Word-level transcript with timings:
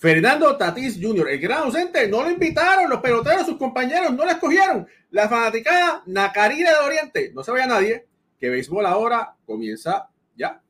Fernando 0.00 0.56
Tatís 0.56 0.98
Jr., 0.98 1.28
el 1.28 1.38
gran 1.38 1.64
ausente, 1.64 2.08
no 2.08 2.22
lo 2.22 2.30
invitaron, 2.30 2.88
los 2.88 3.02
peloteros, 3.02 3.44
sus 3.44 3.58
compañeros 3.58 4.14
no 4.14 4.24
lo 4.24 4.30
escogieron. 4.30 4.88
La 5.10 5.28
fanaticada 5.28 6.02
Nacarina 6.06 6.70
de 6.70 6.86
Oriente, 6.86 7.32
no 7.34 7.44
se 7.44 7.50
vaya 7.50 7.66
nadie, 7.66 8.06
que 8.38 8.48
béisbol 8.48 8.86
ahora 8.86 9.36
comienza 9.44 10.08
ya. 10.34 10.62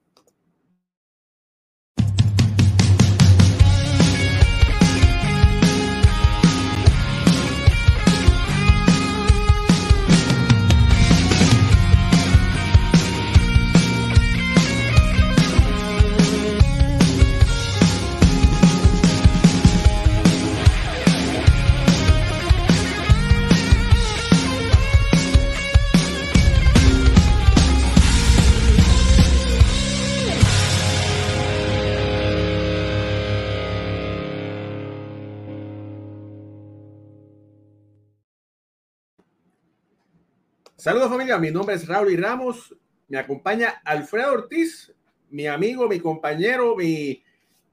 Saludos 40.80 41.10
familia, 41.10 41.36
mi 41.36 41.50
nombre 41.50 41.74
es 41.74 41.86
Raúl 41.86 42.10
y 42.10 42.16
Ramos, 42.16 42.74
me 43.08 43.18
acompaña 43.18 43.82
Alfredo 43.84 44.32
Ortiz, 44.32 44.90
mi 45.28 45.46
amigo, 45.46 45.86
mi 45.86 46.00
compañero, 46.00 46.74
mi, 46.74 47.22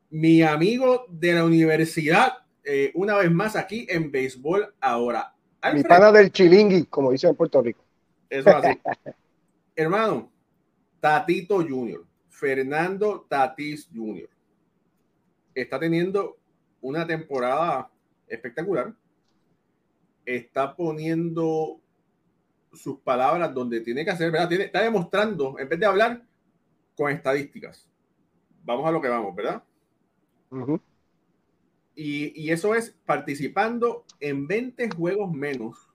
mi 0.10 0.42
amigo 0.42 1.06
de 1.08 1.32
la 1.32 1.46
universidad, 1.46 2.40
eh, 2.66 2.92
una 2.96 3.16
vez 3.16 3.32
más 3.32 3.56
aquí 3.56 3.88
en 3.90 4.12
Béisbol 4.12 4.76
Ahora. 4.82 5.34
mi 5.74 5.84
pana 5.84 6.12
del 6.12 6.34
chilingui, 6.34 6.88
como 6.88 7.14
dicen 7.14 7.30
en 7.30 7.38
Puerto 7.38 7.62
Rico. 7.62 7.82
Eso 8.30 8.50
así. 8.50 8.78
Hermano, 9.78 10.30
Tatito 11.00 11.66
Junior, 11.66 12.06
Fernando 12.28 13.26
Tatis 13.30 13.88
Jr. 13.96 14.28
Está 15.56 15.80
teniendo 15.80 16.36
una 16.82 17.08
temporada 17.08 17.90
espectacular. 18.28 18.94
Está 20.26 20.76
poniendo 20.76 21.80
sus 22.78 23.00
palabras 23.00 23.54
donde 23.54 23.82
tiene 23.82 24.06
que 24.06 24.12
hacer, 24.12 24.32
¿verdad? 24.32 24.50
Tiene, 24.50 24.66
está 24.66 24.82
demostrando, 24.82 25.58
en 25.60 25.68
vez 25.68 25.80
de 25.80 25.86
hablar, 25.86 26.24
con 26.96 27.12
estadísticas. 27.12 27.88
Vamos 28.64 28.88
a 28.88 28.92
lo 28.92 29.02
que 29.02 29.10
vamos, 29.10 29.36
¿verdad? 29.36 29.64
y, 31.96 32.42
y, 32.42 32.52
eso 32.52 32.74
es 32.74 32.96
participando 33.06 34.06
en 34.20 34.48
20 34.48 34.90
juegos 34.96 35.32
menos 35.34 35.90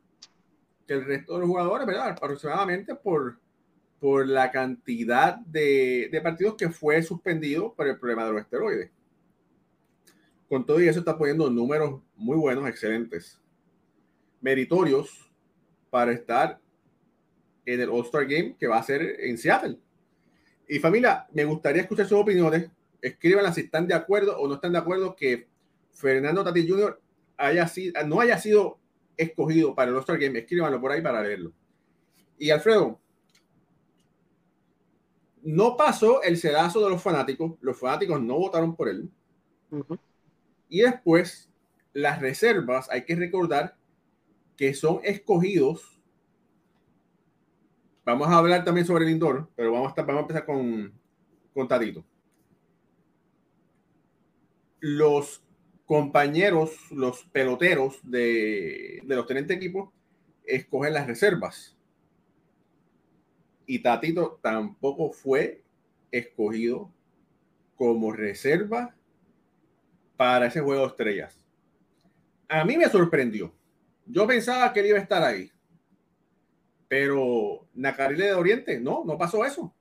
que 0.86 0.94
el 0.94 1.04
resto 1.04 1.34
de 1.34 1.40
los 1.40 1.48
jugadores, 1.48 1.86
¿verdad? 1.86 2.08
Aproximadamente 2.10 2.94
por, 2.94 3.38
por 3.98 4.26
la 4.26 4.50
cantidad 4.50 5.36
de, 5.36 6.08
de 6.10 6.20
partidos 6.20 6.56
que 6.56 6.68
fue 6.68 7.02
suspendido 7.02 7.72
por 7.74 7.86
el 7.86 7.98
problema 7.98 8.26
de 8.26 8.32
los 8.32 8.42
esteroides. 8.42 8.90
Con 10.48 10.66
todo 10.66 10.82
y 10.82 10.88
eso 10.88 10.98
está 10.98 11.16
poniendo 11.16 11.48
números 11.48 12.02
muy 12.14 12.36
buenos, 12.36 12.68
excelentes, 12.68 13.40
meritorios 14.40 15.30
para 15.88 16.12
estar 16.12 16.61
en 17.64 17.80
el 17.80 17.88
All-Star 17.88 18.26
Game 18.26 18.56
que 18.58 18.66
va 18.66 18.78
a 18.78 18.82
ser 18.82 19.20
en 19.20 19.38
Seattle. 19.38 19.78
Y 20.68 20.78
familia, 20.78 21.26
me 21.32 21.44
gustaría 21.44 21.82
escuchar 21.82 22.06
sus 22.06 22.18
opiniones. 22.18 22.70
Escríbanlas 23.00 23.54
si 23.54 23.62
están 23.62 23.86
de 23.86 23.94
acuerdo 23.94 24.38
o 24.38 24.48
no 24.48 24.54
están 24.54 24.72
de 24.72 24.78
acuerdo 24.78 25.14
que 25.16 25.48
Fernando 25.92 26.44
Tatis 26.44 26.68
Jr. 26.68 27.00
Haya 27.36 27.66
sido, 27.66 28.06
no 28.06 28.20
haya 28.20 28.38
sido 28.38 28.78
escogido 29.16 29.74
para 29.74 29.90
el 29.90 29.96
All-Star 29.96 30.18
Game. 30.18 30.38
Escríbanlo 30.38 30.80
por 30.80 30.92
ahí 30.92 31.00
para 31.00 31.22
leerlo. 31.22 31.52
Y 32.38 32.50
Alfredo, 32.50 33.00
no 35.42 35.76
pasó 35.76 36.22
el 36.22 36.36
sedazo 36.36 36.82
de 36.84 36.90
los 36.90 37.02
fanáticos. 37.02 37.54
Los 37.60 37.78
fanáticos 37.78 38.20
no 38.22 38.38
votaron 38.38 38.76
por 38.76 38.88
él. 38.88 39.10
Y 40.68 40.80
después, 40.80 41.50
las 41.92 42.20
reservas, 42.20 42.88
hay 42.90 43.04
que 43.04 43.16
recordar 43.16 43.76
que 44.56 44.74
son 44.74 45.00
escogidos 45.02 46.01
Vamos 48.04 48.28
a 48.28 48.38
hablar 48.38 48.64
también 48.64 48.86
sobre 48.86 49.04
el 49.04 49.12
indoor, 49.12 49.48
pero 49.54 49.72
vamos 49.72 49.92
a, 49.96 50.00
empezar 50.00 50.44
con, 50.44 50.92
con 51.54 51.68
Tadito. 51.68 52.04
Los 54.80 55.42
compañeros, 55.86 56.90
los 56.90 57.24
peloteros 57.26 58.00
de, 58.02 59.02
los 59.04 59.26
tenentes 59.26 59.56
equipos, 59.56 59.90
escogen 60.44 60.94
las 60.94 61.06
reservas. 61.06 61.76
Y 63.66 63.80
Tatito 63.80 64.40
tampoco 64.42 65.12
fue 65.12 65.62
escogido 66.10 66.90
como 67.76 68.10
reserva 68.10 68.94
para 70.16 70.46
ese 70.46 70.60
juego 70.60 70.82
de 70.82 70.88
estrellas. 70.88 71.38
A 72.48 72.64
mí 72.64 72.76
me 72.76 72.88
sorprendió. 72.88 73.52
Yo 74.06 74.26
pensaba 74.26 74.72
que 74.72 74.86
iba 74.86 74.98
a 74.98 75.02
estar 75.02 75.22
ahí. 75.22 75.50
Pero 76.92 77.68
Nacarile 77.72 78.26
de 78.26 78.34
Oriente, 78.34 78.78
no, 78.78 79.02
no 79.02 79.16
pasó 79.16 79.46
eso. 79.46 79.72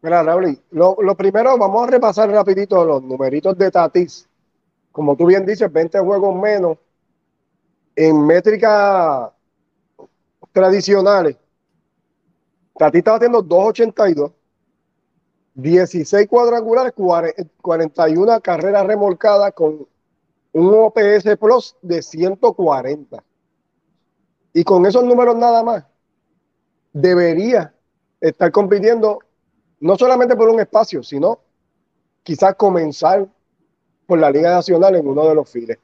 Mira, 0.00 0.22
Raúl, 0.22 0.58
lo, 0.70 0.96
lo, 0.98 1.14
primero, 1.14 1.58
vamos 1.58 1.86
a 1.86 1.90
repasar 1.90 2.30
rapidito 2.30 2.82
los 2.82 3.02
numeritos 3.02 3.58
de 3.58 3.70
Tatis. 3.70 4.26
Como 4.92 5.14
tú 5.14 5.26
bien 5.26 5.44
dices, 5.44 5.70
20 5.70 5.98
juegos 6.00 6.34
menos. 6.34 6.78
En 7.94 8.24
métricas 8.24 9.30
tradicionales, 10.52 11.36
Tatis 12.78 13.00
estaba 13.00 13.18
haciendo 13.18 13.44
2.82, 13.44 14.32
16 15.52 16.26
cuadrangulares, 16.28 16.94
41 17.60 18.40
carreras 18.40 18.86
remolcadas 18.86 19.52
con 19.52 19.86
un 20.52 20.74
OPS 20.74 21.36
Plus 21.38 21.76
de 21.82 22.00
140. 22.00 23.22
Y 24.52 24.64
con 24.64 24.84
esos 24.86 25.04
números 25.04 25.36
nada 25.36 25.62
más, 25.62 25.84
debería 26.92 27.72
estar 28.20 28.50
compitiendo 28.50 29.20
no 29.80 29.96
solamente 29.96 30.36
por 30.36 30.48
un 30.48 30.60
espacio, 30.60 31.02
sino 31.02 31.40
quizás 32.22 32.54
comenzar 32.56 33.28
por 34.06 34.18
la 34.18 34.30
Liga 34.30 34.50
Nacional 34.50 34.96
en 34.96 35.06
uno 35.06 35.26
de 35.28 35.34
los 35.34 35.48
files. 35.48 35.78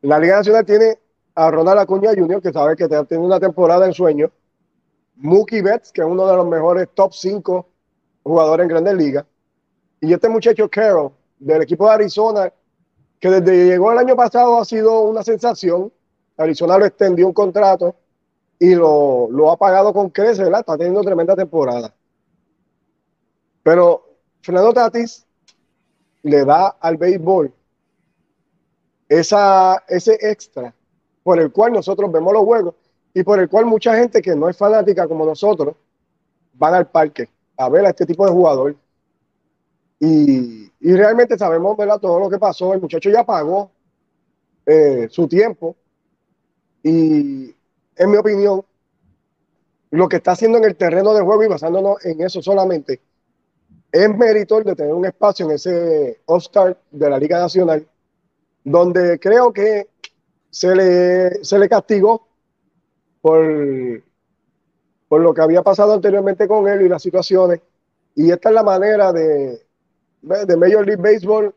La 0.00 0.18
Liga 0.18 0.36
Nacional 0.36 0.64
tiene 0.64 0.98
a 1.34 1.50
Ronald 1.50 1.80
Acuña 1.80 2.10
Jr., 2.14 2.40
que 2.40 2.52
sabe 2.52 2.76
que 2.76 2.88
tiene 2.88 3.24
una 3.24 3.40
temporada 3.40 3.86
en 3.86 3.92
sueño, 3.92 4.30
Mookie 5.16 5.62
Betts, 5.62 5.92
que 5.92 6.00
es 6.00 6.06
uno 6.06 6.26
de 6.26 6.36
los 6.36 6.46
mejores 6.46 6.88
top 6.94 7.12
5 7.12 7.68
jugadores 8.22 8.64
en 8.64 8.68
Grandes 8.68 8.94
Ligas, 8.94 9.24
y 10.00 10.12
este 10.12 10.28
muchacho 10.28 10.68
Carroll, 10.68 11.12
del 11.38 11.62
equipo 11.62 11.86
de 11.86 11.94
Arizona, 11.94 12.52
que 13.20 13.30
desde 13.30 13.66
llegó 13.66 13.92
el 13.92 13.98
año 13.98 14.16
pasado 14.16 14.58
ha 14.58 14.64
sido 14.64 15.02
una 15.02 15.22
sensación, 15.22 15.92
Arizona 16.36 16.78
lo 16.78 16.86
extendió 16.86 17.26
un 17.26 17.32
contrato 17.32 17.94
y 18.58 18.74
lo, 18.74 19.50
ha 19.50 19.56
pagado 19.56 19.92
con 19.92 20.10
creces. 20.10 20.48
Está 20.48 20.76
teniendo 20.76 21.02
tremenda 21.02 21.36
temporada. 21.36 21.94
Pero 23.62 24.16
Fernando 24.42 24.72
Tatis 24.72 25.26
le 26.22 26.44
da 26.44 26.68
al 26.80 26.96
béisbol 26.96 27.52
esa, 29.08 29.82
ese 29.88 30.18
extra 30.20 30.74
por 31.22 31.38
el 31.38 31.52
cual 31.52 31.72
nosotros 31.72 32.10
vemos 32.12 32.32
los 32.32 32.44
juegos 32.44 32.74
y 33.14 33.22
por 33.22 33.38
el 33.38 33.48
cual 33.48 33.66
mucha 33.66 33.96
gente 33.96 34.20
que 34.20 34.34
no 34.34 34.48
es 34.48 34.56
fanática 34.56 35.06
como 35.06 35.24
nosotros 35.24 35.76
van 36.52 36.74
al 36.74 36.86
parque 36.88 37.28
a 37.56 37.68
ver 37.68 37.86
a 37.86 37.90
este 37.90 38.06
tipo 38.06 38.26
de 38.26 38.32
jugador. 38.32 38.76
Y, 40.00 40.70
realmente 40.80 41.38
sabemos 41.38 41.76
¿verdad? 41.76 41.98
todo 41.98 42.18
lo 42.18 42.28
que 42.28 42.38
pasó. 42.38 42.74
El 42.74 42.80
muchacho 42.80 43.08
ya 43.08 43.24
pagó 43.24 43.70
eh, 44.66 45.08
su 45.10 45.26
tiempo 45.26 45.76
y 46.84 47.56
en 47.96 48.10
mi 48.10 48.16
opinión, 48.18 48.62
lo 49.90 50.08
que 50.08 50.16
está 50.16 50.32
haciendo 50.32 50.58
en 50.58 50.64
el 50.64 50.76
terreno 50.76 51.14
de 51.14 51.22
juego 51.22 51.42
y 51.42 51.48
basándonos 51.48 52.04
en 52.04 52.20
eso 52.20 52.42
solamente, 52.42 53.00
es 53.90 54.08
mérito 54.16 54.60
de 54.60 54.76
tener 54.76 54.92
un 54.92 55.06
espacio 55.06 55.46
en 55.46 55.52
ese 55.52 56.20
All-Star 56.26 56.76
de 56.90 57.10
la 57.10 57.18
Liga 57.18 57.38
Nacional, 57.38 57.86
donde 58.62 59.18
creo 59.18 59.52
que 59.52 59.88
se 60.50 60.74
le, 60.76 61.44
se 61.44 61.58
le 61.58 61.68
castigó 61.68 62.28
por, 63.22 63.42
por 65.08 65.20
lo 65.20 65.32
que 65.32 65.40
había 65.40 65.62
pasado 65.62 65.94
anteriormente 65.94 66.46
con 66.46 66.68
él 66.68 66.82
y 66.82 66.88
las 66.88 67.02
situaciones. 67.02 67.60
Y 68.14 68.30
esta 68.30 68.50
es 68.50 68.54
la 68.54 68.62
manera 68.62 69.12
de, 69.12 69.62
de 70.20 70.56
Major 70.56 70.86
League 70.86 71.02
Baseball 71.02 71.54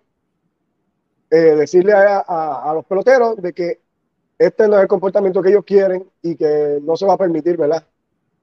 eh, 1.30 1.36
decirle 1.36 1.92
a, 1.92 2.20
a, 2.20 2.74
los 2.74 2.86
peloteros 2.86 3.42
de 3.42 3.52
que 3.52 3.82
este 4.38 4.68
no 4.68 4.76
es 4.76 4.84
el 4.84 4.88
comportamiento 4.88 5.42
que 5.42 5.50
ellos 5.50 5.66
quieren 5.66 6.08
y 6.22 6.36
que 6.36 6.80
no 6.82 6.96
se 6.96 7.06
va 7.06 7.14
a 7.14 7.18
permitir, 7.18 7.58
¿verdad? 7.58 7.86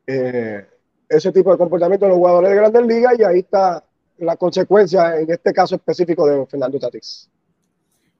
Eh, 0.06 0.66
ese 1.08 1.32
tipo 1.32 1.52
de 1.52 1.58
comportamiento 1.58 2.06
de 2.06 2.10
los 2.10 2.18
jugadores 2.18 2.50
de 2.50 2.56
grandes 2.56 2.86
ligas 2.86 3.18
y 3.18 3.22
ahí 3.22 3.38
está 3.40 3.84
la 4.18 4.36
consecuencia 4.36 5.18
en 5.18 5.30
este 5.30 5.52
caso 5.52 5.76
específico 5.76 6.26
de 6.26 6.46
Fernando 6.46 6.78
Tatis? 6.78 7.30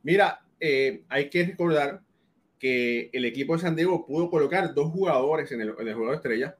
Mira, 0.03 0.41
eh, 0.61 1.05
hay 1.09 1.31
que 1.31 1.45
recordar 1.45 2.01
que 2.59 3.11
el 3.13 3.25
equipo 3.25 3.55
de 3.55 3.63
San 3.63 3.77
Diego 3.77 4.07
pudo 4.07 4.31
colocar 4.31 4.73
dos 4.75 4.91
jugadores 4.93 5.51
en 5.53 5.61
el, 5.61 5.75
en 5.79 5.89
el 5.89 5.95
juego 5.95 6.11
de 6.11 6.17
estrella. 6.17 6.57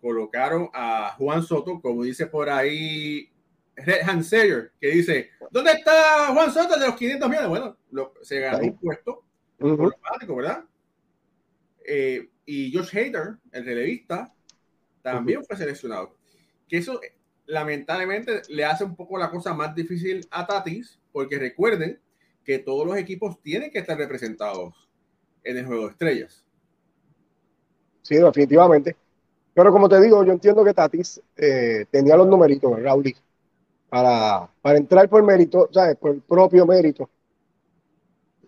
Colocaron 0.00 0.68
a 0.72 1.14
Juan 1.18 1.42
Soto, 1.42 1.80
como 1.80 2.02
dice 2.02 2.26
por 2.26 2.50
ahí 2.50 3.30
Red 3.76 4.08
Hanseyer, 4.08 4.72
que 4.80 4.88
dice, 4.88 5.30
¿dónde 5.50 5.72
está 5.72 6.32
Juan 6.32 6.52
Soto 6.52 6.78
de 6.78 6.86
los 6.86 6.96
500 6.96 7.28
millones? 7.28 7.48
Bueno, 7.48 7.76
se 8.22 8.40
ganó 8.40 8.64
un 8.64 8.76
puesto 8.76 9.23
por 9.58 10.36
¿verdad? 10.36 10.64
Eh, 11.86 12.28
y 12.46 12.74
Josh 12.74 12.96
Hader, 12.96 13.36
el 13.52 13.64
relevista, 13.64 14.34
también 15.02 15.44
fue 15.44 15.56
seleccionado. 15.56 16.16
Que 16.68 16.78
eso 16.78 17.00
lamentablemente 17.46 18.42
le 18.48 18.64
hace 18.64 18.84
un 18.84 18.96
poco 18.96 19.18
la 19.18 19.30
cosa 19.30 19.54
más 19.54 19.74
difícil 19.74 20.26
a 20.30 20.46
Tatis, 20.46 20.98
porque 21.12 21.38
recuerden 21.38 22.00
que 22.44 22.58
todos 22.58 22.86
los 22.86 22.96
equipos 22.96 23.40
tienen 23.42 23.70
que 23.70 23.78
estar 23.78 23.96
representados 23.96 24.74
en 25.42 25.58
el 25.58 25.66
juego 25.66 25.84
de 25.84 25.90
estrellas. 25.90 26.44
Sí, 28.02 28.16
definitivamente. 28.16 28.96
Pero 29.54 29.72
como 29.72 29.88
te 29.88 30.00
digo, 30.00 30.24
yo 30.24 30.32
entiendo 30.32 30.64
que 30.64 30.74
Tatis 30.74 31.22
eh, 31.36 31.86
tenía 31.90 32.16
los 32.16 32.26
numeritos, 32.26 32.82
Raúl, 32.82 33.14
para, 33.88 34.50
para 34.60 34.78
entrar 34.78 35.08
por 35.08 35.22
mérito, 35.22 35.68
¿sabes? 35.72 35.96
Por 35.96 36.10
el 36.12 36.20
propio 36.20 36.66
mérito. 36.66 37.08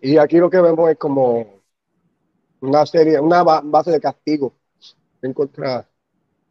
Y 0.01 0.17
aquí 0.17 0.37
lo 0.37 0.49
que 0.49 0.61
vemos 0.61 0.89
es 0.89 0.97
como 0.97 1.61
una 2.61 2.85
serie, 2.85 3.19
una 3.19 3.43
base 3.43 3.91
de 3.91 3.99
castigo 3.99 4.53
en 5.21 5.33
contra 5.33 5.87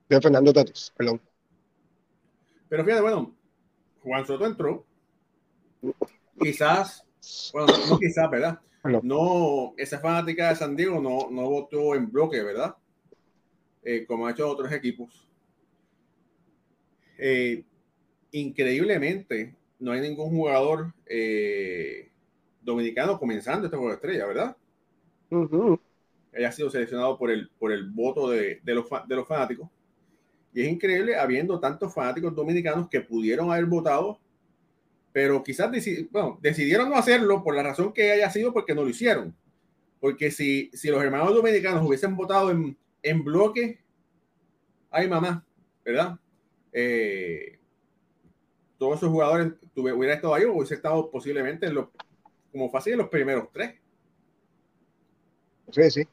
de 0.09 0.21
Fernando 0.21 0.53
Tatis, 0.53 0.93
perdón. 0.97 1.21
Pero 2.69 2.85
fíjate, 2.85 3.03
bueno, 3.03 3.37
Juan 4.03 4.27
Soto 4.27 4.47
entró. 4.47 4.85
Quizás, 6.39 7.05
bueno, 7.53 7.73
no, 7.89 7.99
quizás, 7.99 8.31
¿verdad? 8.31 8.61
No, 9.03 9.75
esa 9.77 9.99
fanática 9.99 10.51
de 10.51 10.57
San 10.57 10.77
Diego 10.77 11.01
no, 11.01 11.29
no 11.31 11.49
votó 11.49 11.95
en 11.95 12.11
bloque, 12.11 12.43
¿verdad? 12.43 12.77
Eh, 13.83 14.05
como 14.07 14.27
ha 14.27 14.31
hecho 14.31 14.49
otros 14.49 14.71
equipos. 14.73 15.29
Eh, 17.19 17.65
increíblemente, 18.33 19.57
no 19.79 19.93
hay 19.93 20.01
ningún 20.01 20.31
jugador 20.31 20.93
eh, 21.07 22.11
dominicano 22.67 23.19
comenzando 23.19 23.67
este 23.67 23.77
juego 23.77 23.93
de 23.93 23.97
estrella, 23.97 24.27
¿verdad? 24.27 24.57
Uh 25.31 25.79
Haya 26.37 26.53
sido 26.53 26.69
seleccionado 26.69 27.17
por 27.17 27.31
el, 27.31 27.49
por 27.59 27.73
el 27.73 27.89
voto 27.89 28.29
de, 28.29 28.61
de, 28.63 28.75
los, 28.75 28.87
de 29.09 29.17
los 29.17 29.27
fanáticos. 29.27 29.71
Y 30.53 30.61
es 30.61 30.69
increíble 30.69 31.17
habiendo 31.17 31.59
tantos 31.59 31.95
fanáticos 31.95 32.35
dominicanos 32.35 32.91
que 32.91 33.01
pudieron 33.01 33.51
haber 33.51 33.65
votado, 33.65 34.19
pero 35.13 35.43
quizás 35.43 35.71
bueno, 36.11 36.39
decidieron 36.43 36.91
no 36.91 36.97
hacerlo 36.97 37.43
por 37.43 37.55
la 37.55 37.63
razón 37.63 37.93
que 37.93 38.11
haya 38.11 38.31
sido 38.31 38.53
porque 38.53 38.75
no 38.75 38.83
lo 38.83 38.91
hicieron. 38.91 39.35
Porque 39.99 40.31
si, 40.31 40.71
si 40.75 40.89
los 40.89 41.03
hermanos 41.03 41.35
dominicanos 41.35 41.87
hubiesen 41.87 42.15
votado 42.15 42.51
en, 42.51 42.77
en 43.03 43.25
bloque, 43.25 43.79
ay 44.91 45.09
mamá, 45.09 45.43
¿verdad? 45.83 46.19
Eh, 46.71 47.59
todos 48.77 48.99
esos 48.99 49.09
jugadores 49.09 49.55
hubieran 49.75 50.17
estado 50.17 50.35
ahí 50.35 50.45
o 50.45 50.53
hubiese 50.53 50.75
estado 50.75 51.11
posiblemente 51.11 51.65
en 51.65 51.75
los, 51.75 51.89
como 52.57 52.71
fácil 52.71 52.95
en 52.95 53.01
los 53.01 53.09
primeros 53.09 53.49
tres. 53.53 53.75
Sí, 55.71 55.91
sí. 55.91 56.09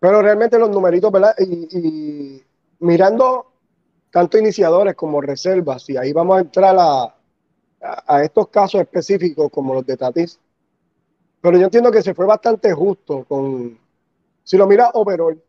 Pero 0.00 0.22
realmente 0.22 0.58
los 0.58 0.70
numeritos, 0.70 1.12
¿verdad? 1.12 1.34
Y, 1.38 2.42
mirando 2.80 3.52
tanto 4.10 4.38
iniciadores 4.38 4.94
como 4.94 5.20
reservas, 5.20 5.88
y 5.90 5.96
ahí 5.96 6.12
vamos 6.12 6.38
a 6.38 6.40
entrar 6.40 6.74
a, 6.78 7.14
a, 7.80 8.24
estos 8.24 8.48
casos 8.48 8.80
específicos 8.80 9.50
como 9.50 9.74
los 9.74 9.84
de 9.84 9.96
Tatis. 9.96 10.40
Pero 11.40 11.58
yo 11.58 11.64
entiendo 11.64 11.92
que 11.92 12.02
se 12.02 12.14
fue 12.14 12.24
bastante 12.24 12.72
justo 12.72 13.24
con, 13.24 13.78
si 14.44 14.56
lo 14.56 14.66
mira 14.66 14.90
overall, 14.94 15.40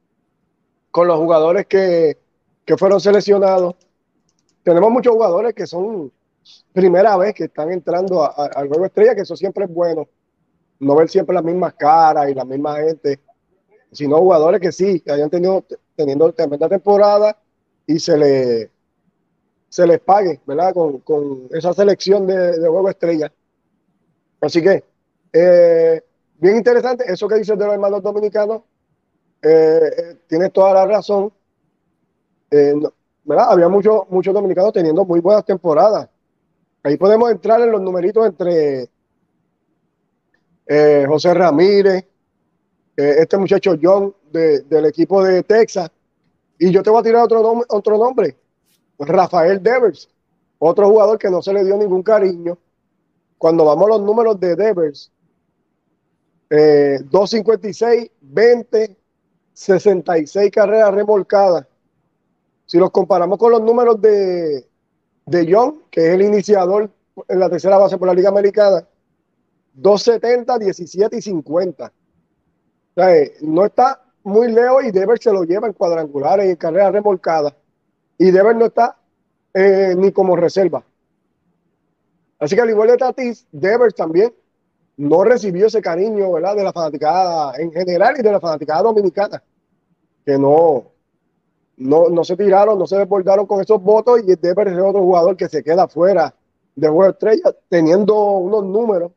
con 0.91 1.07
los 1.07 1.17
jugadores 1.17 1.65
que, 1.67 2.17
que 2.65 2.77
fueron 2.77 2.99
seleccionados. 2.99 3.75
Tenemos 4.63 4.91
muchos 4.91 5.13
jugadores 5.13 5.53
que 5.53 5.65
son 5.65 6.11
primera 6.73 7.17
vez 7.17 7.33
que 7.33 7.45
están 7.45 7.71
entrando 7.71 8.23
al 8.23 8.67
juego 8.67 8.85
estrella, 8.85 9.15
que 9.15 9.21
eso 9.21 9.35
siempre 9.35 9.65
es 9.65 9.73
bueno. 9.73 10.07
No 10.79 10.95
ver 10.95 11.09
siempre 11.09 11.35
las 11.35 11.43
mismas 11.43 11.73
caras 11.73 12.29
y 12.29 12.33
la 12.33 12.45
misma 12.45 12.77
gente 12.77 13.19
sino 13.91 14.17
jugadores 14.17 14.61
que 14.61 14.71
sí, 14.71 14.99
que 14.99 15.11
hayan 15.11 15.29
tenido 15.29 15.65
teniendo 15.95 16.31
tremenda 16.33 16.69
temporada 16.69 17.37
y 17.87 17.99
se 17.99 18.17
le 18.17 18.71
se 19.69 19.85
les 19.85 19.99
pague, 19.99 20.41
¿verdad? 20.47 20.73
Con, 20.73 20.99
con 20.99 21.47
esa 21.51 21.73
selección 21.73 22.25
de, 22.25 22.57
de, 22.57 22.67
juego 22.67 22.89
estrella. 22.89 23.31
Así 24.41 24.63
que, 24.63 24.83
eh, 25.31 26.01
bien 26.39 26.57
interesante, 26.57 27.03
eso 27.07 27.27
que 27.27 27.35
dices 27.35 27.55
de 27.57 27.65
los 27.65 27.75
hermanos 27.75 28.01
dominicanos, 28.01 28.63
eh, 29.43 29.91
eh 29.95 30.17
tienes 30.27 30.51
toda 30.51 30.73
la 30.73 30.85
razón. 30.87 31.31
Eh, 32.49 32.73
¿verdad? 33.23 33.51
Había 33.51 33.69
muchos 33.69 34.09
muchos 34.09 34.33
dominicanos 34.33 34.73
teniendo 34.73 35.05
muy 35.05 35.19
buenas 35.19 35.45
temporadas. 35.45 36.09
Ahí 36.83 36.97
podemos 36.97 37.29
entrar 37.29 37.59
en 37.61 37.71
los 37.71 37.81
numeritos 37.81 38.25
entre 38.25 38.89
José 41.07 41.33
Ramírez, 41.33 42.05
este 42.95 43.37
muchacho 43.37 43.75
John 43.81 44.15
del 44.31 44.85
equipo 44.85 45.23
de 45.23 45.43
Texas. 45.43 45.91
Y 46.57 46.71
yo 46.71 46.83
te 46.83 46.89
voy 46.89 46.99
a 46.99 47.03
tirar 47.03 47.23
otro, 47.23 47.63
otro 47.69 47.97
nombre, 47.97 48.37
Rafael 48.99 49.61
Devers, 49.63 50.09
otro 50.57 50.89
jugador 50.89 51.17
que 51.17 51.29
no 51.29 51.41
se 51.41 51.53
le 51.53 51.63
dio 51.63 51.77
ningún 51.77 52.03
cariño. 52.03 52.57
Cuando 53.37 53.65
vamos 53.65 53.85
a 53.85 53.89
los 53.89 54.01
números 54.01 54.39
de 54.39 54.55
Devers, 54.55 55.11
256, 56.49 58.11
20, 58.21 58.97
66 59.53 60.51
carreras 60.51 60.93
remolcadas. 60.93 61.65
Si 62.65 62.77
los 62.77 62.91
comparamos 62.91 63.37
con 63.37 63.51
los 63.51 63.61
números 63.61 64.01
de, 64.01 64.68
de 65.29 65.47
John, 65.51 65.83
que 65.91 66.07
es 66.07 66.13
el 66.13 66.21
iniciador 66.21 66.89
en 67.27 67.39
la 67.39 67.49
tercera 67.49 67.77
base 67.77 67.97
por 67.97 68.07
la 68.07 68.13
Liga 68.13 68.29
Americana, 68.29 68.87
270, 69.73 70.57
17 70.57 71.17
y 71.17 71.21
50 71.21 71.91
no 73.41 73.65
está 73.65 74.01
muy 74.23 74.51
lejos 74.51 74.83
y 74.83 74.91
Devers 74.91 75.23
se 75.23 75.31
lo 75.31 75.43
lleva 75.43 75.67
en 75.67 75.73
cuadrangulares 75.73 76.47
y 76.47 76.49
en 76.51 76.55
carreras 76.55 76.91
remolcadas. 76.91 77.53
Y 78.17 78.31
Devers 78.31 78.57
no 78.57 78.65
está 78.65 78.97
eh, 79.53 79.95
ni 79.97 80.11
como 80.11 80.35
reserva. 80.35 80.83
Así 82.39 82.55
que 82.55 82.61
al 82.61 82.69
igual 82.69 82.89
de 82.89 82.97
Tatis, 82.97 83.47
Devers 83.51 83.95
también 83.95 84.33
no 84.97 85.23
recibió 85.23 85.67
ese 85.67 85.81
cariño 85.81 86.31
¿verdad? 86.31 86.55
de 86.55 86.63
la 86.63 86.73
fanaticada 86.73 87.53
en 87.57 87.71
general 87.71 88.15
y 88.17 88.21
de 88.21 88.31
la 88.31 88.39
fanaticada 88.39 88.83
dominicana, 88.83 89.41
que 90.25 90.37
no, 90.37 90.91
no, 91.79 92.09
no 92.09 92.23
se 92.23 92.35
tiraron, 92.35 92.77
no 92.77 92.85
se 92.85 92.97
desbordaron 92.97 93.45
con 93.45 93.61
esos 93.61 93.81
votos 93.81 94.19
y 94.19 94.35
Devers 94.35 94.71
es 94.71 94.77
otro 94.77 95.01
jugador 95.01 95.35
que 95.37 95.47
se 95.47 95.63
queda 95.63 95.87
fuera 95.87 96.35
de 96.75 96.87
juego 96.87 97.11
estrella, 97.11 97.55
teniendo 97.69 98.15
unos 98.15 98.65
números 98.65 99.11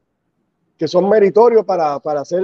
que 0.78 0.88
son 0.88 1.09
meritorios 1.09 1.64
para, 1.64 1.99
para 1.99 2.25
ser 2.25 2.42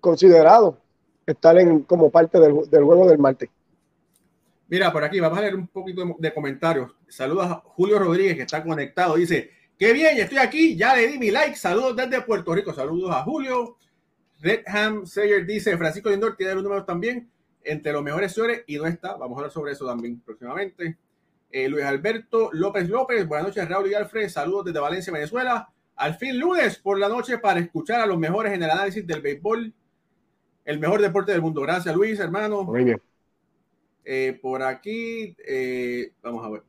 considerado 0.00 0.78
estar 1.26 1.58
en, 1.58 1.82
como 1.82 2.10
parte 2.10 2.40
del, 2.40 2.52
juego 2.52 3.06
del 3.06 3.18
martes. 3.18 3.50
Mira, 4.68 4.90
por 4.90 5.04
aquí 5.04 5.20
vamos 5.20 5.38
a 5.38 5.42
leer 5.42 5.54
un 5.54 5.66
poquito 5.68 6.02
de, 6.18 6.34
comentarios. 6.34 6.90
Saludos 7.06 7.46
a 7.46 7.54
Julio 7.64 7.98
Rodríguez 7.98 8.36
que 8.36 8.42
está 8.42 8.62
conectado. 8.62 9.14
Dice, 9.14 9.50
qué 9.78 9.92
bien, 9.92 10.18
estoy 10.18 10.38
aquí, 10.38 10.74
ya 10.74 10.96
le 10.96 11.06
di 11.08 11.18
mi 11.18 11.30
like. 11.30 11.54
Saludos 11.54 11.96
desde 11.96 12.22
Puerto 12.22 12.54
Rico. 12.54 12.72
Saludos 12.72 13.10
a 13.14 13.22
Julio. 13.22 13.76
Redham 14.40 15.06
Sayer 15.06 15.46
dice, 15.46 15.76
Francisco 15.76 16.10
Lindor 16.10 16.36
tiene 16.36 16.54
los 16.54 16.62
números 16.62 16.86
también 16.86 17.30
entre 17.64 17.92
los 17.92 18.02
mejores 18.02 18.32
señores 18.32 18.64
y 18.66 18.76
no 18.76 18.86
está. 18.86 19.16
Vamos 19.16 19.36
a 19.36 19.40
hablar 19.40 19.50
sobre 19.50 19.72
eso 19.72 19.86
también 19.86 20.20
próximamente. 20.20 20.98
Eh, 21.50 21.68
Luis 21.68 21.84
Alberto 21.84 22.50
López 22.52 22.88
López, 22.88 23.26
buenas 23.26 23.48
noches 23.48 23.68
Raúl 23.68 23.90
y 23.90 23.94
Alfred. 23.94 24.28
Saludos 24.28 24.66
desde 24.66 24.80
Valencia, 24.80 25.12
Venezuela. 25.12 25.68
Al 25.96 26.14
fin 26.14 26.38
lunes 26.38 26.78
por 26.78 26.98
la 26.98 27.08
noche 27.08 27.38
para 27.38 27.60
escuchar 27.60 28.00
a 28.00 28.06
los 28.06 28.18
mejores 28.18 28.52
en 28.52 28.62
el 28.62 28.70
análisis 28.70 29.06
del 29.06 29.20
béisbol 29.22 29.72
el 30.64 30.78
mejor 30.78 31.00
deporte 31.00 31.32
del 31.32 31.42
mundo. 31.42 31.60
Gracias, 31.60 31.94
Luis, 31.94 32.18
hermano. 32.18 32.64
Muy 32.64 32.84
bien. 32.84 33.00
Eh, 34.04 34.38
por 34.40 34.62
aquí, 34.62 35.36
eh, 35.46 36.12
vamos 36.22 36.44
a 36.44 36.50
ver. 36.50 36.62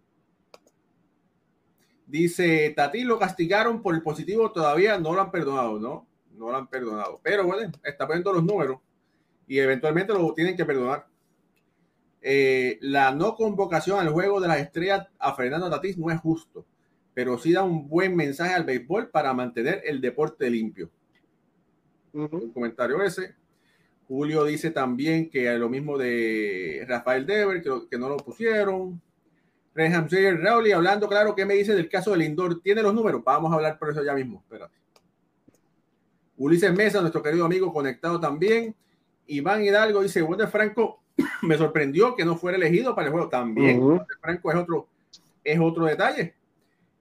Dice, 2.06 2.72
Tati 2.76 3.04
lo 3.04 3.18
castigaron 3.18 3.82
por 3.82 3.96
el 3.96 4.02
positivo, 4.02 4.52
todavía 4.52 5.00
no 5.00 5.14
lo 5.14 5.22
han 5.22 5.32
perdonado, 5.32 5.80
¿no? 5.80 6.08
No 6.34 6.52
lo 6.52 6.58
han 6.58 6.68
perdonado. 6.68 7.20
Pero 7.24 7.46
bueno, 7.46 7.72
está 7.84 8.06
poniendo 8.06 8.32
los 8.32 8.44
números 8.44 8.80
y 9.48 9.60
eventualmente 9.60 10.14
lo 10.14 10.34
tienen 10.34 10.56
que 10.56 10.66
perdonar. 10.66 11.08
Eh, 12.22 12.80
la 12.82 13.12
no 13.12 13.36
convocación 13.36 14.00
al 14.00 14.10
juego 14.10 14.42
de 14.42 14.48
las 14.48 14.60
estrellas 14.60 15.08
a 15.20 15.36
Fernando 15.36 15.70
Tatís 15.70 15.98
no 15.98 16.10
es 16.10 16.20
justo, 16.20 16.66
pero 17.14 17.38
sí 17.38 17.54
da 17.54 17.64
un 17.64 17.88
buen 17.88 18.16
mensaje 18.16 18.54
al 18.54 18.64
béisbol 18.64 19.10
para 19.10 19.34
mantener 19.34 19.82
el 19.86 20.02
deporte 20.02 20.50
limpio. 20.50 20.90
Un 22.14 22.52
comentario 22.52 23.04
ese. 23.04 23.36
Julio 24.08 24.44
dice 24.46 24.72
también 24.72 25.30
que 25.30 25.54
lo 25.58 25.70
mismo 25.70 25.98
de 25.98 26.86
Rafael 26.88 27.26
Dever, 27.26 27.62
que, 27.62 27.72
que 27.90 27.98
no 27.98 28.10
lo 28.10 28.18
pusieron. 28.18 29.02
Reham 29.76 30.08
Rowley, 30.10 30.72
hablando 30.72 31.10
claro, 31.10 31.36
¿qué 31.36 31.46
me 31.46 31.56
dice 31.56 31.76
del 31.76 31.90
caso 31.90 32.12
del 32.12 32.22
Lindor? 32.22 32.62
¿Tiene 32.62 32.82
los 32.82 32.94
números? 32.94 33.22
Vamos 33.26 33.52
a 33.52 33.56
hablar 33.56 33.78
por 33.78 33.90
eso 33.90 34.04
ya 34.04 34.14
mismo. 34.14 34.42
Espérate. 34.42 34.74
Ulises 36.38 36.74
Mesa, 36.74 37.02
nuestro 37.02 37.22
querido 37.22 37.46
amigo, 37.46 37.74
conectado 37.74 38.20
también. 38.20 38.74
Iván 39.28 39.64
Hidalgo 39.64 40.02
dice, 40.02 40.22
Wander 40.22 40.48
Franco 40.48 41.02
me 41.42 41.58
sorprendió 41.58 42.16
que 42.16 42.26
no 42.26 42.38
fuera 42.38 42.58
elegido 42.58 42.96
para 42.96 43.08
el 43.08 43.14
juego. 43.14 43.30
También, 43.30 43.82
Franco 44.22 44.52
es 44.52 44.58
otro, 44.58 44.88
es 45.44 45.60
otro 45.60 45.86
detalle. 45.86 46.36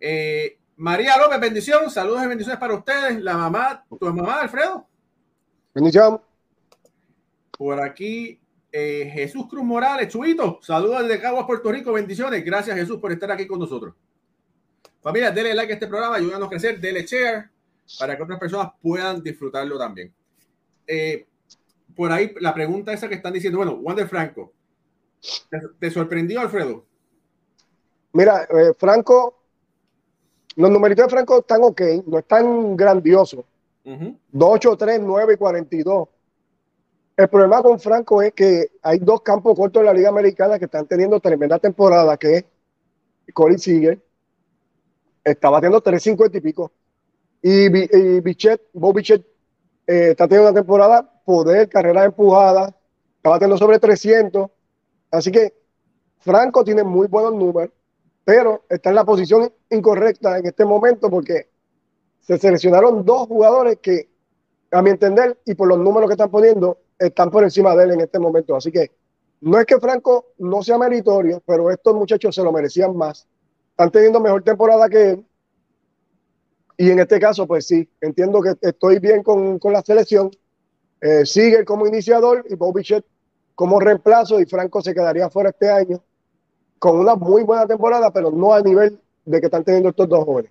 Eh, 0.00 0.58
María 0.76 1.16
López, 1.16 1.40
bendición, 1.40 1.90
saludos 1.90 2.24
y 2.24 2.28
bendiciones 2.28 2.58
para 2.58 2.74
ustedes. 2.74 3.22
La 3.22 3.36
mamá, 3.36 3.84
tu 3.88 4.06
mamá, 4.06 4.40
Alfredo. 4.40 4.86
Bendición. 5.74 6.20
Por 7.56 7.80
aquí, 7.80 8.40
eh, 8.72 9.10
Jesús 9.12 9.46
Cruz 9.48 9.64
Morales, 9.64 10.08
Chuito, 10.08 10.58
saludos 10.62 11.02
desde 11.02 11.20
Caguas, 11.20 11.46
Puerto 11.46 11.70
Rico, 11.70 11.92
bendiciones. 11.92 12.44
Gracias, 12.44 12.76
Jesús, 12.76 12.98
por 12.98 13.12
estar 13.12 13.30
aquí 13.30 13.46
con 13.46 13.60
nosotros. 13.60 13.94
Familia, 15.00 15.30
denle 15.30 15.54
like 15.54 15.72
a 15.72 15.74
este 15.74 15.86
programa, 15.86 16.16
ayúdanos 16.16 16.46
a 16.46 16.50
crecer, 16.50 16.80
denle 16.80 17.04
share 17.04 17.50
para 17.98 18.16
que 18.16 18.22
otras 18.22 18.38
personas 18.38 18.72
puedan 18.82 19.22
disfrutarlo 19.22 19.78
también. 19.78 20.12
Eh, 20.86 21.26
por 21.94 22.12
ahí 22.12 22.32
la 22.40 22.54
pregunta 22.54 22.92
esa 22.92 23.08
que 23.08 23.14
están 23.14 23.32
diciendo, 23.32 23.58
bueno, 23.58 23.74
Wander 23.74 24.08
Franco, 24.08 24.52
¿te, 25.78 25.90
sorprendió, 25.90 26.40
Alfredo? 26.40 26.84
Mira, 28.12 28.44
eh, 28.44 28.72
Franco, 28.76 29.40
los 30.56 30.70
numeritos 30.70 31.06
de 31.06 31.10
Franco 31.10 31.38
están 31.38 31.62
ok, 31.62 31.80
no 32.06 32.18
están 32.18 32.76
grandiosos. 32.76 33.44
2, 33.84 34.14
8, 34.32 34.76
3, 34.78 35.00
9 35.02 35.34
y 35.34 35.36
42. 35.36 36.08
El 37.16 37.28
problema 37.28 37.62
con 37.62 37.78
Franco 37.78 38.22
es 38.22 38.32
que 38.32 38.70
hay 38.82 38.98
dos 38.98 39.20
campos 39.20 39.56
cortos 39.56 39.80
en 39.80 39.86
la 39.86 39.92
Liga 39.92 40.08
Americana 40.08 40.58
que 40.58 40.64
están 40.64 40.86
teniendo 40.86 41.20
tremenda 41.20 41.58
temporada, 41.58 42.16
que 42.16 42.36
es 42.38 42.44
Corey 43.32 43.58
Seager, 43.58 44.00
está 45.22 45.50
batiendo 45.50 45.80
350 45.80 46.38
y 46.38 46.40
pico, 46.40 46.72
y, 47.40 47.66
y 47.66 48.20
Bichet, 48.20 48.62
Bob 48.72 48.96
Bichet 48.96 49.24
eh, 49.86 50.10
está 50.10 50.26
teniendo 50.26 50.50
una 50.50 50.60
temporada 50.60 51.13
poder, 51.24 51.68
carrera 51.68 52.04
empujada, 52.04 52.74
está 53.16 53.30
batiendo 53.30 53.56
sobre 53.56 53.78
300. 53.78 54.50
Así 55.10 55.30
que 55.30 55.54
Franco 56.18 56.64
tiene 56.64 56.82
muy 56.82 57.06
buenos 57.06 57.34
números, 57.34 57.70
pero 58.24 58.64
está 58.68 58.90
en 58.90 58.96
la 58.96 59.04
posición 59.04 59.52
incorrecta 59.70 60.38
en 60.38 60.46
este 60.46 60.64
momento 60.64 61.10
porque 61.10 61.48
se 62.20 62.38
seleccionaron 62.38 63.04
dos 63.04 63.28
jugadores 63.28 63.78
que, 63.80 64.08
a 64.70 64.80
mi 64.80 64.90
entender, 64.90 65.38
y 65.44 65.54
por 65.54 65.68
los 65.68 65.78
números 65.78 66.08
que 66.08 66.14
están 66.14 66.30
poniendo, 66.30 66.78
están 66.98 67.30
por 67.30 67.44
encima 67.44 67.76
de 67.76 67.84
él 67.84 67.90
en 67.92 68.00
este 68.00 68.18
momento. 68.18 68.56
Así 68.56 68.72
que 68.72 68.92
no 69.42 69.58
es 69.58 69.66
que 69.66 69.78
Franco 69.78 70.32
no 70.38 70.62
sea 70.62 70.78
meritorio, 70.78 71.42
pero 71.44 71.70
estos 71.70 71.94
muchachos 71.94 72.34
se 72.34 72.42
lo 72.42 72.50
merecían 72.50 72.96
más. 72.96 73.28
Están 73.70 73.90
teniendo 73.90 74.20
mejor 74.20 74.42
temporada 74.42 74.88
que 74.88 75.10
él. 75.10 75.26
Y 76.78 76.90
en 76.90 76.98
este 76.98 77.20
caso, 77.20 77.46
pues 77.46 77.66
sí, 77.66 77.88
entiendo 78.00 78.40
que 78.40 78.54
estoy 78.62 78.98
bien 78.98 79.22
con, 79.22 79.58
con 79.58 79.72
la 79.72 79.82
selección, 79.82 80.30
eh, 81.04 81.26
sigue 81.26 81.66
como 81.66 81.86
iniciador 81.86 82.46
y 82.48 82.54
Bobichet 82.54 83.04
como 83.54 83.78
reemplazo 83.78 84.40
y 84.40 84.46
Franco 84.46 84.80
se 84.80 84.94
quedaría 84.94 85.28
fuera 85.28 85.50
este 85.50 85.70
año 85.70 86.02
con 86.78 86.98
una 86.98 87.14
muy 87.14 87.42
buena 87.42 87.66
temporada, 87.66 88.10
pero 88.10 88.30
no 88.30 88.54
al 88.54 88.64
nivel 88.64 88.98
de 89.26 89.38
que 89.38 89.46
están 89.46 89.64
teniendo 89.64 89.90
estos 89.90 90.08
dos 90.08 90.24
jóvenes. 90.24 90.50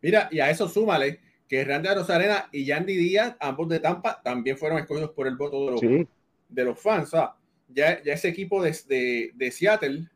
Mira, 0.00 0.28
y 0.30 0.38
a 0.38 0.48
eso 0.48 0.68
súmale 0.68 1.18
que 1.48 1.64
Randy 1.64 1.88
Rosarena 1.88 2.48
y 2.52 2.66
Yandy 2.66 2.96
Díaz, 2.96 3.34
ambos 3.40 3.68
de 3.68 3.80
Tampa, 3.80 4.22
también 4.22 4.56
fueron 4.56 4.78
escogidos 4.78 5.10
por 5.10 5.26
el 5.26 5.36
voto 5.36 5.66
de 5.66 5.70
los, 5.72 6.08
de 6.48 6.64
los 6.64 6.80
fans. 6.80 7.10
ya, 7.10 8.00
ya, 8.00 8.12
ese 8.12 8.28
equipo 8.28 8.62
de, 8.62 9.32
de, 9.34 9.50
Seattle 9.50 10.08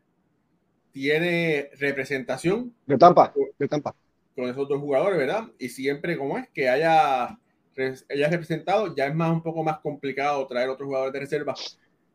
tiene 0.93 1.69
representación. 1.77 2.73
De 2.85 2.97
Tampa, 2.97 3.33
de 3.59 3.67
Tampa. 3.67 3.93
Con 4.37 4.45
esos 4.45 4.69
dos 4.69 4.79
jugadores, 4.79 5.17
¿verdad? 5.17 5.43
Y 5.59 5.67
siempre 5.67 6.17
como 6.17 6.37
es 6.37 6.47
que 6.53 6.69
haya 6.69 7.37
ella 7.75 8.29
representado, 8.29 8.95
ya 8.95 9.07
es 9.07 9.15
más 9.15 9.31
un 9.31 9.43
poco 9.43 9.63
más 9.63 9.79
complicado 9.79 10.47
traer 10.47 10.69
otros 10.69 10.87
jugadores 10.87 11.13
de 11.13 11.19
reserva. 11.19 11.53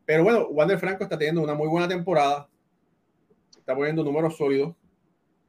Pero 0.05 0.23
bueno, 0.23 0.47
Wander 0.47 0.79
Franco 0.79 1.03
está 1.03 1.17
teniendo 1.17 1.41
una 1.41 1.53
muy 1.53 1.67
buena 1.67 1.87
temporada, 1.87 2.49
está 3.57 3.75
poniendo 3.75 4.03
números 4.03 4.37
sólidos 4.37 4.75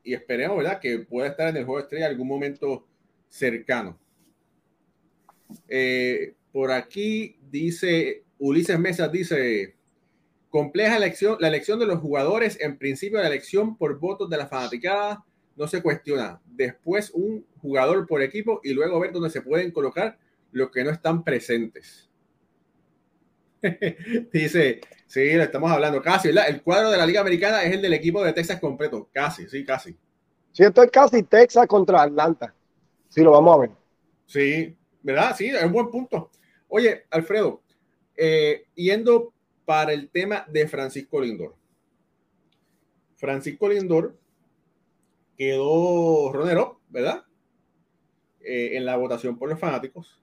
y 0.04 0.14
esperemos, 0.14 0.58
¿verdad?, 0.58 0.80
que 0.80 0.98
pueda 1.00 1.28
estar 1.28 1.48
en 1.48 1.56
el 1.56 1.64
juego 1.64 1.78
de 1.78 1.82
estrella 1.84 2.06
algún 2.06 2.28
momento 2.28 2.86
cercano. 3.28 3.98
Eh, 5.68 6.34
por 6.52 6.70
aquí 6.70 7.36
dice 7.50 8.24
Ulises 8.38 8.78
Mesa, 8.78 9.08
dice, 9.08 9.76
compleja 10.50 10.96
elección, 10.96 11.36
la 11.40 11.48
elección 11.48 11.78
de 11.78 11.86
los 11.86 12.00
jugadores, 12.00 12.60
en 12.60 12.76
principio 12.76 13.18
la 13.18 13.28
elección 13.28 13.76
por 13.76 13.98
votos 13.98 14.28
de 14.28 14.36
la 14.36 14.46
fanaticada 14.46 15.24
no 15.56 15.66
se 15.66 15.82
cuestiona. 15.82 16.40
Después 16.44 17.10
un 17.14 17.46
jugador 17.62 18.06
por 18.06 18.20
equipo 18.20 18.60
y 18.62 18.74
luego 18.74 19.00
ver 19.00 19.12
dónde 19.12 19.30
se 19.30 19.40
pueden 19.40 19.70
colocar 19.70 20.18
los 20.50 20.70
que 20.70 20.84
no 20.84 20.90
están 20.90 21.24
presentes. 21.24 22.10
Dice, 24.32 24.80
sí, 25.06 25.32
lo 25.34 25.44
estamos 25.44 25.70
hablando 25.70 26.02
casi, 26.02 26.28
El 26.28 26.62
cuadro 26.62 26.90
de 26.90 26.98
la 26.98 27.06
Liga 27.06 27.20
Americana 27.20 27.62
es 27.62 27.72
el 27.72 27.80
del 27.80 27.94
equipo 27.94 28.22
de 28.22 28.32
Texas 28.32 28.60
completo, 28.60 29.08
casi, 29.12 29.48
sí, 29.48 29.64
casi. 29.64 29.96
Sí, 30.50 30.64
esto 30.64 30.82
es 30.82 30.90
casi 30.90 31.22
Texas 31.22 31.66
contra 31.66 32.02
Atlanta. 32.02 32.52
Sí, 33.08 33.22
lo 33.22 33.30
vamos 33.30 33.56
a 33.56 33.60
ver. 33.60 33.70
Sí, 34.26 34.76
¿verdad? 35.02 35.34
Sí, 35.36 35.46
es 35.48 35.62
un 35.62 35.72
buen 35.72 35.90
punto. 35.90 36.30
Oye, 36.68 37.04
Alfredo, 37.10 37.62
eh, 38.16 38.66
yendo 38.74 39.32
para 39.64 39.92
el 39.92 40.10
tema 40.10 40.44
de 40.48 40.66
Francisco 40.66 41.20
Lindor. 41.20 41.54
Francisco 43.16 43.68
Lindor 43.68 44.18
quedó 45.36 46.32
Ronero, 46.32 46.80
¿verdad? 46.88 47.24
Eh, 48.44 48.76
en 48.76 48.84
la 48.84 48.96
votación 48.96 49.38
por 49.38 49.48
los 49.48 49.58
fanáticos. 49.58 50.20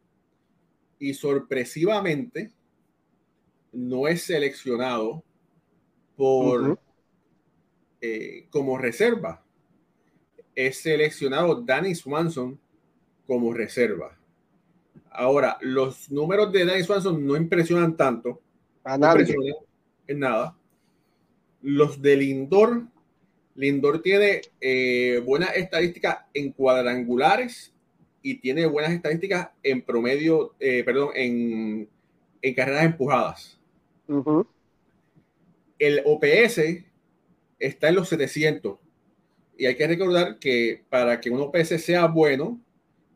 Y 0.99 1.13
sorpresivamente 1.13 2.51
no 3.71 4.07
es 4.07 4.23
seleccionado 4.23 5.23
por 6.17 6.79
eh, 8.01 8.47
como 8.49 8.77
reserva. 8.77 9.43
Es 10.55 10.79
seleccionado 10.79 11.61
Danny 11.61 11.95
Swanson 11.95 12.59
como 13.25 13.53
reserva. 13.53 14.17
Ahora, 15.11 15.57
los 15.61 16.11
números 16.11 16.51
de 16.51 16.65
Danny 16.65 16.83
Swanson 16.83 17.25
no 17.25 17.37
impresionan 17.37 17.95
tanto. 17.95 18.41
A 18.83 18.97
nadie. 18.97 19.35
en 20.07 20.19
nada. 20.19 20.57
Los 21.61 22.01
de 22.01 22.17
Lindor 22.17 22.87
Lindor 23.59 24.01
tiene 24.01 24.41
eh, 24.61 25.21
buenas 25.25 25.53
estadísticas 25.57 26.19
en 26.33 26.53
cuadrangulares 26.53 27.73
y 28.21 28.35
tiene 28.35 28.65
buenas 28.65 28.91
estadísticas 28.91 29.49
en 29.63 29.81
promedio, 29.81 30.55
eh, 30.59 30.83
perdón, 30.83 31.09
en, 31.15 31.89
carreras 32.55 32.85
empujadas. 32.85 33.59
El 35.77 36.01
OPS 36.05 36.61
está 37.59 37.89
en 37.89 37.95
los 37.95 38.09
700. 38.09 38.77
Y 39.57 39.65
hay 39.65 39.75
que 39.75 39.87
recordar 39.87 40.39
que 40.39 40.83
para 40.89 41.19
que 41.19 41.29
un 41.29 41.41
OPS 41.41 41.81
sea 41.81 42.07
bueno, 42.07 42.61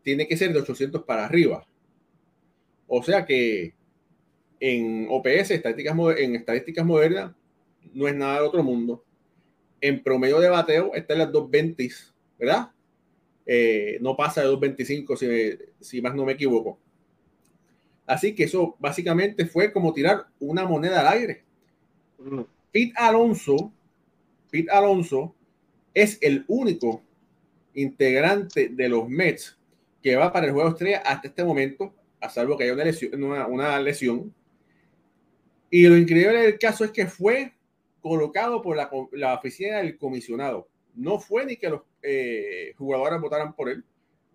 tiene 0.02 0.28
que 0.28 0.38
ser 0.38 0.52
de 0.54 0.60
800 0.60 1.04
para 1.04 1.26
arriba. 1.26 1.66
O 2.88 3.02
sea 3.02 3.26
que 3.26 3.74
en 4.60 5.08
OPS, 5.10 5.52
estadísticas, 5.52 5.98
en 6.18 6.36
estadísticas 6.36 6.86
modernas, 6.86 7.34
no 7.94 8.08
es 8.08 8.16
nada 8.16 8.42
de 8.42 8.48
otro 8.48 8.64
mundo 8.64 9.04
en 9.84 10.02
promedio 10.02 10.40
de 10.40 10.48
bateo 10.48 10.96
está 10.96 11.12
en 11.12 11.20
las 11.20 11.32
220, 11.34 11.94
¿verdad? 12.40 12.72
Eh, 13.46 13.98
no 14.02 14.16
pasa 14.16 14.42
de 14.42 14.48
225 14.48 15.18
si, 15.18 15.28
si 15.80 16.02
más 16.02 16.16
no 16.16 16.26
me 16.26 16.34
equivoco. 16.34 16.80
Así 18.06 18.36
que 18.36 18.44
eso 18.44 18.76
básicamente 18.80 19.46
fue 19.46 19.72
como 19.72 19.94
tirar 19.94 20.28
una 20.40 20.66
moneda 20.66 21.02
al 21.02 21.20
aire. 21.20 21.44
Mm. 22.20 22.42
Pete 22.72 22.94
Alonso, 22.96 23.72
Pete 24.50 24.72
Alonso 24.72 25.36
es 25.94 26.18
el 26.22 26.44
único 26.48 27.04
integrante 27.76 28.70
de 28.70 28.90
los 28.90 29.08
Mets 29.08 29.58
que 30.02 30.16
va 30.16 30.34
para 30.34 30.48
el 30.48 30.52
juego 30.52 30.70
estrella 30.70 31.02
hasta 31.06 31.30
este 31.30 31.44
momento, 31.44 31.94
a 32.20 32.30
salvo 32.30 32.58
que 32.58 32.66
haya 32.66 32.74
una 32.74 32.84
lesión, 32.84 33.24
una 33.24 33.80
lesión. 33.80 34.34
Y 35.70 35.88
lo 35.88 35.98
increíble 35.98 36.40
del 36.40 36.60
caso 36.60 36.84
es 36.84 36.92
que 36.92 37.08
fue 37.08 37.54
colocado 38.02 38.62
por 38.62 38.76
la, 38.76 39.34
oficina 39.34 39.78
del 39.78 39.98
comisionado. 39.98 40.68
No 40.94 41.20
fue 41.20 41.46
ni 41.46 41.56
que 41.56 41.70
los 41.70 41.82
eh, 42.04 42.74
jugadores 42.78 43.22
votaran 43.22 43.56
por 43.56 43.70
él, 43.70 43.84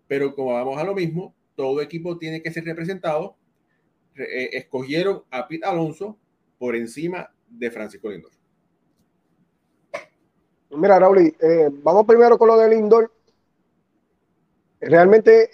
pero 0.07 0.33
como 0.33 0.53
vamos 0.53 0.79
a 0.79 0.83
lo 0.83 0.95
mismo, 0.95 1.35
todo 1.55 1.81
equipo 1.81 2.17
tiene 2.17 2.41
que 2.41 2.51
ser 2.51 2.65
representado. 2.65 3.35
Eh, 4.15 4.49
escogieron 4.53 5.23
a 5.29 5.47
Pete 5.47 5.65
Alonso 5.65 6.17
por 6.57 6.75
encima 6.75 7.31
de 7.47 7.69
Francisco 7.69 8.09
Lindor. 8.09 8.31
Mira, 10.71 10.99
Raúl, 10.99 11.19
eh, 11.39 11.69
vamos 11.83 12.05
primero 12.05 12.37
con 12.37 12.47
lo 12.47 12.57
de 12.57 12.69
Lindor. 12.69 13.11
Realmente, 14.81 15.49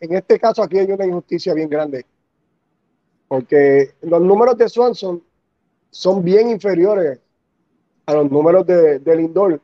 en 0.00 0.14
este 0.14 0.38
caso 0.38 0.62
aquí 0.62 0.78
hay 0.78 0.90
una 0.90 1.04
injusticia 1.04 1.52
bien 1.52 1.68
grande, 1.68 2.06
porque 3.28 3.90
los 4.00 4.22
números 4.22 4.56
de 4.56 4.70
Swanson 4.70 5.22
son 5.90 6.24
bien 6.24 6.48
inferiores 6.48 7.20
a 8.06 8.14
los 8.14 8.30
números 8.30 8.66
de, 8.66 9.00
de 9.00 9.16
Lindor, 9.16 9.60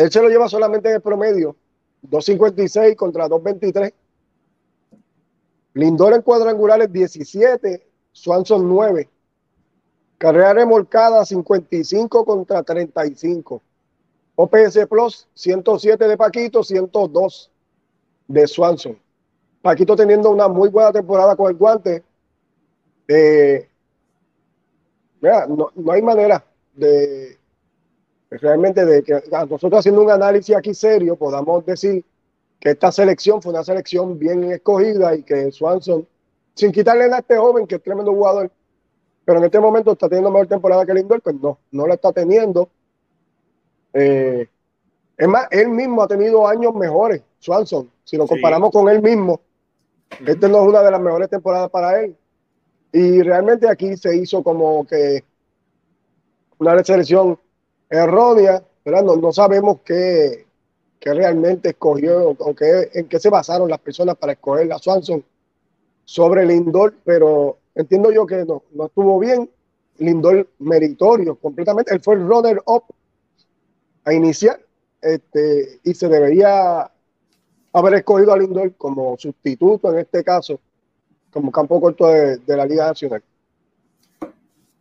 él 0.00 0.10
se 0.10 0.22
lo 0.22 0.30
lleva 0.30 0.48
solamente 0.48 0.88
en 0.88 0.94
el 0.94 1.02
promedio, 1.02 1.56
2.56 2.08 2.96
contra 2.96 3.28
2.23. 3.28 3.92
Lindor 5.74 6.14
en 6.14 6.22
cuadrangulares 6.22 6.90
17, 6.90 7.86
Swanson 8.10 8.66
9. 8.66 9.10
Carrera 10.16 10.54
remolcada 10.54 11.26
55 11.26 12.24
contra 12.24 12.62
35. 12.62 13.60
OPS 14.36 14.86
Plus 14.88 15.28
107 15.34 16.08
de 16.08 16.16
Paquito, 16.16 16.64
102 16.64 17.50
de 18.26 18.46
Swanson. 18.46 18.98
Paquito 19.60 19.96
teniendo 19.96 20.30
una 20.30 20.48
muy 20.48 20.70
buena 20.70 20.92
temporada 20.92 21.36
con 21.36 21.50
el 21.50 21.58
guante. 21.58 22.02
Eh, 23.06 23.68
no, 25.20 25.70
no 25.74 25.92
hay 25.92 26.00
manera 26.00 26.42
de 26.74 27.39
realmente 28.30 28.84
de 28.84 29.02
que 29.02 29.22
nosotros 29.30 29.80
haciendo 29.80 30.02
un 30.02 30.10
análisis 30.10 30.54
aquí 30.54 30.72
serio 30.72 31.16
podamos 31.16 31.66
decir 31.66 32.04
que 32.60 32.70
esta 32.70 32.92
selección 32.92 33.42
fue 33.42 33.52
una 33.52 33.64
selección 33.64 34.18
bien 34.18 34.44
escogida 34.52 35.14
y 35.16 35.22
que 35.22 35.50
Swanson, 35.50 36.06
sin 36.54 36.70
quitarle 36.70 37.04
a 37.04 37.18
este 37.18 37.36
joven 37.36 37.66
que 37.66 37.76
es 37.76 37.82
tremendo 37.82 38.12
jugador, 38.12 38.50
pero 39.24 39.38
en 39.38 39.44
este 39.46 39.58
momento 39.58 39.92
está 39.92 40.08
teniendo 40.08 40.30
mejor 40.30 40.46
temporada 40.46 40.84
que 40.84 40.94
Lindor, 40.94 41.22
pues 41.22 41.36
no, 41.40 41.58
no 41.70 41.86
la 41.86 41.94
está 41.94 42.12
teniendo. 42.12 42.68
Eh, 43.92 44.46
es 45.16 45.28
más, 45.28 45.48
él 45.50 45.68
mismo 45.68 46.02
ha 46.02 46.08
tenido 46.08 46.46
años 46.46 46.74
mejores, 46.74 47.22
Swanson. 47.38 47.90
Si 48.04 48.16
lo 48.16 48.26
comparamos 48.26 48.70
con 48.70 48.88
él 48.88 49.02
mismo, 49.02 49.40
este 50.26 50.48
no 50.48 50.62
es 50.62 50.68
una 50.68 50.82
de 50.82 50.90
las 50.90 51.00
mejores 51.00 51.28
temporadas 51.28 51.70
para 51.70 52.00
él. 52.02 52.16
Y 52.92 53.22
realmente 53.22 53.68
aquí 53.68 53.96
se 53.96 54.16
hizo 54.16 54.42
como 54.42 54.86
que 54.86 55.24
una 56.58 56.82
selección 56.82 57.38
errónea, 57.90 58.62
¿verdad? 58.84 59.02
No, 59.02 59.32
sabemos 59.32 59.80
qué, 59.84 60.46
realmente 61.00 61.70
escogió 61.70 62.36
en 62.94 63.08
qué 63.08 63.18
se 63.18 63.28
basaron 63.28 63.68
las 63.68 63.80
personas 63.80 64.16
para 64.16 64.32
escoger 64.32 64.72
a 64.72 64.78
Swanson 64.78 65.24
sobre 66.04 66.46
Lindor, 66.46 66.94
pero 67.04 67.58
entiendo 67.74 68.12
yo 68.12 68.26
que 68.26 68.44
no, 68.44 68.62
no 68.72 68.86
estuvo 68.86 69.18
bien. 69.18 69.50
Lindor 69.98 70.48
meritorio 70.60 71.34
completamente. 71.34 71.92
Él 71.92 72.00
fue 72.00 72.14
el 72.14 72.26
runner 72.26 72.62
up 72.64 72.84
a 74.04 74.14
iniciar 74.14 74.58
este, 75.02 75.78
y 75.84 75.92
se 75.92 76.08
debería 76.08 76.90
haber 77.72 77.94
escogido 77.94 78.32
a 78.32 78.38
Lindor 78.38 78.74
como 78.76 79.16
sustituto 79.18 79.92
en 79.92 79.98
este 79.98 80.24
caso, 80.24 80.58
como 81.30 81.52
campo 81.52 81.80
corto 81.80 82.06
de, 82.06 82.38
de 82.38 82.56
la 82.56 82.64
Liga 82.64 82.86
Nacional 82.86 83.22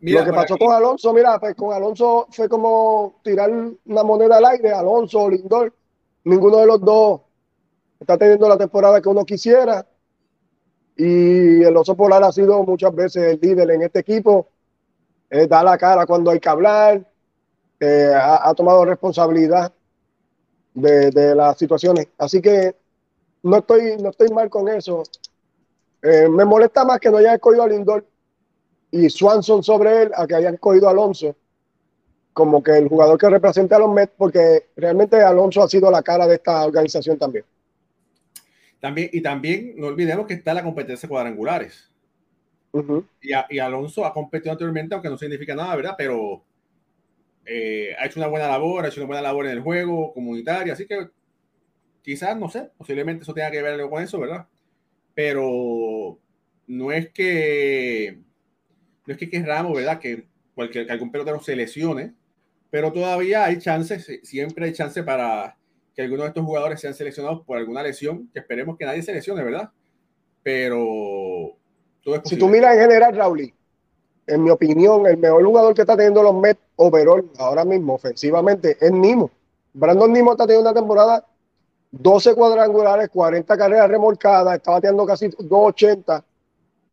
lo 0.01 0.25
que 0.25 0.31
pasó 0.31 0.57
con 0.57 0.71
Alonso, 0.71 1.13
mira, 1.13 1.39
pues 1.39 1.55
con 1.55 1.73
Alonso 1.73 2.27
fue 2.31 2.47
como 2.47 3.19
tirar 3.23 3.51
una 3.85 4.03
moneda 4.03 4.37
al 4.37 4.45
aire, 4.45 4.71
Alonso 4.71 5.23
o 5.23 5.29
Lindor, 5.29 5.73
ninguno 6.23 6.57
de 6.57 6.65
los 6.65 6.81
dos 6.81 7.21
está 7.99 8.17
teniendo 8.17 8.47
la 8.47 8.57
temporada 8.57 9.01
que 9.01 9.09
uno 9.09 9.25
quisiera. 9.25 9.85
Y 10.95 11.63
el 11.63 11.75
oso 11.77 11.95
polar 11.95 12.23
ha 12.23 12.31
sido 12.31 12.63
muchas 12.63 12.93
veces 12.93 13.33
el 13.33 13.39
líder 13.41 13.71
en 13.71 13.83
este 13.83 13.99
equipo, 13.99 14.47
eh, 15.29 15.47
da 15.47 15.63
la 15.63 15.77
cara 15.77 16.05
cuando 16.05 16.31
hay 16.31 16.39
que 16.39 16.49
hablar, 16.49 17.05
eh, 17.79 18.11
ha, 18.13 18.53
tomado 18.53 18.83
responsabilidad 18.83 19.71
de, 20.73 21.11
de, 21.11 21.35
las 21.35 21.57
situaciones. 21.57 22.09
Así 22.17 22.41
que 22.41 22.75
no 23.43 23.57
estoy, 23.57 23.97
no 23.97 24.09
estoy 24.09 24.27
mal 24.29 24.49
con 24.49 24.67
eso. 24.67 25.03
Eh, 26.01 26.27
me 26.29 26.43
molesta 26.43 26.83
más 26.83 26.99
que 26.99 27.09
no 27.09 27.17
haya 27.17 27.35
escogido 27.35 27.63
a 27.63 27.67
Lindor 27.67 28.05
y 28.91 29.09
Swanson 29.09 29.63
sobre 29.63 30.03
él 30.03 30.11
a 30.15 30.25
que 30.25 30.35
hayan 30.35 30.57
cogido 30.57 30.87
a 30.87 30.91
Alonso 30.91 31.35
como 32.39 32.63
que 32.63 32.77
el 32.77 32.87
jugador 32.87 33.17
que 33.17 33.29
representa 33.29 33.75
a 33.75 33.79
los 33.79 33.93
Mets, 33.93 34.13
porque 34.15 34.69
realmente 34.77 35.21
Alonso 35.21 35.61
ha 35.61 35.67
sido 35.67 35.91
la 35.91 36.01
cara 36.01 36.25
de 36.25 36.35
esta 36.35 36.65
organización 36.65 37.17
también. 37.17 37.43
También, 38.79 39.09
y 39.11 39.21
también 39.21 39.73
no 39.75 39.87
olvidemos 39.87 40.25
que 40.25 40.35
está 40.35 40.53
la 40.53 40.63
competencia 40.63 41.09
cuadrangulares. 41.09 41.91
y, 43.21 43.31
y, 43.49 43.59
Alonso 43.59 44.05
ha 44.05 44.13
competido 44.13 44.53
anteriormente, 44.53 44.93
aunque 44.93 45.09
no 45.09 45.17
significa 45.17 45.53
nada, 45.53 45.75
¿verdad? 45.75 45.95
Pero 45.97 46.41
eh, 47.45 47.93
ha 47.99 48.05
hecho 48.05 48.19
una 48.19 48.29
buena 48.29 48.47
labor, 48.47 48.85
ha 48.85 48.87
hecho 48.87 49.01
una 49.01 49.07
buena 49.07 49.21
labor 49.21 49.47
en 49.47 49.51
el 49.53 49.61
juego 49.61 50.13
comunitario, 50.13 50.71
así 50.71 50.85
que 50.85 51.09
quizás, 52.01 52.37
no 52.37 52.47
sé, 52.47 52.69
posiblemente 52.77 53.23
eso 53.23 53.33
tenga 53.33 53.51
que 53.51 53.61
ver 53.61 53.73
algo 53.73 53.89
con 53.89 54.01
eso, 54.01 54.17
¿verdad? 54.17 54.47
Pero 55.13 56.17
no 56.67 56.91
es 56.93 57.09
que 57.09 58.19
no 59.09 59.13
es 59.13 59.19
que 59.19 59.29
querramos, 59.31 59.73
¿verdad? 59.73 59.99
Que, 59.99 60.27
cualquier, 60.53 60.85
que 60.85 60.91
algún 60.91 61.11
pelotero 61.11 61.41
se 61.41 61.55
lesione, 61.55 62.13
pero 62.69 62.93
todavía 62.93 63.43
hay 63.43 63.57
chances, 63.57 64.07
siempre 64.21 64.65
hay 64.65 64.73
chance 64.73 65.01
para 65.01 65.57
que 65.95 66.03
algunos 66.03 66.25
de 66.25 66.27
estos 66.27 66.45
jugadores 66.45 66.79
sean 66.79 66.93
seleccionados 66.93 67.41
por 67.43 67.57
alguna 67.57 67.81
lesión, 67.81 68.29
que 68.31 68.37
esperemos 68.37 68.77
que 68.77 68.85
nadie 68.85 69.01
se 69.01 69.11
lesione, 69.11 69.43
¿verdad? 69.43 69.71
Pero 70.43 71.57
todo 72.03 72.17
es 72.17 72.21
Si 72.25 72.37
tú 72.37 72.49
miras 72.49 72.75
en 72.75 72.81
general, 72.81 73.15
Raúl, 73.15 73.51
en 74.27 74.43
mi 74.43 74.51
opinión, 74.51 75.07
el 75.07 75.17
mejor 75.17 75.43
jugador 75.43 75.73
que 75.73 75.81
está 75.81 75.97
teniendo 75.97 76.21
los 76.21 76.35
Mets 76.35 76.61
overall 76.75 77.31
ahora 77.39 77.65
mismo, 77.65 77.95
ofensivamente, 77.95 78.77
es 78.79 78.91
Nimo. 78.91 79.31
Brandon 79.73 80.13
Nimo 80.13 80.33
está 80.33 80.45
teniendo 80.45 80.69
una 80.69 80.79
temporada 80.79 81.25
12 81.89 82.35
cuadrangulares, 82.35 83.09
40 83.09 83.57
carreras 83.57 83.89
remolcadas, 83.89 84.57
está 84.57 84.69
bateando 84.69 85.03
casi 85.07 85.29
280, 85.29 86.23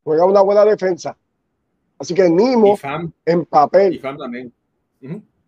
juega 0.02 0.24
una 0.24 0.40
buena 0.40 0.64
defensa. 0.64 1.14
Así 1.98 2.14
que 2.14 2.28
Nimo 2.28 2.78
en 3.24 3.44
papel. 3.46 4.00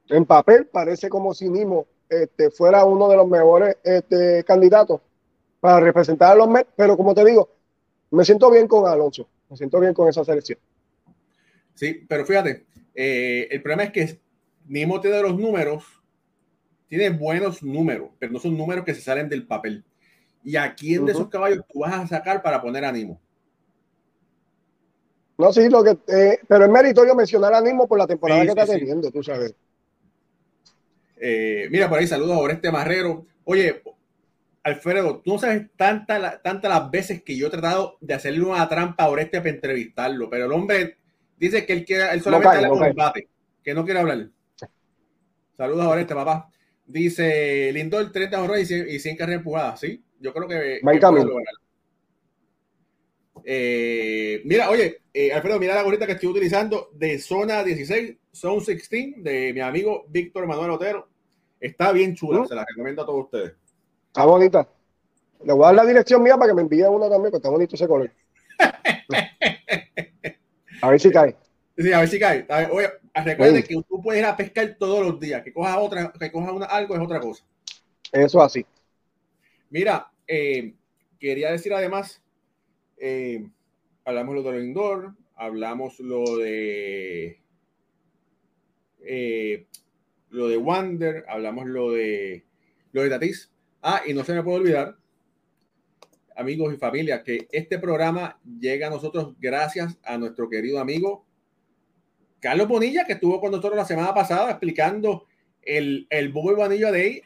En 0.08 0.24
papel 0.24 0.66
parece 0.66 1.08
como 1.08 1.34
si 1.34 1.48
Nimo 1.48 1.86
este, 2.08 2.50
fuera 2.50 2.84
uno 2.84 3.08
de 3.08 3.16
los 3.16 3.28
mejores 3.28 3.76
este, 3.84 4.42
candidatos 4.44 5.00
para 5.60 5.80
representar 5.80 6.32
a 6.32 6.34
los 6.36 6.48
Mets, 6.48 6.70
pero 6.76 6.96
como 6.96 7.14
te 7.14 7.24
digo, 7.24 7.50
me 8.10 8.24
siento 8.24 8.50
bien 8.50 8.66
con 8.66 8.86
Alonso, 8.86 9.28
me 9.50 9.56
siento 9.56 9.78
bien 9.80 9.92
con 9.92 10.08
esa 10.08 10.24
selección. 10.24 10.58
Sí, 11.74 12.06
pero 12.08 12.24
fíjate, 12.24 12.64
eh, 12.94 13.48
el 13.50 13.62
problema 13.62 13.84
es 13.84 13.92
que 13.92 14.20
Nimo 14.66 15.00
tiene 15.00 15.20
los 15.20 15.38
números, 15.38 15.84
tiene 16.88 17.10
buenos 17.10 17.62
números, 17.62 18.10
pero 18.18 18.32
no 18.32 18.38
son 18.38 18.56
números 18.56 18.84
que 18.84 18.94
se 18.94 19.02
salen 19.02 19.28
del 19.28 19.46
papel. 19.46 19.84
¿Y 20.42 20.56
a 20.56 20.74
quién 20.74 21.04
de 21.04 21.12
esos 21.12 21.28
caballos 21.28 21.64
tú 21.70 21.80
vas 21.80 21.94
a 21.94 22.06
sacar 22.06 22.42
para 22.42 22.62
poner 22.62 22.84
a 22.84 22.92
Nimo? 22.92 23.20
No, 25.38 25.52
sí, 25.52 25.68
lo 25.68 25.84
que, 25.84 25.96
eh, 26.08 26.40
pero 26.48 26.64
es 26.64 26.70
meritorio 26.70 27.14
mencionar 27.14 27.54
a 27.54 27.62
mismo 27.62 27.86
por 27.86 27.96
la 27.96 28.08
temporada 28.08 28.42
que 28.42 28.48
está 28.48 28.66
teniendo, 28.66 29.08
tú 29.12 29.22
sabes. 29.22 29.54
Eh, 31.16 31.68
mira, 31.70 31.88
por 31.88 31.98
ahí 31.98 32.08
saludos 32.08 32.38
a 32.48 32.52
este 32.52 32.72
Marrero. 32.72 33.24
Oye, 33.44 33.82
Alfredo, 34.64 35.20
tú 35.24 35.34
no 35.34 35.38
sabes 35.38 35.68
tantas 35.76 36.42
tanta 36.42 36.68
las 36.68 36.90
veces 36.90 37.22
que 37.22 37.36
yo 37.36 37.46
he 37.46 37.50
tratado 37.50 37.98
de 38.00 38.14
hacerle 38.14 38.42
una 38.42 38.68
trampa 38.68 39.04
a 39.04 39.08
Oreste 39.08 39.38
para 39.38 39.50
entrevistarlo, 39.50 40.28
pero 40.28 40.46
el 40.46 40.52
hombre 40.52 40.96
dice 41.36 41.64
que 41.64 41.72
él, 41.72 41.84
quiere, 41.84 42.12
él 42.12 42.20
solamente 42.20 42.66
no 42.66 42.76
combate, 42.76 43.28
que 43.62 43.74
no 43.74 43.84
quiere 43.84 44.00
hablar. 44.00 44.28
Saludos 45.56 45.84
a 45.84 45.88
Oreste, 45.88 46.14
papá. 46.16 46.50
Dice 46.84 47.70
Lindor, 47.72 48.10
30 48.10 48.42
horrores 48.42 48.70
y 48.70 48.98
100, 48.98 49.16
carreras 49.16 49.38
empujadas, 49.38 49.78
¿sí? 49.78 50.02
Yo 50.18 50.32
creo 50.32 50.48
que... 50.48 50.80
Eh, 53.44 54.42
mira, 54.44 54.68
oye, 54.68 55.00
eh, 55.20 55.32
Alfredo, 55.32 55.58
mira 55.58 55.74
la 55.74 55.82
gorrita 55.82 56.06
que 56.06 56.12
estoy 56.12 56.28
utilizando 56.28 56.90
de 56.94 57.18
Zona 57.18 57.64
16, 57.64 58.16
Zone 58.32 58.64
16, 58.64 59.24
de 59.24 59.52
mi 59.52 59.58
amigo 59.58 60.04
Víctor 60.08 60.46
Manuel 60.46 60.70
Otero. 60.70 61.08
Está 61.58 61.90
bien 61.90 62.14
chula, 62.14 62.46
se 62.46 62.54
la 62.54 62.64
recomiendo 62.64 63.02
a 63.02 63.06
todos 63.06 63.24
ustedes. 63.24 63.52
Está 64.06 64.24
bonita. 64.24 64.68
Le 65.44 65.52
voy 65.52 65.64
a 65.64 65.66
dar 65.66 65.74
la 65.74 65.86
dirección 65.86 66.22
mía 66.22 66.36
para 66.36 66.50
que 66.50 66.54
me 66.54 66.62
envíe 66.62 66.82
una 66.82 67.08
también, 67.08 67.32
porque 67.32 67.38
está 67.38 67.48
bonito 67.48 67.74
ese 67.74 67.88
color. 67.88 68.12
a 70.82 70.88
ver 70.88 71.00
si 71.00 71.10
cae. 71.10 71.34
Sí, 71.76 71.92
a 71.92 71.98
ver 71.98 72.08
si 72.08 72.20
cae. 72.20 72.46
oye, 72.70 72.88
recuerden 73.12 73.64
que 73.64 73.74
tú 73.88 74.00
puedes 74.00 74.20
ir 74.20 74.26
a 74.26 74.36
pescar 74.36 74.76
todos 74.78 75.04
los 75.04 75.18
días. 75.18 75.42
Que 75.42 75.52
cojas 75.52 75.78
otra, 75.78 76.12
que 76.12 76.30
cojas 76.30 76.52
una, 76.52 76.66
algo 76.66 76.94
es 76.94 77.00
otra 77.00 77.18
cosa. 77.18 77.42
Eso 78.12 78.40
así. 78.40 78.64
Mira, 79.68 80.12
eh, 80.28 80.74
quería 81.18 81.50
decir 81.50 81.74
además 81.74 82.22
eh, 82.96 83.48
hablamos 84.08 84.36
lo 84.36 84.42
de 84.42 84.58
Lindor, 84.58 85.14
hablamos 85.34 86.00
lo 86.00 86.38
de 86.38 87.42
eh, 89.00 89.66
lo 90.30 90.48
de 90.48 90.56
Wander, 90.56 91.26
hablamos 91.28 91.66
lo 91.66 91.92
de 91.92 92.46
lo 92.92 93.02
de 93.02 93.10
Tatis. 93.10 93.52
Ah, 93.82 94.00
y 94.06 94.14
no 94.14 94.24
se 94.24 94.32
me 94.32 94.42
puede 94.42 94.60
olvidar, 94.60 94.96
amigos 96.36 96.72
y 96.72 96.78
familia, 96.78 97.22
que 97.22 97.48
este 97.52 97.78
programa 97.78 98.40
llega 98.58 98.86
a 98.86 98.90
nosotros 98.90 99.34
gracias 99.38 99.98
a 100.02 100.16
nuestro 100.16 100.48
querido 100.48 100.80
amigo 100.80 101.26
Carlos 102.40 102.66
Bonilla, 102.66 103.04
que 103.04 103.12
estuvo 103.12 103.42
con 103.42 103.50
nosotros 103.50 103.76
la 103.76 103.84
semana 103.84 104.14
pasada 104.14 104.50
explicando 104.50 105.26
el, 105.60 106.06
el 106.08 106.30
Bobo 106.30 106.56
Vanilla 106.56 106.90
Day. 106.90 107.20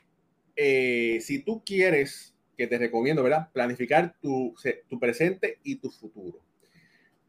Eh, 0.56 1.18
si 1.20 1.44
tú 1.44 1.62
quieres 1.64 2.34
que 2.56 2.66
te 2.66 2.76
recomiendo, 2.76 3.22
¿verdad? 3.22 3.50
Planificar 3.52 4.16
tu, 4.20 4.54
tu 4.88 4.98
presente 4.98 5.58
y 5.62 5.76
tu 5.76 5.88
futuro. 5.88 6.40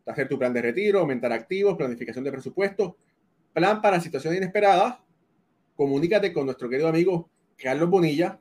Hacer 0.05 0.27
tu 0.27 0.37
plan 0.37 0.53
de 0.53 0.61
retiro, 0.61 0.99
aumentar 0.99 1.31
activos, 1.31 1.77
planificación 1.77 2.23
de 2.23 2.31
presupuesto, 2.31 2.97
plan 3.53 3.81
para 3.81 4.01
situaciones 4.01 4.39
inesperadas, 4.39 4.99
comunícate 5.75 6.33
con 6.33 6.45
nuestro 6.45 6.69
querido 6.69 6.89
amigo 6.89 7.29
Carlos 7.57 7.89
Bonilla, 7.89 8.39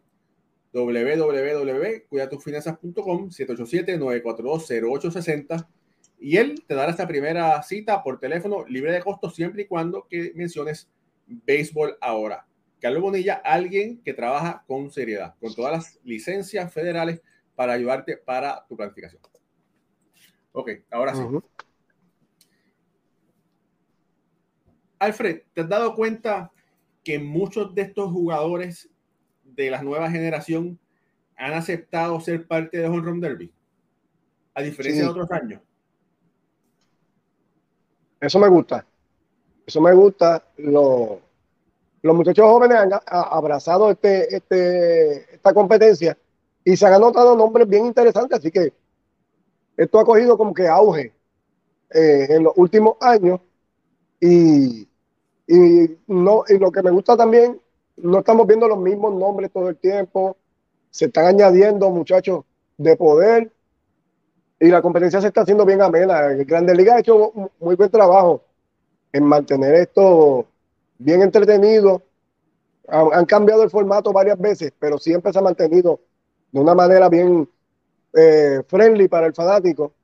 www.cuidatufinanzas.com 0.73 3.31
787-942-0860 3.31 5.67
y 6.19 6.37
él 6.37 6.63
te 6.67 6.75
dará 6.75 6.91
esta 6.91 7.07
primera 7.07 7.63
cita 7.63 8.03
por 8.03 8.19
teléfono 8.21 8.65
libre 8.67 8.93
de 8.93 9.01
costo 9.01 9.29
siempre 9.29 9.63
y 9.63 9.67
cuando 9.67 10.07
que 10.09 10.33
menciones 10.35 10.89
béisbol 11.27 11.99
ahora. 12.01 12.47
Carlos 12.81 13.03
Bonilla, 13.03 13.35
alguien 13.45 14.01
que 14.03 14.15
trabaja 14.15 14.65
con 14.67 14.91
seriedad, 14.91 15.35
con 15.41 15.55
todas 15.55 15.73
las 15.73 16.01
licencias 16.05 16.73
federales 16.73 17.21
para 17.55 17.75
ayudarte 17.75 18.17
para 18.17 18.65
tu 18.69 18.77
planificación. 18.77 19.21
Ok, 20.53 20.71
ahora 20.91 21.15
sí. 21.15 21.23
Alfred, 24.99 25.43
¿te 25.53 25.63
has 25.63 25.69
dado 25.69 25.95
cuenta 25.97 26.53
que 27.03 27.19
muchos 27.19 27.75
de 27.75 27.83
estos 27.83 28.13
jugadores 28.13 28.89
de 29.43 29.71
la 29.71 29.83
nueva 29.83 30.11
generación 30.11 30.79
han 31.37 31.55
aceptado 31.55 32.21
ser 32.21 32.47
parte 32.47 32.79
de 32.79 32.87
Home 32.87 33.03
Run 33.03 33.21
Derby? 33.21 33.53
A 34.55 34.63
diferencia 34.63 35.03
de 35.05 35.09
otros 35.09 35.31
años. 35.33 35.61
Eso 38.21 38.39
me 38.39 38.49
gusta. 38.49 38.87
Eso 39.67 39.81
me 39.81 39.93
gusta. 39.95 40.45
Los, 40.59 41.19
los 42.03 42.15
muchachos 42.15 42.45
jóvenes 42.45 42.77
han 42.77 42.93
abrazado 43.07 43.91
este, 43.91 44.37
este, 44.37 45.35
esta 45.35 45.53
competencia 45.53 46.17
y 46.63 46.77
se 46.77 46.87
han 46.87 46.93
anotado 46.93 47.35
nombres 47.35 47.67
bien 47.67 47.87
interesantes. 47.87 48.39
Así 48.39 48.51
que 48.51 48.73
esto 49.77 49.99
ha 49.99 50.05
cogido 50.05 50.37
como 50.37 50.55
que 50.55 50.69
auge 50.69 51.13
eh, 51.95 52.27
en 52.31 52.45
los 52.45 52.53
últimos 52.57 52.97
años. 53.01 53.41
Y, 54.21 54.89
y, 55.47 55.99
no, 56.07 56.45
y 56.49 56.59
lo 56.59 56.71
que 56.71 56.83
me 56.83 56.91
gusta 56.91 57.17
también, 57.17 57.61
no 57.97 58.19
estamos 58.21 58.47
viendo 58.47 58.69
los 58.69 58.79
mismos 58.79 59.15
nombres 59.15 59.51
todo 59.51 59.69
el 59.69 59.77
tiempo. 59.77 60.37
Se 60.91 61.07
están 61.07 61.27
añadiendo 61.27 61.91
muchachos 61.91 62.45
de 62.77 62.97
poder 62.97 63.53
y 64.63 64.69
la 64.69 64.81
competencia 64.81 65.21
se 65.21 65.27
está 65.27 65.41
haciendo 65.41 65.67
bien 65.67 65.83
amena. 65.83 66.27
El 66.27 66.45
Grande 66.45 66.75
Liga 66.75 66.95
ha 66.95 67.01
hecho 67.01 67.33
muy 67.59 67.75
buen 67.75 67.91
trabajo 67.91 68.43
en 69.13 69.25
mantener 69.25 69.75
esto 69.75 70.47
bien 70.99 71.21
entretenido. 71.21 72.03
Han, 72.87 73.25
cambiado 73.27 73.65
el 73.65 73.71
formato 73.71 74.13
varias 74.13 74.39
veces, 74.39 74.73
pero 74.79 74.99
siempre 74.99 75.33
se 75.33 75.39
ha 75.41 75.43
mantenido 75.43 75.99
de 76.53 76.61
una 76.61 76.75
manera 76.75 77.09
bien 77.09 77.49
eh, 78.15 78.63
friendly 78.67 79.09
para 79.09 79.27
el 79.27 79.35
fanático. 79.35 79.95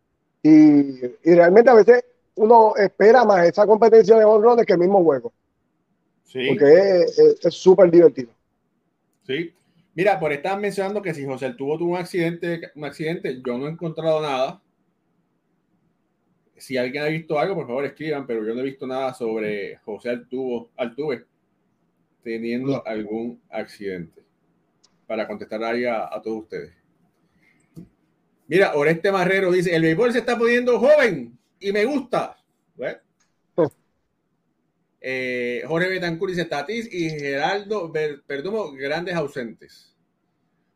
Y, 0.43 1.01
realmente 1.25 1.71
a 1.71 1.75
veces 1.75 2.05
uno 2.37 2.75
espera 2.77 3.25
más 3.25 3.47
esa 3.47 3.67
competencia 3.67 4.17
de 4.17 4.25
honrones 4.25 4.65
que 4.65 4.75
el 4.75 4.79
mismo 4.79 5.03
juego. 5.03 5.33
Sí. 6.25 6.49
Porque 6.49 7.05
es 7.43 7.55
súper 7.55 7.91
divertido. 7.91 8.31
Sí, 9.27 9.53
Mira, 9.99 10.21
por 10.21 10.33
estar 10.33 10.61
mencionando 10.61 11.03
que 11.03 11.13
si 11.13 11.27
José 11.27 11.47
el 11.47 11.57
tuvo 11.57 11.75
un 11.75 11.97
accidente, 11.97 12.71
un 12.77 12.85
accidente, 12.85 13.43
yo 13.45 13.59
no 13.59 13.67
he 13.67 13.71
encontrado 13.73 14.23
nada. 14.23 14.63
Si 16.57 16.77
alguien 16.77 17.03
ha 17.03 17.09
visto 17.09 17.37
algo, 17.37 17.57
por 17.57 17.67
favor 17.67 17.85
escriban, 17.85 18.25
pero 18.25 18.47
yo 18.47 18.55
no 18.55 18.61
he 18.61 18.63
visto 18.63 18.87
nada 18.87 19.13
sobre 19.13 19.79
José 19.79 20.11
Altuve, 20.11 20.69
Altuve 20.77 21.25
teniendo 22.23 22.87
algún 22.87 23.43
accidente. 23.51 24.23
Para 25.09 25.27
contestar 25.27 25.65
ahí 25.65 25.85
a, 25.85 26.09
todos 26.23 26.45
ustedes. 26.45 26.73
Mira, 28.49 28.75
Oreste 28.75 29.13
Marrero 29.13 29.53
dice: 29.53 29.75
el 29.75 29.83
béisbol 29.83 30.13
se 30.13 30.19
está 30.19 30.37
poniendo 30.37 30.81
joven 30.81 31.39
y 31.61 31.73
me 31.73 31.85
gusta. 31.85 32.37
Eh, 35.01 35.63
Jorge 35.69 35.89
Betancourt 35.89 36.33
dice 36.33 36.45
Tatis 36.45 36.93
y 36.93 37.09
Geraldo 37.09 37.93
Perdomo, 38.27 38.73
grandes 38.73 39.15
ausentes. 39.15 39.95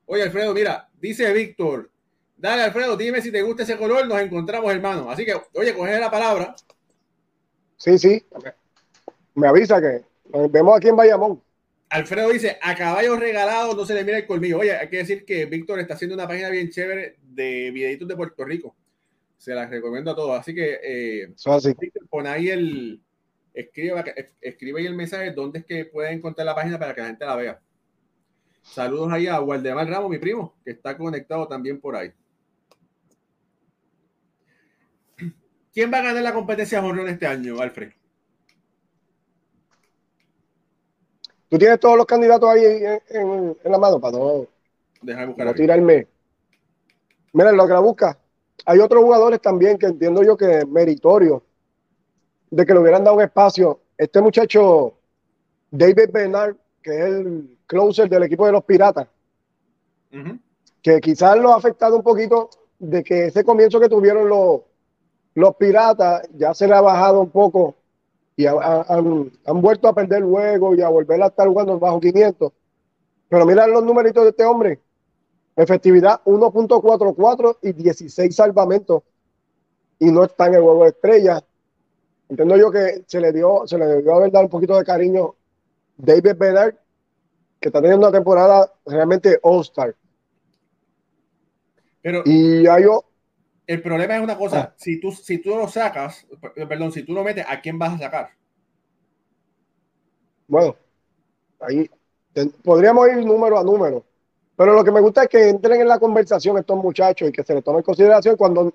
Oye, 0.07 0.23
Alfredo, 0.23 0.55
mira, 0.55 0.89
dice 1.01 1.33
Víctor, 1.33 1.91
dale, 2.37 2.63
Alfredo, 2.63 2.97
dime 2.97 3.21
si 3.21 3.33
te 3.33 3.43
gusta 3.43 3.65
ese 3.65 3.77
color, 3.77 4.07
nos 4.07 4.21
encontramos, 4.21 4.73
hermano. 4.73 5.11
Así 5.11 5.25
que, 5.25 5.35
oye, 5.55 5.75
coge 5.75 5.99
la 5.99 6.09
palabra. 6.09 6.55
Sí, 7.77 7.99
sí. 7.99 8.25
Me 9.35 9.49
avisa 9.49 9.81
que 9.81 10.03
nos 10.33 10.53
vemos 10.53 10.77
aquí 10.77 10.89
en 10.89 10.97
Bayamón. 10.97 11.43
Alfredo 11.89 12.31
dice, 12.31 12.59
a 12.63 12.77
caballos 12.77 13.19
regalados 13.19 13.77
no 13.77 13.85
se 13.85 13.95
le 13.95 14.05
mira 14.05 14.19
el 14.19 14.27
colmillo. 14.27 14.61
Oye, 14.61 14.77
hay 14.77 14.89
que 14.89 14.99
decir 14.99 15.25
que 15.25 15.47
Víctor 15.47 15.81
está 15.81 15.95
haciendo 15.95 16.15
una 16.15 16.29
página 16.29 16.49
bien 16.49 16.71
chévere 16.71 17.19
de 17.35 17.71
videitos 17.71 18.09
de 18.09 18.17
Puerto 18.17 18.45
Rico. 18.45 18.75
Se 19.37 19.55
las 19.55 19.71
recomiendo 19.71 20.11
a 20.11 20.17
todos. 20.17 20.39
Así 20.39 20.55
que, 20.55 20.79
eh, 20.83 21.35
pon 22.09 22.27
ahí 22.27 22.49
el, 22.49 23.01
escribe, 23.55 24.05
escribe 24.41 24.81
ahí 24.81 24.87
el 24.87 24.95
mensaje 24.95 25.33
donde 25.33 25.61
es 25.61 25.67
que 25.67 25.85
pueden 25.85 26.15
encontrar 26.15 26.47
la 26.47 26.55
página 26.55 26.79
para 26.79 26.95
que 26.95 27.01
la 27.01 27.07
gente 27.09 27.25
la 27.25 27.37
vea. 27.37 27.61
Saludos 28.63 29.13
ahí 29.13 29.27
a 29.27 29.41
Waldemar 29.41 29.89
Ramos, 29.89 30.11
mi 30.11 30.19
primo, 30.19 30.55
que 30.65 30.71
está 30.71 30.97
conectado 30.97 31.49
también 31.49 31.81
por 31.81 31.97
ahí. 31.97 32.13
¿Quién 35.73 35.93
va 35.93 35.99
a 35.99 36.03
ganar 36.03 36.23
la 36.23 36.35
competencia 36.35 36.81
de 36.81 36.87
Jorrón 36.87 37.09
este 37.09 37.27
año, 37.27 37.61
Alfred? 37.61 37.93
Tú 41.49 41.59
tienes 41.59 41.81
todos 41.81 41.97
los 41.97 42.07
candidatos 42.07 42.49
ahí 42.49 42.65
en, 42.65 43.57
la 43.65 43.79
mano 43.79 44.01
para 44.01 44.17
no, 44.17 44.47
Deja 45.03 45.27
buscar 45.27 45.47
no 45.47 45.55
tirarme. 45.55 46.07
Mira, 47.33 47.53
lo 47.53 47.67
que 47.67 47.73
la 47.73 47.81
busca. 47.81 48.19
Hay 48.65 48.79
otros 48.79 49.03
jugadores 49.03 49.41
también 49.41 49.79
que 49.79 49.87
entiendo 49.87 50.23
yo 50.23 50.37
que 50.37 50.59
es 50.59 50.69
meritorio 50.69 51.43
de 52.51 52.67
que 52.67 52.75
le 52.75 52.81
hubieran 52.81 53.03
dado 53.03 53.17
un 53.17 53.23
espacio. 53.23 53.81
Este 53.97 54.21
muchacho, 54.21 54.95
David 55.71 56.11
Bernard, 56.13 56.57
que 56.83 56.91
es 56.91 57.05
el 57.05 57.59
closer 57.67 58.09
del 58.09 58.25
equipo 58.25 58.47
de 58.47 58.53
los 58.53 58.65
Piratas, 58.65 59.09
que 60.83 61.01
quizás 61.01 61.39
lo 61.39 61.53
ha 61.53 61.57
afectado 61.57 61.97
un 61.97 62.03
poquito 62.03 62.51
de 62.79 63.03
que 63.03 63.27
ese 63.27 63.45
comienzo 63.45 63.81
que 63.81 63.89
tuvieron 63.89 64.29
los, 64.29 64.61
los 65.35 65.57
Piratas 65.57 66.29
ya 66.35 66.53
se 66.53 66.67
le 66.67 66.75
ha 66.75 66.81
bajado 66.81 67.21
un 67.21 67.31
poco 67.31 67.77
y 68.37 68.47
han, 68.47 69.61
vuelto 69.61 69.89
a 69.89 69.95
perder 69.95 70.23
luego 70.23 70.75
y 70.75 70.83
a 70.83 70.89
volver 70.89 71.23
a 71.23 71.27
estar 71.27 71.47
jugando 71.49 71.79
bajo 71.79 72.01
500. 72.01 72.53
Pero 73.29 73.47
mira 73.47 73.67
los 73.67 73.85
numeritos 73.85 74.25
de 74.25 74.31
este 74.31 74.45
hombre. 74.45 74.81
Efectividad 75.57 76.23
1.44 76.25 77.59
y 77.63 77.73
16 77.73 78.35
salvamentos. 78.35 79.03
Y 79.99 80.11
no 80.11 80.25
está 80.25 80.47
en 80.47 80.55
el 80.55 80.63
juego 80.63 80.85
de 80.85 80.91
estrellas. 80.91 81.45
Entiendo 82.29 82.57
yo 82.57 82.71
que 82.71 83.05
se 83.07 83.21
le 83.21 83.33
dio, 83.33 83.67
se 83.67 83.79
le 83.79 83.87
debió 83.87 84.15
haber 84.15 84.33
dado 84.33 84.47
un 84.47 84.51
poquito 84.51 84.77
de 84.77 84.85
cariño 84.85 85.35
David 85.97 86.37
Bernard, 86.37 86.75
que 87.61 87.69
está 87.69 87.81
teniendo 87.81 88.07
una 88.07 88.17
temporada 88.17 88.73
realmente 88.87 89.39
all-star. 89.43 89.95
Pero 92.01 92.23
y 92.25 92.67
hay, 92.67 92.85
el 93.67 93.81
problema 93.81 94.17
es 94.17 94.23
una 94.23 94.37
cosa, 94.37 94.61
ah. 94.61 94.75
si, 94.77 95.01
tú, 95.01 95.13
si 95.13 95.39
tú 95.39 95.51
lo 95.51 95.69
sacas, 95.69 96.27
perdón, 96.69 96.93
si 96.93 97.05
tú 97.05 97.13
lo 97.13 97.23
metes, 97.23 97.45
¿a 97.49 97.61
quién 97.61 97.79
vas 97.79 97.95
a 97.95 97.99
sacar? 97.99 98.31
Bueno, 100.49 100.77
ahí 101.61 101.89
podríamos 102.65 103.09
ir 103.09 103.25
número 103.25 103.59
a 103.59 103.65
número, 103.65 104.05
pero 104.57 104.75
lo 104.75 104.85
que 104.85 104.93
me 104.93 105.01
gusta 105.01 105.25
es 105.25 105.29
que 105.29 105.49
entren 105.49 105.81
en 105.81 105.89
la 105.89 105.99
conversación 105.99 106.59
estos 106.59 106.77
muchachos 106.77 107.29
y 107.29 107.33
que 107.33 107.43
se 107.43 107.55
les 107.55 107.65
tome 107.65 107.79
en 107.79 107.85
consideración 107.85 108.37
cuando 108.37 108.75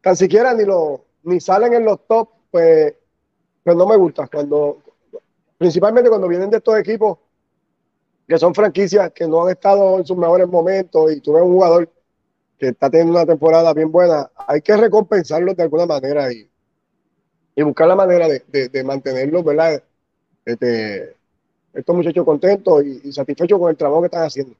tan 0.00 0.16
siquiera 0.16 0.52
ni, 0.54 0.64
lo, 0.64 1.04
ni 1.22 1.40
salen 1.40 1.74
en 1.74 1.84
los 1.84 2.06
top 2.06 2.28
pues, 2.50 2.94
pues 3.62 3.76
no 3.76 3.86
me 3.86 3.96
gusta. 3.96 4.28
Cuando, 4.28 4.78
principalmente 5.58 6.08
cuando 6.08 6.28
vienen 6.28 6.50
de 6.50 6.58
estos 6.58 6.78
equipos 6.78 7.18
que 8.26 8.38
son 8.38 8.54
franquicias 8.54 9.12
que 9.12 9.26
no 9.26 9.44
han 9.44 9.50
estado 9.50 9.98
en 9.98 10.06
sus 10.06 10.16
mejores 10.16 10.48
momentos 10.48 11.12
y 11.12 11.20
tú 11.20 11.34
ves 11.34 11.42
un 11.42 11.52
jugador 11.52 11.90
que 12.58 12.68
está 12.68 12.88
teniendo 12.88 13.14
una 13.14 13.26
temporada 13.26 13.72
bien 13.74 13.90
buena, 13.90 14.30
hay 14.46 14.62
que 14.62 14.76
recompensarlo 14.76 15.54
de 15.54 15.62
alguna 15.62 15.86
manera 15.86 16.32
y, 16.32 16.48
y 17.56 17.62
buscar 17.62 17.88
la 17.88 17.96
manera 17.96 18.28
de, 18.28 18.68
de, 18.68 18.84
mantenerlos, 18.84 19.44
¿verdad? 19.44 19.82
Este, 20.44 21.16
estos 21.72 21.96
muchachos 21.96 22.24
contentos 22.24 22.84
y, 22.84 23.12
satisfechos 23.12 23.58
con 23.58 23.70
el 23.70 23.76
trabajo 23.76 24.02
que 24.02 24.06
están 24.06 24.26
haciendo. 24.26 24.54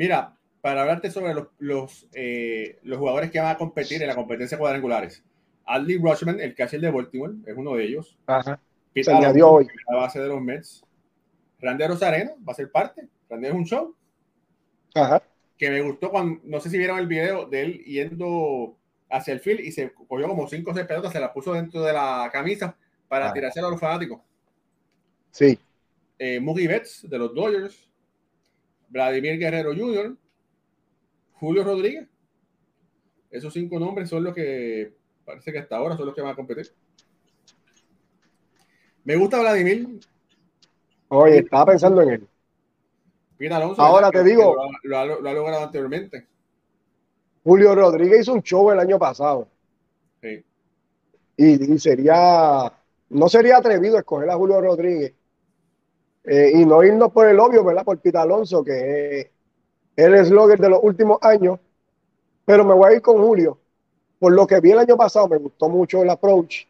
Mira, 0.00 0.34
para 0.62 0.80
hablarte 0.80 1.10
sobre 1.10 1.34
los, 1.34 1.48
los, 1.58 2.08
eh, 2.14 2.78
los 2.84 2.96
jugadores 2.96 3.30
que 3.30 3.38
van 3.38 3.50
a 3.50 3.58
competir 3.58 4.00
en 4.00 4.08
la 4.08 4.14
competencia 4.14 4.56
cuadrangulares, 4.56 5.22
Adley 5.66 5.98
Rushman, 5.98 6.40
el 6.40 6.54
catcher 6.54 6.80
de 6.80 6.90
Baltimore, 6.90 7.34
es 7.44 7.54
uno 7.54 7.74
de 7.74 7.84
ellos. 7.84 8.16
Ajá. 8.26 8.58
Se 8.94 9.12
añadió 9.12 9.50
hoy. 9.50 9.66
La 9.90 9.98
base 9.98 10.18
de 10.18 10.28
los 10.28 10.40
Mets. 10.40 10.86
Randy 11.60 11.86
Rosarena 11.86 12.32
va 12.48 12.52
a 12.54 12.56
ser 12.56 12.70
parte. 12.70 13.10
Randy 13.28 13.48
es 13.48 13.52
un 13.52 13.66
show. 13.66 13.94
Ajá. 14.94 15.22
Que 15.58 15.68
me 15.68 15.82
gustó 15.82 16.10
cuando, 16.10 16.40
no 16.44 16.60
sé 16.60 16.70
si 16.70 16.78
vieron 16.78 16.98
el 16.98 17.06
video 17.06 17.44
de 17.44 17.60
él 17.60 17.84
yendo 17.84 18.78
hacia 19.10 19.34
el 19.34 19.40
field 19.40 19.60
y 19.60 19.70
se 19.70 19.92
cogió 19.92 20.26
como 20.26 20.48
cinco 20.48 20.70
o 20.70 20.74
seis 20.74 20.86
pelotas, 20.86 21.12
se 21.12 21.20
las 21.20 21.32
puso 21.32 21.52
dentro 21.52 21.82
de 21.82 21.92
la 21.92 22.30
camisa 22.32 22.74
para 23.06 23.30
tirarse 23.34 23.60
a 23.60 23.64
los 23.64 23.78
fanáticos. 23.78 24.22
Sí. 25.30 25.58
Eh, 26.18 26.40
Mookie 26.40 26.68
Betts 26.68 27.06
de 27.06 27.18
los 27.18 27.34
Dodgers. 27.34 27.89
Vladimir 28.90 29.38
Guerrero 29.38 29.74
Jr. 29.74 30.16
Julio 31.32 31.64
Rodríguez. 31.64 32.06
Esos 33.30 33.52
cinco 33.52 33.78
nombres 33.78 34.08
son 34.08 34.24
los 34.24 34.34
que 34.34 35.00
Parece 35.30 35.52
que 35.52 35.60
hasta 35.60 35.76
ahora 35.76 35.96
son 35.96 36.06
los 36.06 36.14
que 36.14 36.22
van 36.22 36.32
a 36.32 36.34
competir. 36.34 36.66
Me 39.04 39.14
gusta 39.14 39.38
Vladimir. 39.38 40.00
Oye, 41.06 41.38
estaba 41.38 41.66
pensando 41.66 42.02
en 42.02 42.10
él. 42.10 42.28
Pete 43.38 43.54
Alonso, 43.54 43.80
Ahora 43.80 44.10
te 44.10 44.24
digo. 44.24 44.56
Lo, 44.82 44.98
ha, 44.98 45.06
lo, 45.06 45.28
ha 45.28 45.32
logrado 45.32 45.64
anteriormente. 45.64 46.26
Julio 47.44 47.76
Rodríguez 47.76 48.22
hizo 48.22 48.34
un 48.34 48.42
show 48.42 48.72
el 48.72 48.80
año 48.80 48.98
pasado. 48.98 49.46
Sí. 50.20 50.44
Y, 51.36 51.74
y 51.74 51.78
sería, 51.78 52.72
no 53.10 53.28
sería 53.28 53.58
atrevido 53.58 53.98
escoger 53.98 54.30
a 54.30 54.34
Julio 54.34 54.60
Rodríguez 54.60 55.14
eh, 56.24 56.52
y 56.54 56.64
no 56.64 56.82
irnos 56.82 57.12
por 57.12 57.28
el 57.28 57.40
obvio, 57.40 57.64
¿verdad? 57.64 57.84
Por 57.84 57.98
Pete 57.98 58.18
Alonso, 58.18 58.62
que 58.62 59.20
es 59.20 59.26
el 59.96 60.14
eslogan 60.14 60.60
de 60.60 60.68
los 60.68 60.80
últimos 60.82 61.18
años. 61.22 61.58
Pero 62.44 62.64
me 62.64 62.74
voy 62.74 62.92
a 62.92 62.96
ir 62.96 63.02
con 63.02 63.22
Julio. 63.22 63.58
Por 64.18 64.32
lo 64.32 64.46
que 64.46 64.60
vi 64.60 64.72
el 64.72 64.78
año 64.78 64.96
pasado, 64.96 65.28
me 65.28 65.38
gustó 65.38 65.68
mucho 65.68 66.02
el 66.02 66.10
approach. 66.10 66.66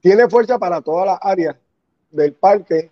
Tiene 0.00 0.28
fuerza 0.28 0.58
para 0.58 0.80
todas 0.80 1.06
las 1.06 1.18
áreas 1.22 1.56
del 2.10 2.32
parque. 2.32 2.90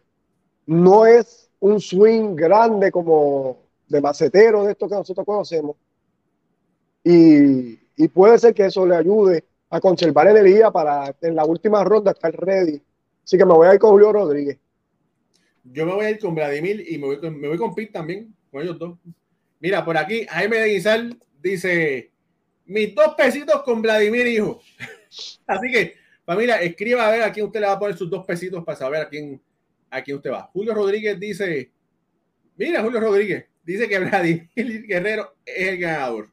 No 0.67 1.07
es 1.07 1.51
un 1.61 1.81
swing 1.81 2.37
grande 2.37 2.93
como 2.93 3.57
de 3.89 4.01
macetero 4.01 4.65
de 4.65 4.73
esto 4.73 4.89
que 4.89 4.95
nosotros 4.95 5.27
conocemos. 5.27 5.77
Y, 7.03 7.79
y 7.97 8.09
puede 8.09 8.39
ser 8.39 8.55
que 8.55 8.67
eso 8.67 8.87
le 8.87 8.95
ayude 8.95 9.45
a 9.71 9.81
conservar 9.81 10.29
energía 10.29 10.71
para 10.71 11.15
en 11.21 11.35
la 11.35 11.45
última 11.45 11.83
ronda 11.83 12.13
estar 12.13 12.33
ready. 12.33 12.81
Así 13.25 13.37
que 13.37 13.45
me 13.45 13.55
voy 13.55 13.67
a 13.67 13.75
ir 13.75 13.81
con 13.81 13.91
Julio 13.91 14.13
Rodríguez. 14.13 14.59
Yo 15.73 15.87
me 15.87 15.93
voy 15.93 16.07
a 16.07 16.11
ir 16.11 16.19
con 16.19 16.35
Vladimir 16.35 16.85
y 16.89 16.99
me 16.99 17.07
voy 17.07 17.21
con, 17.21 17.39
me 17.39 17.49
voy 17.49 17.59
con 17.59 17.75
Pete 17.75 17.93
también, 17.93 18.35
con 18.51 18.63
ellos 18.63 18.79
dos. 18.79 18.99
Mira, 19.61 19.85
por 19.85 19.97
aquí 19.97 20.27
Jaime 20.29 20.59
de 20.59 20.69
Guizal 20.69 21.19
dice: 21.43 22.11
Mis 22.67 22.95
dos 22.95 23.15
pesitos 23.17 23.63
con 23.63 23.83
Vladimir, 23.83 24.27
hijo. 24.27 24.61
Así 25.47 25.71
que, 25.73 25.95
familia, 26.25 26.61
escriba 26.61 27.07
a 27.07 27.11
ver 27.11 27.23
a 27.23 27.33
quién 27.33 27.47
usted 27.47 27.61
le 27.61 27.67
va 27.67 27.73
a 27.73 27.79
poner 27.79 27.97
sus 27.97 28.11
dos 28.11 28.25
pesitos 28.25 28.65
para 28.65 28.79
saber 28.79 29.03
a 29.03 29.09
quién, 29.09 29.41
a 29.91 30.03
quién 30.03 30.17
usted 30.17 30.31
va. 30.31 30.51
Julio 30.53 30.75
Rodríguez 30.75 31.19
dice: 31.19 31.71
Mira, 32.57 32.83
Julio 32.83 33.01
Rodríguez 33.01 33.47
dice 33.65 33.89
que 33.89 33.99
Vladimir 34.01 34.49
Guerrero 34.87 35.37
es 35.45 35.69
el 35.69 35.79
ganador. 35.79 36.31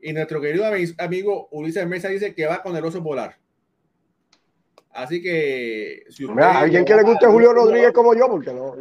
Y 0.00 0.12
nuestro 0.12 0.38
querido 0.38 0.66
amigo 0.98 1.48
Ulises 1.50 1.86
Mesa 1.86 2.08
dice 2.08 2.34
que 2.34 2.46
va 2.46 2.62
con 2.62 2.76
el 2.76 2.84
oso 2.84 3.02
polar. 3.02 3.38
Así 4.94 5.20
que 5.20 6.04
si 6.08 6.24
usted 6.24 6.36
Mira, 6.36 6.60
alguien 6.60 6.84
que 6.84 6.94
le 6.94 7.02
guste 7.02 7.26
Julio 7.26 7.52
Rodríguez 7.52 7.92
como 7.92 8.14
yo, 8.14 8.28
porque 8.28 8.52
no. 8.52 8.76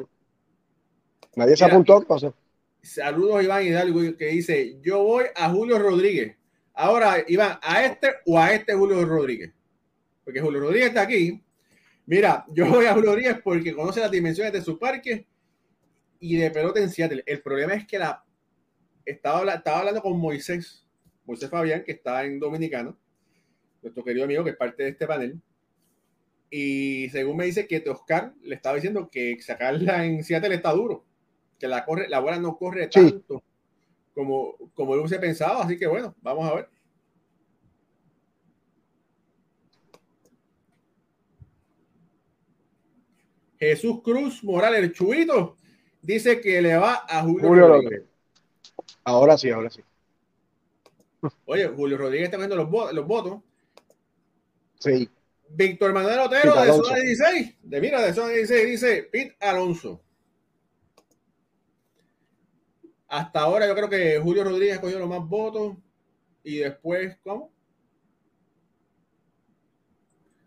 Nadie 1.36 1.58
se 1.58 1.66
apuntó. 1.66 2.00
¿qué 2.00 2.06
pasó? 2.06 2.36
Saludos 2.82 3.44
Iván 3.44 3.66
Hidalgo 3.66 4.16
que 4.18 4.28
dice: 4.28 4.80
Yo 4.82 5.04
voy 5.04 5.26
a 5.36 5.50
Julio 5.50 5.80
Rodríguez. 5.80 6.38
Ahora, 6.74 7.24
Iván, 7.28 7.58
¿a 7.62 7.84
este 7.86 8.10
o 8.26 8.38
a 8.38 8.54
este 8.54 8.74
Julio 8.74 9.04
Rodríguez? 9.06 9.52
Porque 10.24 10.40
Julio 10.40 10.60
Rodríguez 10.60 10.90
está 10.90 11.02
aquí. 11.02 11.44
Mira, 12.06 12.46
yo 12.50 12.68
voy 12.68 12.86
a 12.86 12.94
Julio 12.94 13.12
Rodríguez 13.12 13.40
porque 13.44 13.74
conoce 13.74 14.00
las 14.00 14.12
dimensiones 14.12 14.54
de 14.54 14.62
su 14.62 14.78
parque 14.78 15.28
y 16.20 16.38
de 16.38 16.52
pelota 16.52 16.80
en 16.80 16.90
Seattle. 16.90 17.24
El 17.26 17.42
problema 17.42 17.74
es 17.74 17.88
que 17.88 17.98
la 17.98 18.24
estaba, 19.06 19.54
estaba 19.54 19.80
hablando 19.80 20.02
con 20.02 20.20
Moisés 20.20 20.84
Moisés 21.26 21.50
Fabián, 21.50 21.84
que 21.84 21.94
está 21.94 22.24
en 22.26 22.40
Dominicano, 22.40 22.98
nuestro 23.82 24.04
querido 24.04 24.26
amigo 24.26 24.44
que 24.44 24.52
es 24.52 24.58
parte 24.58 24.84
de 24.84 24.90
este 24.90 25.08
panel. 25.08 25.42
Y 26.56 27.10
según 27.10 27.38
me 27.38 27.46
dice 27.46 27.66
que 27.66 27.84
Oscar 27.90 28.32
le 28.44 28.54
estaba 28.54 28.76
diciendo 28.76 29.10
que 29.10 29.42
sacarla 29.42 30.06
en 30.06 30.24
Seattle 30.24 30.54
está 30.54 30.72
duro, 30.72 31.04
que 31.58 31.68
la, 31.68 31.84
corre, 31.84 32.08
la 32.08 32.20
bola 32.20 32.38
no 32.38 32.58
corre 32.58 32.86
tanto 32.90 33.42
como, 34.14 34.56
como 34.76 34.94
él 34.94 35.00
hubiese 35.00 35.18
pensado. 35.18 35.64
Así 35.64 35.80
que 35.80 35.88
bueno, 35.88 36.14
vamos 36.22 36.48
a 36.48 36.54
ver. 36.54 36.70
Jesús 43.58 44.04
Cruz 44.04 44.44
Morales, 44.44 44.84
el 44.84 44.94
chubito, 44.94 45.58
dice 46.04 46.40
que 46.40 46.62
le 46.62 46.78
va 46.78 47.04
a 47.10 47.24
Julio, 47.24 47.48
Julio 47.48 48.06
Ahora 49.06 49.40
sí, 49.40 49.50
ahora 49.50 49.72
sí. 49.72 49.82
Oye, 51.46 51.68
Julio 51.70 51.98
Rodríguez 51.98 52.32
está 52.32 52.38
los, 52.48 52.94
los 52.94 53.08
votos. 53.08 53.42
Sí. 54.78 55.10
Víctor 55.56 55.94
Manuel 55.94 56.20
Otero 56.20 56.56
de 56.56 56.72
Zona 56.72 56.96
16, 56.98 57.56
de 57.62 57.82
mira, 57.82 58.02
de 58.02 58.14
Zona 58.14 58.30
16, 58.30 58.66
dice 58.66 59.04
Pete 59.12 59.38
Alonso. 59.40 60.02
Hasta 63.08 63.42
ahora 63.42 63.68
yo 63.68 63.76
creo 63.76 63.90
que 63.90 64.20
Julio 64.20 64.44
Rodríguez 64.44 64.78
ha 64.78 64.82
cogido 64.82 65.00
los 65.00 65.10
más 65.10 65.28
votos 65.28 65.76
y 66.44 66.58
después, 66.58 67.18
¿cómo? 67.24 67.52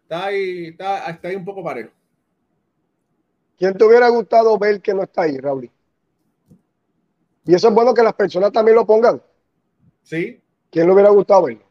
Está 0.03 0.27
ahí, 0.27 0.67
está, 0.67 1.09
está 1.11 1.29
ahí 1.29 1.37
un 1.37 1.45
poco 1.45 1.63
parejo. 1.63 1.91
¿Quién 3.57 3.77
te 3.77 3.85
hubiera 3.85 4.09
gustado 4.09 4.59
ver 4.59 4.81
que 4.81 4.93
no 4.93 5.05
está 5.05 5.23
ahí, 5.23 5.39
Raúl? 5.39 5.71
Y 7.45 7.55
eso 7.55 7.69
es 7.69 7.75
bueno 7.75 7.95
que 7.95 8.03
las 8.03 8.15
personas 8.15 8.51
también 8.51 8.77
lo 8.77 8.85
pongan. 8.85 9.23
Sí, 10.03 10.41
¿Quién 10.71 10.87
le 10.87 10.93
hubiera 10.93 11.11
gustado 11.11 11.45
verlo? 11.45 11.65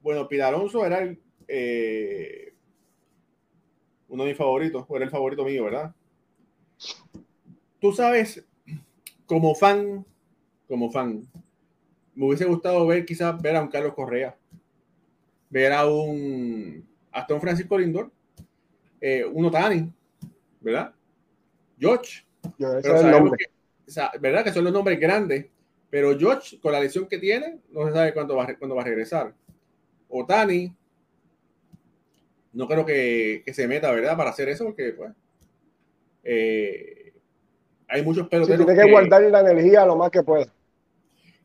Bueno, 0.00 0.28
Alonso 0.44 0.84
era 0.84 0.98
el, 1.00 1.22
eh, 1.54 2.54
uno 4.08 4.24
de 4.24 4.30
mis 4.30 4.38
favoritos, 4.38 4.86
o 4.88 4.96
era 4.96 5.04
el 5.04 5.10
favorito 5.10 5.44
mío, 5.44 5.64
¿verdad? 5.64 5.94
Tú 7.78 7.92
sabes, 7.92 8.42
como 9.26 9.54
fan, 9.54 10.06
como 10.66 10.90
fan, 10.90 11.26
me 12.14 12.26
hubiese 12.26 12.46
gustado 12.46 12.86
ver 12.86 13.04
quizás 13.04 13.40
ver 13.42 13.56
a 13.56 13.62
un 13.62 13.68
Carlos 13.68 13.92
Correa, 13.92 14.34
ver 15.50 15.72
a 15.72 15.86
un 15.86 16.88
hasta 17.10 17.34
un 17.34 17.40
Francisco 17.42 17.78
Lindor, 17.78 18.10
eh, 18.98 19.24
un 19.24 19.44
Otani, 19.44 19.92
¿verdad? 20.60 20.94
George. 21.78 22.24
¿Verdad? 22.58 22.82
Que 24.44 24.52
son 24.52 24.64
los 24.64 24.72
nombres 24.72 24.98
grandes 24.98 25.46
pero 25.92 26.18
George, 26.18 26.58
con 26.58 26.72
la 26.72 26.80
lesión 26.80 27.06
que 27.06 27.18
tiene, 27.18 27.58
no 27.70 27.86
se 27.86 27.92
sabe 27.92 28.14
cuándo 28.14 28.34
va, 28.34 28.46
cuándo 28.54 28.74
va 28.74 28.80
a 28.80 28.86
regresar. 28.86 29.34
Otani, 30.08 30.74
no 32.52 32.68
creo 32.68 32.84
que, 32.84 33.42
se 33.52 33.66
meta, 33.66 33.90
¿verdad? 33.90 34.16
Para 34.16 34.30
hacer 34.30 34.48
eso, 34.48 34.64
porque 34.64 34.92
pues, 34.92 35.12
eh, 36.24 37.12
hay 37.88 38.02
muchos 38.02 38.28
peloteros. 38.28 38.66
tiene 38.66 38.82
que, 38.82 38.90
guardar 38.90 39.22
la 39.22 39.40
energía 39.40 39.86
lo 39.86 39.96
más 39.96 40.10
que 40.10 40.22
pueda. 40.22 40.52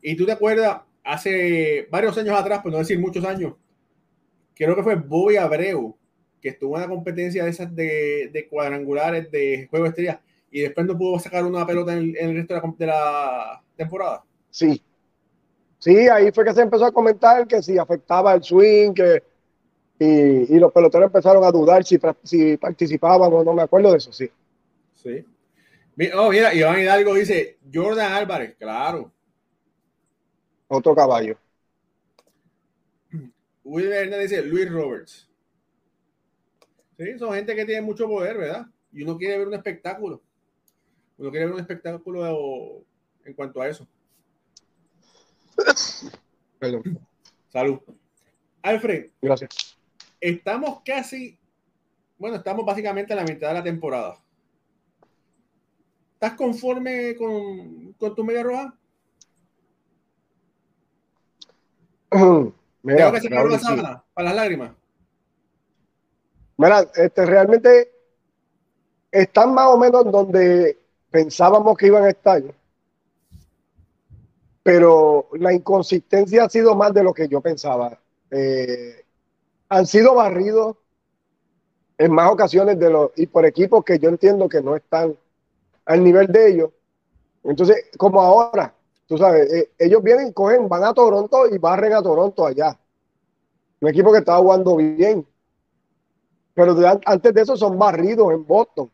Y 0.02 0.16
tú 0.16 0.26
te 0.26 0.34
acuerdas, 0.34 0.82
hace 1.04 1.88
varios 1.90 2.18
años 2.18 2.40
atrás, 2.40 2.62
por 2.62 2.72
no 2.72 2.78
decir 2.78 3.00
muchos 3.00 3.24
años, 3.26 3.54
creo 4.54 4.76
que 4.76 4.84
fue 4.84 4.96
Bobby 4.96 5.38
Abreu, 5.38 5.98
que 6.42 6.50
estuvo 6.50 6.76
en 6.76 6.82
la 6.82 6.90
competencia 6.90 7.44
de 7.44 7.50
esas 7.50 7.74
de, 7.76 8.48
cuadrangulares 8.50 9.32
de 9.32 9.68
juego 9.70 9.86
de 9.86 9.90
estrellas 9.90 10.20
y 10.52 10.62
después 10.62 10.86
no 10.86 10.98
pudo 10.98 11.20
sacar 11.20 11.46
una 11.46 11.66
pelota 11.66 11.94
en 11.94 12.16
el, 12.18 12.36
resto 12.36 12.76
de 12.78 12.86
la 12.86 13.62
temporada. 13.76 14.24
Sí. 14.50 14.82
Sí, 15.80 16.08
ahí 16.10 16.32
fue 16.32 16.44
que 16.44 16.54
se 16.54 16.62
empezó 16.62 16.86
a 16.86 16.92
comentar 16.92 17.48
que 17.48 17.62
si 17.62 17.78
afectaba 17.78 18.34
el 18.34 18.44
swing, 18.44 18.94
que, 18.94 19.22
y, 20.00 20.60
los 20.60 20.72
peloteros 20.72 21.08
empezaron 21.08 21.44
a 21.44 21.52
dudar 21.52 21.84
si, 21.84 22.00
si 22.24 22.58
participaban 22.58 23.34
o 23.34 23.44
no, 23.44 23.54
me 23.54 23.64
acuerdo 23.64 23.92
de 23.92 23.98
eso, 23.98 24.12
sí. 24.12 24.30
Sí. 24.94 25.26
Oh, 26.16 26.30
mira, 26.30 26.54
Iván 26.54 26.80
Hidalgo 26.80 27.16
dice, 27.16 27.58
Jordan 27.74 28.12
Álvarez, 28.12 28.56
claro. 28.60 29.12
Otro 30.68 30.94
caballo. 30.94 31.38
Will 33.64 33.92
Hernández 33.92 34.30
dice, 34.30 34.44
Luis 34.44 34.72
Roberts. 34.72 35.30
Sí, 36.98 37.18
son 37.18 37.34
gente 37.34 37.56
que 37.56 37.66
tiene 37.66 37.82
mucho 37.82 38.08
poder, 38.08 38.38
¿verdad? 38.38 38.68
Y 38.92 39.04
uno 39.04 39.18
quiere 39.18 39.38
ver 39.38 39.48
un 39.48 39.54
espectáculo. 39.54 40.22
Uno 41.18 41.32
quiere 41.32 41.46
ver 41.46 41.56
un 41.56 41.60
espectáculo 41.60 42.84
en 43.26 43.34
cuanto 43.34 43.62
a 43.62 43.68
eso. 43.68 43.88
Salud. 47.50 47.80
Alfred. 48.62 49.10
Gracias. 49.22 49.77
Estamos 50.20 50.82
casi, 50.84 51.38
bueno, 52.18 52.38
estamos 52.38 52.66
básicamente 52.66 53.14
en 53.14 53.18
la 53.18 53.26
mitad 53.26 53.50
de 53.50 53.54
la 53.54 53.64
temporada. 53.64 54.18
¿Estás 56.14 56.34
conforme 56.34 57.16
con, 57.16 57.94
tu 58.16 58.24
media 58.24 58.44
roja? 58.44 58.76
Mira, 62.84 63.12
que 63.12 63.22
se 63.22 63.30
la 63.30 63.60
sábana 63.60 64.04
para 64.14 64.30
las 64.30 64.36
lágrimas. 64.36 64.72
Mira, 66.58 66.88
este, 66.96 67.26
realmente 67.26 67.92
están 69.12 69.54
más 69.54 69.68
o 69.68 69.78
menos 69.78 70.12
donde 70.12 70.78
pensábamos 71.12 71.78
que 71.78 71.88
iban 71.88 72.04
a 72.04 72.10
estar 72.10 72.42
pero 74.68 75.30
la 75.40 75.54
inconsistencia 75.54 76.44
ha 76.44 76.50
sido 76.50 76.76
más 76.76 76.94
de 76.94 77.02
lo 77.02 77.14
que 77.14 77.30
yo 77.30 77.40
pensaba. 77.40 77.98
Eh, 78.30 79.06
han 79.70 79.86
sido 79.86 80.16
barridos 80.16 80.78
en 81.98 82.12
más 82.12 82.32
ocasiones 82.32 82.80
de 82.80 82.90
los, 82.90 83.12
y 83.16 83.28
por 83.28 83.46
equipos 83.46 83.84
que 83.84 84.00
yo 84.00 84.10
entiendo 84.10 84.48
que 84.48 84.62
no 84.62 84.76
están 84.76 85.16
al 85.86 86.04
nivel 86.04 86.28
de 86.28 86.50
ellos. 86.50 86.70
Entonces, 87.44 87.86
como 87.98 88.22
ahora, 88.22 88.74
tú 89.08 89.18
sabes, 89.18 89.52
eh, 89.52 89.72
ellos 89.80 90.04
vienen, 90.04 90.34
cogen, 90.34 90.68
van 90.70 90.84
a 90.84 90.94
Toronto 90.94 91.48
y 91.48 91.58
barren 91.58 91.94
a 91.94 92.04
Toronto 92.04 92.46
allá. 92.46 92.78
Un 93.82 93.90
equipo 93.90 94.12
que 94.12 94.20
estaba 94.20 94.40
jugando 94.40 94.76
bien. 94.76 95.26
pero 96.54 96.76
antes 97.06 97.34
de 97.34 97.42
eso 97.42 97.56
son 97.58 97.78
barridos 97.78 98.34
en 98.34 98.46
Boston. 98.46 98.92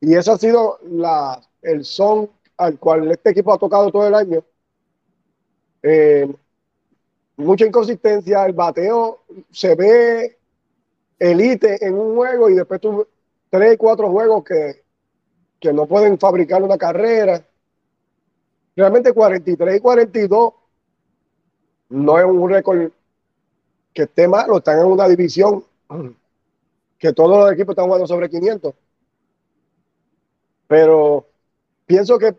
Y 0.00 0.14
eso 0.14 0.32
ha 0.32 0.38
sido 0.38 0.78
la, 0.82 1.40
el 1.62 1.84
son 1.84 2.30
al 2.56 2.78
cual 2.78 3.10
este 3.10 3.30
equipo 3.30 3.52
ha 3.52 3.58
tocado 3.58 3.90
todo 3.90 4.06
el 4.06 4.14
año. 4.14 4.44
Eh, 5.82 6.32
mucha 7.40 7.66
inconsistencia, 7.66 8.44
el 8.44 8.52
bateo 8.52 9.20
se 9.50 9.74
ve 9.74 10.38
elite 11.18 11.84
en 11.84 11.94
un 11.94 12.16
juego 12.16 12.48
y 12.48 12.54
después 12.54 12.80
tú 12.80 13.06
tres, 13.50 13.76
cuatro 13.76 14.10
juegos 14.10 14.44
que, 14.44 14.82
que 15.58 15.72
no 15.72 15.86
pueden 15.86 16.18
fabricar 16.18 16.62
una 16.62 16.78
carrera. 16.78 17.44
Realmente 18.76 19.12
43 19.12 19.76
y 19.76 19.80
42 19.80 20.52
no 21.90 22.18
es 22.18 22.24
un 22.24 22.48
récord 22.48 22.90
que 23.92 24.02
esté 24.02 24.28
malo, 24.28 24.58
están 24.58 24.78
en 24.78 24.86
una 24.86 25.08
división 25.08 25.64
que 26.98 27.12
todos 27.12 27.38
los 27.38 27.52
equipos 27.52 27.72
están 27.72 27.86
jugando 27.86 28.06
sobre 28.06 28.30
500. 28.30 28.74
Pero 30.68 31.26
pienso 31.84 32.18
que 32.18 32.36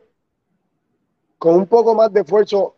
con 1.38 1.56
un 1.56 1.68
poco 1.68 1.94
más 1.94 2.14
de 2.14 2.22
esfuerzo 2.22 2.76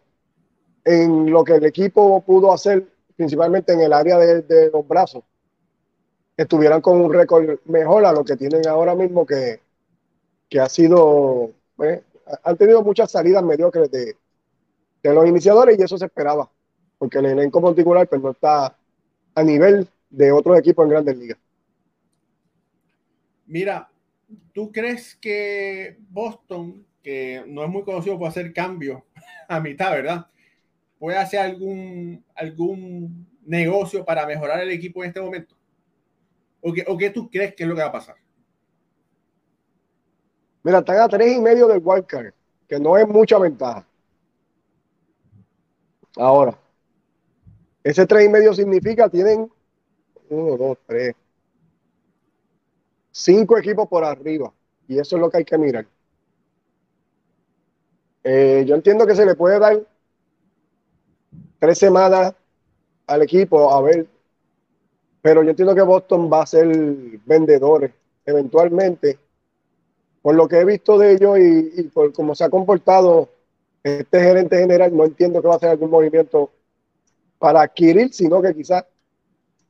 en 0.86 1.32
lo 1.32 1.44
que 1.44 1.56
el 1.56 1.66
equipo 1.66 2.22
pudo 2.22 2.54
hacer, 2.54 2.86
principalmente 3.16 3.74
en 3.74 3.82
el 3.82 3.94
área 3.94 4.18
de, 4.18 4.70
los 4.72 4.88
brazos, 4.88 5.24
estuvieran 6.36 6.82
con 6.82 7.00
un 7.00 7.14
récord 7.14 7.60
mejor 7.66 8.06
a 8.06 8.12
lo 8.12 8.24
que 8.24 8.36
tienen 8.36 8.68
ahora 8.68 8.96
mismo, 8.96 9.26
que, 9.26 9.60
que 10.50 10.60
ha 10.60 10.68
sido, 10.68 11.52
eh, 11.84 12.02
han 12.44 12.58
tenido 12.58 12.84
muchas 12.84 13.12
salidas 13.12 13.44
mediocres 13.44 13.90
de, 13.92 14.16
de 15.04 15.14
los 15.14 15.28
iniciadores 15.28 15.78
y 15.78 15.84
eso 15.84 15.98
se 15.98 16.06
esperaba, 16.06 16.50
porque 16.98 17.20
el 17.20 17.26
elenco 17.26 17.62
particular 17.62 18.08
pues, 18.08 18.22
no 18.22 18.32
está 18.32 18.76
a 19.36 19.44
nivel 19.44 19.88
de 20.10 20.32
otros 20.32 20.58
equipos 20.58 20.84
en 20.84 20.90
grandes 20.90 21.18
ligas. 21.18 21.38
Mira, 23.46 23.90
¿tú 24.54 24.72
crees 24.72 25.16
que 25.16 25.98
Boston, 26.10 26.86
que 27.04 27.44
no 27.48 27.64
es 27.64 27.70
muy 27.70 27.84
conocido 27.84 28.18
por 28.18 28.30
hacer 28.30 28.54
cambios 28.54 29.02
a 29.48 29.60
mitad, 29.60 29.92
¿verdad? 29.92 30.28
¿Puede 31.04 31.18
hacer 31.18 31.42
algún, 31.42 32.24
algún 32.34 33.28
negocio 33.46 34.06
para 34.06 34.26
mejorar 34.26 34.62
el 34.62 34.72
equipo 34.72 35.04
en 35.04 35.10
este 35.10 35.20
momento? 35.20 35.54
¿O 36.62 36.72
qué, 36.72 36.86
¿O 36.88 36.98
qué 36.98 37.10
tú 37.10 37.30
crees 37.30 37.54
que 37.54 37.64
es 37.64 37.68
lo 37.68 37.76
que 37.76 37.82
va 37.82 37.90
a 37.90 37.92
pasar? 37.92 38.16
Mira, 40.64 40.80
están 40.80 41.02
a 41.02 41.10
tres 41.10 41.36
y 41.36 41.42
medio 41.42 41.68
del 41.68 41.82
wildcard, 41.84 42.32
que 42.70 42.80
no 42.80 42.98
es 42.98 43.06
mucha 43.06 43.38
ventaja. 43.38 43.86
Ahora, 46.16 46.58
ese 47.84 48.06
tres 48.08 48.26
y 48.26 48.30
medio 48.30 48.54
significa 48.54 49.10
tienen 49.10 49.52
uno, 50.30 50.56
dos, 50.56 50.78
tres, 50.88 51.16
cinco 53.12 53.58
equipos 53.58 53.90
por 53.90 54.06
arriba. 54.06 54.54
Y 54.88 55.00
eso 55.00 55.18
es 55.18 55.22
lo 55.22 55.30
que 55.30 55.40
hay 55.40 55.44
que 55.44 55.58
mirar. 55.58 55.86
Eh, 58.24 58.64
yo 58.66 58.76
entiendo 58.76 59.06
que 59.06 59.16
se 59.16 59.26
le 59.26 59.36
puede 59.36 59.60
dar 59.60 59.86
tres 61.64 61.78
semanas 61.78 62.34
al 63.08 63.22
equipo 63.22 63.72
a 63.74 63.82
ver, 63.82 64.06
pero 65.22 65.44
yo 65.44 65.52
entiendo 65.52 65.74
que 65.74 65.82
Boston 65.82 66.30
va 66.30 66.42
a 66.42 66.46
ser 66.46 66.68
vendedores 67.26 67.90
eventualmente. 68.26 69.18
Por 70.22 70.36
lo 70.36 70.46
que 70.46 70.58
he 70.58 70.66
visto 70.66 70.98
de 70.98 71.14
ellos 71.14 71.40
y, 71.40 71.84
por 71.84 72.12
cómo 72.12 72.36
se 72.36 72.44
ha 72.44 72.50
comportado 72.50 73.30
este 73.82 74.20
gerente 74.20 74.58
general, 74.58 74.94
no 74.94 75.06
entiendo 75.06 75.42
que 75.42 75.48
va 75.48 75.54
a 75.54 75.56
hacer 75.56 75.70
algún 75.70 75.90
movimiento 75.90 76.52
para 77.40 77.62
adquirir, 77.62 78.14
sino 78.14 78.42
que 78.42 78.54
quizás 78.54 78.84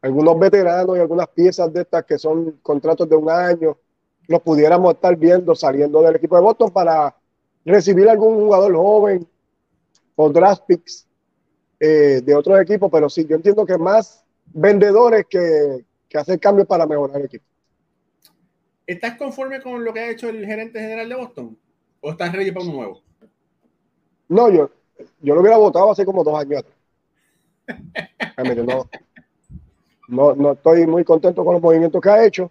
algunos 0.02 0.40
veteranos 0.40 0.98
y 0.98 1.00
algunas 1.00 1.28
piezas 1.28 1.72
de 1.72 1.82
estas 1.82 2.06
que 2.06 2.18
son 2.18 2.58
contratos 2.64 3.08
de 3.08 3.16
un 3.16 3.30
año, 3.30 3.78
los 4.28 4.42
pudiéramos 4.42 4.96
estar 4.96 5.16
viendo 5.16 5.54
saliendo 5.54 6.02
del 6.02 6.16
equipo 6.16 6.38
de 6.38 6.42
Boston 6.42 6.72
para 6.72 7.16
recibir 7.64 8.10
algún 8.10 8.46
jugador 8.46 8.76
joven 8.76 9.28
o 10.16 10.30
draft 10.32 10.64
picks 10.66 11.06
eh, 11.86 12.22
de 12.22 12.34
otros 12.34 12.62
equipos, 12.62 12.90
pero 12.90 13.10
sí, 13.10 13.26
yo 13.26 13.36
entiendo 13.36 13.66
que 13.66 13.78
más 13.78 14.24
vendedores 14.54 15.26
que, 15.30 15.84
que 16.08 16.18
hacer 16.18 16.40
cambios 16.40 16.66
para 16.66 16.88
mejorar 16.88 17.18
el 17.18 17.26
equipo. 17.26 17.44
¿Estás 18.88 19.18
conforme 19.18 19.62
con 19.62 19.84
lo 19.84 19.92
que 19.94 20.00
ha 20.00 20.10
hecho 20.10 20.30
el 20.30 20.46
gerente 20.46 20.80
general 20.80 21.10
de 21.10 21.16
Boston? 21.16 21.58
¿O 22.00 22.12
estás 22.12 22.32
ready 22.32 22.54
para 22.54 22.66
un 22.66 22.74
nuevo? 22.74 23.02
No, 24.30 24.50
yo, 24.50 24.70
yo 25.20 25.36
lo 25.36 25.42
hubiera 25.42 25.58
votado 25.58 25.92
hace 25.92 26.06
como 26.06 26.24
dos 26.24 26.40
años 26.40 26.64
no, 28.66 28.90
no, 30.08 30.36
no 30.36 30.52
estoy 30.54 30.88
muy 30.88 31.04
contento 31.04 31.44
con 31.44 31.56
los 31.56 31.62
movimientos 31.62 32.02
que 32.02 32.10
ha 32.10 32.26
hecho. 32.26 32.50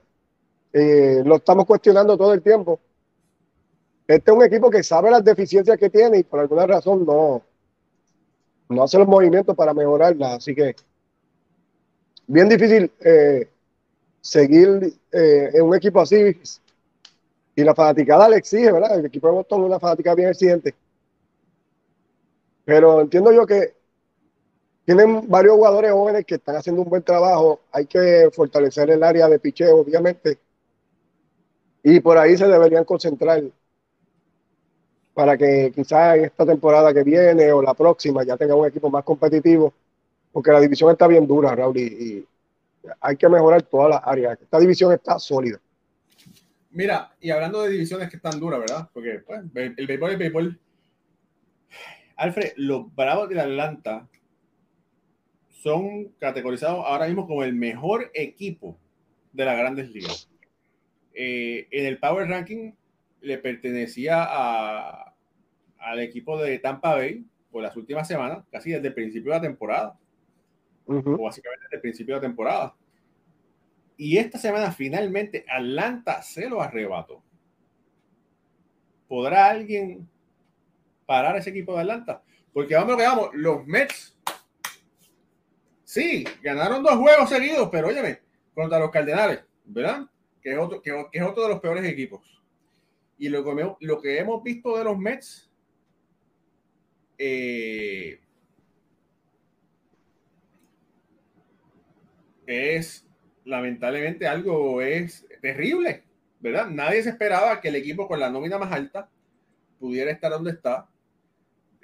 Eh, 0.75 1.23
lo 1.25 1.37
estamos 1.37 1.65
cuestionando 1.65 2.19
todo 2.19 2.35
el 2.35 2.43
tiempo. 2.43 2.81
Este 4.07 4.31
es 4.31 4.37
un 4.37 4.45
equipo 4.45 4.69
que 4.69 4.83
sabe 4.83 5.11
las 5.11 5.25
deficiencias 5.25 5.79
que 5.79 5.89
tiene 5.89 6.19
y 6.19 6.23
por 6.23 6.41
alguna 6.41 6.67
razón 6.67 7.07
no, 7.07 7.43
no 8.73 8.83
hace 8.83 8.99
los 8.99 9.09
movimientos 9.09 9.57
para 9.57 9.75
mejorarlas. 9.75 10.39
Así 10.39 10.55
que 10.55 10.75
bien 12.27 12.49
difícil 12.49 12.91
eh, 13.01 13.49
seguir 14.21 14.93
eh, 15.13 15.51
en 15.55 15.63
un 15.63 15.75
equipo 15.75 16.01
así. 16.01 16.37
Y 17.55 17.63
la 17.65 17.75
fanaticada 17.75 18.29
le 18.29 18.37
exige, 18.37 18.73
¿verdad? 18.73 18.99
El 18.99 19.07
equipo 19.07 19.29
de 19.29 19.35
Boston 19.35 19.61
es 19.61 19.67
una 19.67 19.81
fanaticada 19.81 20.17
bien 20.17 20.29
exigente. 20.31 20.75
Pero 22.65 23.01
entiendo 23.01 23.33
yo 23.33 23.47
que 23.47 23.75
tienen 24.85 25.29
varios 25.29 25.55
jugadores 25.55 25.93
jóvenes 25.93 26.25
que 26.25 26.37
están 26.37 26.57
haciendo 26.57 26.83
un 26.83 26.89
buen 26.89 27.03
trabajo. 27.03 27.61
Hay 27.71 27.87
que 27.87 28.31
fortalecer 28.33 28.91
el 28.91 29.03
área 29.03 29.29
de 29.29 29.39
picheo, 29.39 29.79
obviamente. 29.79 30.39
Y 31.83 32.01
por 32.01 32.17
ahí 32.17 32.37
se 32.37 32.47
deberían 32.47 32.85
concentrar 32.85 33.43
para 35.15 35.37
que 35.37 35.73
quizás 35.75 36.19
esta 36.19 36.47
temporada 36.47 36.93
que 36.93 37.03
viene 37.03 37.53
o 37.53 37.63
la 37.63 37.75
próxima 37.75 38.25
ya 38.25 38.37
tenga 38.37 38.55
un 38.55 38.67
equipo 38.67 38.91
más 38.91 39.05
competitivo, 39.05 39.73
porque 40.33 40.51
la 40.51 40.61
división 40.61 40.91
está 40.91 41.07
bien 41.07 41.27
dura, 41.27 41.55
Raúl, 41.55 41.77
y, 41.77 42.27
hay 43.01 43.17
que 43.17 43.29
mejorar 43.29 43.63
todas 43.63 43.91
las 43.91 44.01
áreas. 44.05 44.39
Esta 44.41 44.59
división 44.59 44.93
está 44.93 45.19
sólida. 45.19 45.61
Mira, 46.71 47.13
y 47.21 47.31
hablando 47.31 47.63
de 47.63 47.71
divisiones 47.71 48.09
que 48.09 48.17
están 48.17 48.41
duras, 48.41 48.59
¿verdad? 48.59 48.89
Porque 48.93 49.23
pues, 49.25 49.43
el 49.77 49.87
béisbol, 49.87 50.11
el 50.11 50.17
béisbol. 50.17 50.61
Alfred, 52.17 52.53
los 52.57 52.93
Bravos 52.95 53.29
de 53.29 53.41
Atlanta 53.41 54.09
son 55.49 56.09
categorizados 56.19 56.85
ahora 56.85 57.07
mismo 57.07 57.27
como 57.27 57.45
el 57.45 57.55
mejor 57.55 58.11
equipo 58.15 58.77
de 59.33 59.45
las 59.45 59.57
grandes 59.57 59.91
ligas. 59.91 60.29
Eh, 61.15 61.69
en 61.71 61.87
el 61.87 61.99
Power 61.99 62.29
Ranking 62.29 62.73
le 63.23 63.39
pertenecía 63.39 64.23
a, 64.23 65.15
al 65.79 66.01
equipo 66.01 66.41
de 66.43 66.59
Tampa 66.59 66.95
Bay 66.95 67.25
por 67.51 67.63
las 67.63 67.77
últimas 67.77 68.07
semanas, 68.07 68.45
casi 68.51 68.71
desde 68.71 68.89
el 68.89 68.95
principio 68.95 69.33
de 69.33 69.39
la 69.39 69.43
temporada, 69.43 69.99
o 70.87 71.23
básicamente 71.23 71.65
desde 71.65 71.77
el 71.77 71.81
principio 71.81 72.15
de 72.15 72.21
la 72.21 72.27
temporada. 72.27 72.75
Y 73.97 74.19
esta 74.19 74.39
semana 74.39 74.73
finalmente 74.73 75.45
Atlanta 75.49 76.23
se 76.23 76.49
lo 76.49 76.61
arrebató. 76.63 77.23
¿Podrá 79.07 79.51
alguien 79.51 80.09
parar 81.07 81.37
ese 81.37 81.51
equipo 81.51 81.75
de 81.75 81.81
Atlanta? 81.81 82.23
Porque 82.53 82.75
vamos 82.75 82.97
que 82.97 83.03
vamos, 83.03 83.31
los 83.35 83.67
Mets 83.67 84.13
Sí, 85.93 86.25
ganaron 86.43 86.83
dos 86.83 86.95
juegos 86.97 87.29
seguidos, 87.29 87.69
pero 87.71 87.89
óyeme, 87.89 88.23
contra 88.55 88.79
los 88.79 88.91
Cardenales, 88.91 89.45
¿verdad? 89.67 90.07
Que 90.41 90.53
es 90.53 90.59
otro, 90.59 90.81
que, 90.81 91.07
es 91.13 91.23
otro 91.23 91.43
de 91.43 91.51
los 91.51 91.61
peores 91.61 91.85
equipos. 91.85 92.42
Y 93.23 93.29
lo 93.29 93.45
que, 93.45 93.77
lo 93.79 94.01
que 94.01 94.19
hemos 94.19 94.43
visto 94.43 94.77
de 94.77 94.83
los 94.83 94.99
Mets 94.99 95.49
eh, 97.19 98.19
es 102.45 103.07
lamentablemente 103.45 104.27
algo 104.27 104.83
es 104.83 105.25
terrible, 105.41 106.03
¿verdad? 106.41 106.69
Nadie 106.69 107.05
se 107.05 107.11
esperaba 107.11 107.61
que 107.61 107.69
el 107.69 107.77
equipo 107.77 108.09
con 108.09 108.19
la 108.19 108.29
nómina 108.29 108.59
más 108.59 108.73
alta 108.73 109.09
pudiera 109.79 110.11
estar 110.11 110.33
donde 110.33 110.51
está 110.51 110.89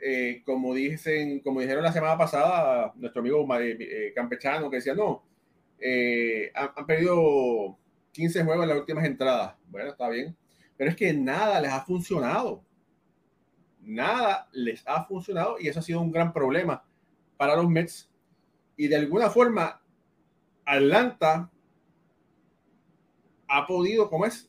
eh, 0.02 0.42
como 0.44 0.74
dicen, 0.74 1.38
como 1.38 1.60
dijeron 1.60 1.84
la 1.84 1.92
semana 1.92 2.18
pasada, 2.18 2.92
nuestro 2.96 3.20
amigo 3.20 3.46
eh, 3.60 4.12
campechano 4.12 4.68
que 4.68 4.78
decía, 4.78 4.96
no, 4.96 5.22
eh, 5.78 6.50
han, 6.52 6.84
perdido 6.84 7.78
15 8.10 8.42
juegos 8.42 8.64
en 8.64 8.70
las 8.70 8.78
últimas 8.78 9.04
entradas. 9.04 9.54
Bueno, 9.68 9.90
está 9.90 10.08
bien, 10.08 10.36
pero 10.78 10.90
es 10.90 10.96
que 10.96 11.12
nada 11.12 11.60
les 11.60 11.72
ha 11.72 11.84
funcionado. 11.84 12.64
Nada 13.82 14.48
les 14.52 14.82
ha 14.86 15.04
funcionado 15.04 15.56
y 15.60 15.68
eso 15.68 15.80
ha 15.80 15.82
sido 15.82 16.00
un 16.00 16.12
gran 16.12 16.32
problema 16.32 16.84
para 17.36 17.56
los 17.56 17.68
Mets. 17.68 18.08
Y 18.76 18.86
de 18.86 18.96
alguna 18.96 19.28
forma, 19.28 19.82
Atlanta 20.64 21.50
ha 23.48 23.66
podido, 23.66 24.08
como 24.08 24.24
es, 24.24 24.48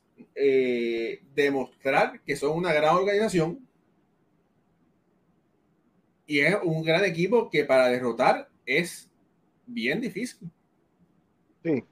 demostrar 1.33 2.21
que 2.21 2.35
son 2.35 2.57
una 2.57 2.73
gran 2.73 2.95
organización 2.95 3.67
y 6.25 6.39
es 6.39 6.55
un 6.63 6.83
gran 6.83 7.03
equipo 7.05 7.49
que 7.49 7.65
para 7.65 7.87
derrotar 7.87 8.49
es 8.65 9.09
bien 9.65 9.99
difícil. 9.99 10.49
Sí. 11.63 11.83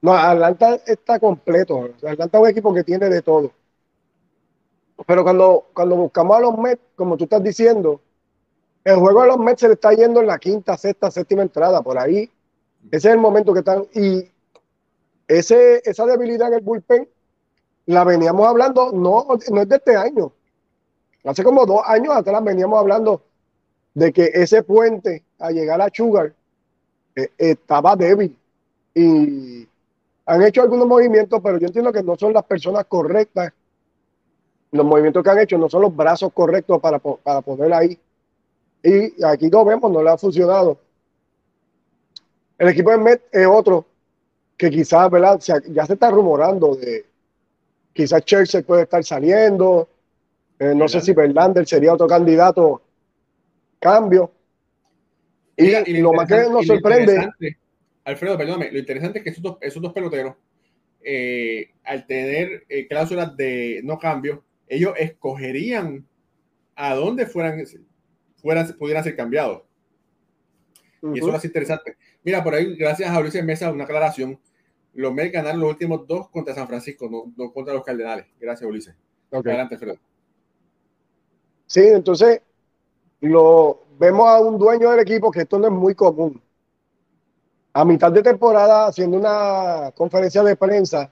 No, 0.00 0.12
Atlanta 0.12 0.80
está 0.86 1.18
completo. 1.18 1.94
Atlanta 1.96 2.38
es 2.38 2.42
un 2.42 2.48
equipo 2.48 2.74
que 2.74 2.84
tiene 2.84 3.08
de 3.08 3.22
todo. 3.22 3.52
Pero 5.06 5.24
cuando, 5.24 5.66
cuando 5.72 5.96
buscamos 5.96 6.36
a 6.36 6.40
los 6.40 6.58
Mets, 6.58 6.82
como 6.96 7.16
tú 7.16 7.24
estás 7.24 7.42
diciendo, 7.42 8.00
el 8.84 8.96
juego 8.96 9.22
de 9.22 9.28
los 9.28 9.38
Mets 9.38 9.60
se 9.60 9.68
le 9.68 9.74
está 9.74 9.92
yendo 9.92 10.20
en 10.20 10.26
la 10.26 10.38
quinta, 10.38 10.76
sexta, 10.76 11.10
séptima 11.10 11.42
entrada, 11.42 11.82
por 11.82 11.98
ahí. 11.98 12.30
Ese 12.90 13.08
es 13.08 13.14
el 13.14 13.18
momento 13.18 13.52
que 13.52 13.60
están. 13.60 13.86
Y 13.94 14.30
ese, 15.26 15.82
esa 15.84 16.06
debilidad 16.06 16.48
en 16.48 16.54
el 16.54 16.60
bullpen 16.60 17.08
la 17.86 18.04
veníamos 18.04 18.46
hablando, 18.46 18.92
no, 18.92 19.26
no 19.50 19.60
es 19.62 19.68
de 19.68 19.76
este 19.76 19.96
año. 19.96 20.32
Hace 21.24 21.44
como 21.44 21.64
dos 21.66 21.80
años 21.86 22.14
atrás 22.14 22.42
veníamos 22.42 22.78
hablando 22.78 23.22
de 23.94 24.12
que 24.12 24.30
ese 24.32 24.62
puente 24.62 25.24
a 25.38 25.50
llegar 25.50 25.80
a 25.80 25.88
Sugar 25.92 26.32
eh, 27.14 27.28
estaba 27.38 27.96
débil. 27.96 28.36
Y 28.94 29.66
han 30.26 30.42
hecho 30.42 30.62
algunos 30.62 30.86
movimientos, 30.86 31.40
pero 31.42 31.58
yo 31.58 31.66
entiendo 31.66 31.92
que 31.92 32.02
no 32.02 32.16
son 32.16 32.32
las 32.32 32.44
personas 32.44 32.84
correctas. 32.86 33.52
Los 34.72 34.86
movimientos 34.86 35.22
que 35.22 35.30
han 35.30 35.38
hecho 35.38 35.58
no 35.58 35.68
son 35.68 35.82
los 35.82 35.94
brazos 35.94 36.32
correctos 36.32 36.80
para, 36.80 36.98
para 36.98 37.40
poner 37.42 37.72
ahí. 37.72 37.98
Y 38.82 39.24
aquí 39.24 39.48
lo 39.48 39.64
vemos, 39.64 39.90
no 39.90 40.02
le 40.02 40.10
ha 40.10 40.18
funcionado. 40.18 40.78
El 42.58 42.68
equipo 42.68 42.90
de 42.90 42.98
Met 42.98 43.22
es 43.30 43.46
otro 43.46 43.86
que 44.56 44.70
quizás, 44.70 45.10
¿verdad? 45.10 45.40
ya 45.40 45.86
se 45.86 45.94
está 45.94 46.10
rumorando 46.10 46.74
de 46.76 47.04
quizás 47.92 48.24
Chelsea 48.24 48.62
puede 48.62 48.82
estar 48.82 49.02
saliendo. 49.04 49.88
Eh, 50.58 50.74
no 50.74 50.88
sé 50.88 51.00
si 51.00 51.12
Verlander 51.12 51.66
sería 51.66 51.92
otro 51.92 52.06
candidato. 52.06 52.82
Cambio. 53.78 54.30
Y, 55.56 56.00
lo, 56.00 56.12
más 56.12 56.28
que 56.28 56.48
nos 56.48 56.66
sorprende. 56.66 57.28
Alfredo, 58.04 58.38
perdóname, 58.38 58.70
lo 58.72 58.78
interesante 58.78 59.18
es 59.18 59.24
que 59.24 59.30
esos 59.30 59.42
dos, 59.42 59.58
esos 59.60 59.82
dos 59.82 59.92
peloteros, 59.92 60.34
eh, 61.04 61.70
al 61.84 62.06
tener 62.06 62.64
eh, 62.68 62.86
cláusulas 62.88 63.36
de 63.36 63.80
no 63.84 63.98
cambio, 63.98 64.42
ellos 64.72 64.94
escogerían 64.98 66.06
a 66.74 66.94
dónde 66.94 67.26
fueran, 67.26 67.62
fueran 68.36 68.72
pudieran 68.78 69.04
ser 69.04 69.14
cambiados. 69.14 69.62
Y 71.02 71.18
eso 71.18 71.34
es 71.34 71.44
interesante. 71.44 71.96
Mira, 72.22 72.42
por 72.42 72.54
ahí, 72.54 72.74
gracias 72.76 73.10
a 73.10 73.20
Luis 73.20 73.34
Mesa, 73.44 73.70
una 73.70 73.84
aclaración. 73.84 74.38
Los 74.94 75.12
Mets 75.12 75.32
ganaron 75.32 75.60
los 75.60 75.70
últimos 75.70 76.06
dos 76.06 76.30
contra 76.30 76.54
San 76.54 76.68
Francisco, 76.68 77.08
no, 77.36 77.52
contra 77.52 77.74
los 77.74 77.84
Cardenales. 77.84 78.26
Gracias, 78.40 78.68
Ulises. 78.68 78.94
Adelante, 79.30 79.74
Alfredo. 79.74 79.98
Sí, 81.66 81.80
entonces 81.80 82.40
lo 83.20 83.84
vemos 83.98 84.26
a 84.26 84.40
un 84.40 84.58
dueño 84.58 84.90
del 84.90 85.00
equipo 85.00 85.30
que 85.30 85.42
esto 85.42 85.58
no 85.58 85.66
es 85.66 85.72
muy 85.72 85.94
común. 85.94 86.40
A 87.74 87.84
mitad 87.84 88.12
de 88.12 88.22
temporada, 88.22 88.86
haciendo 88.86 89.18
una 89.18 89.92
conferencia 89.94 90.42
de 90.42 90.56
prensa 90.56 91.10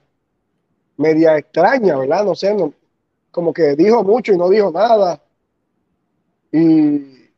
media 0.97 1.37
extraña, 1.37 1.97
¿verdad? 1.97 2.23
No 2.23 2.35
sé, 2.35 2.55
como 3.31 3.53
que 3.53 3.75
dijo 3.75 4.03
mucho 4.03 4.33
y 4.33 4.37
no 4.37 4.49
dijo 4.49 4.71
nada. 4.71 5.21
Y, 6.51 7.29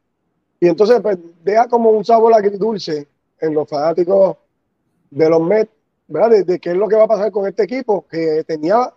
y 0.59 0.67
entonces 0.67 0.99
pues, 1.01 1.17
deja 1.43 1.67
como 1.67 1.91
un 1.91 2.03
sabor 2.03 2.33
agridulce 2.33 3.07
en 3.39 3.53
los 3.53 3.69
fanáticos 3.69 4.37
de 5.11 5.29
los 5.29 5.41
Mets, 5.41 5.71
¿verdad? 6.07 6.45
De, 6.45 6.59
qué 6.59 6.71
es 6.71 6.75
lo 6.75 6.87
que 6.87 6.95
va 6.95 7.03
a 7.03 7.07
pasar 7.07 7.31
con 7.31 7.47
este 7.47 7.63
equipo, 7.63 8.05
que 8.09 8.43
tenía 8.45 8.91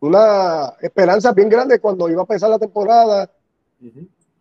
una 0.00 0.74
esperanza 0.80 1.32
bien 1.32 1.48
grande 1.48 1.78
cuando 1.78 2.08
iba 2.08 2.20
a 2.20 2.24
empezar 2.24 2.50
la 2.50 2.58
temporada. 2.58 3.30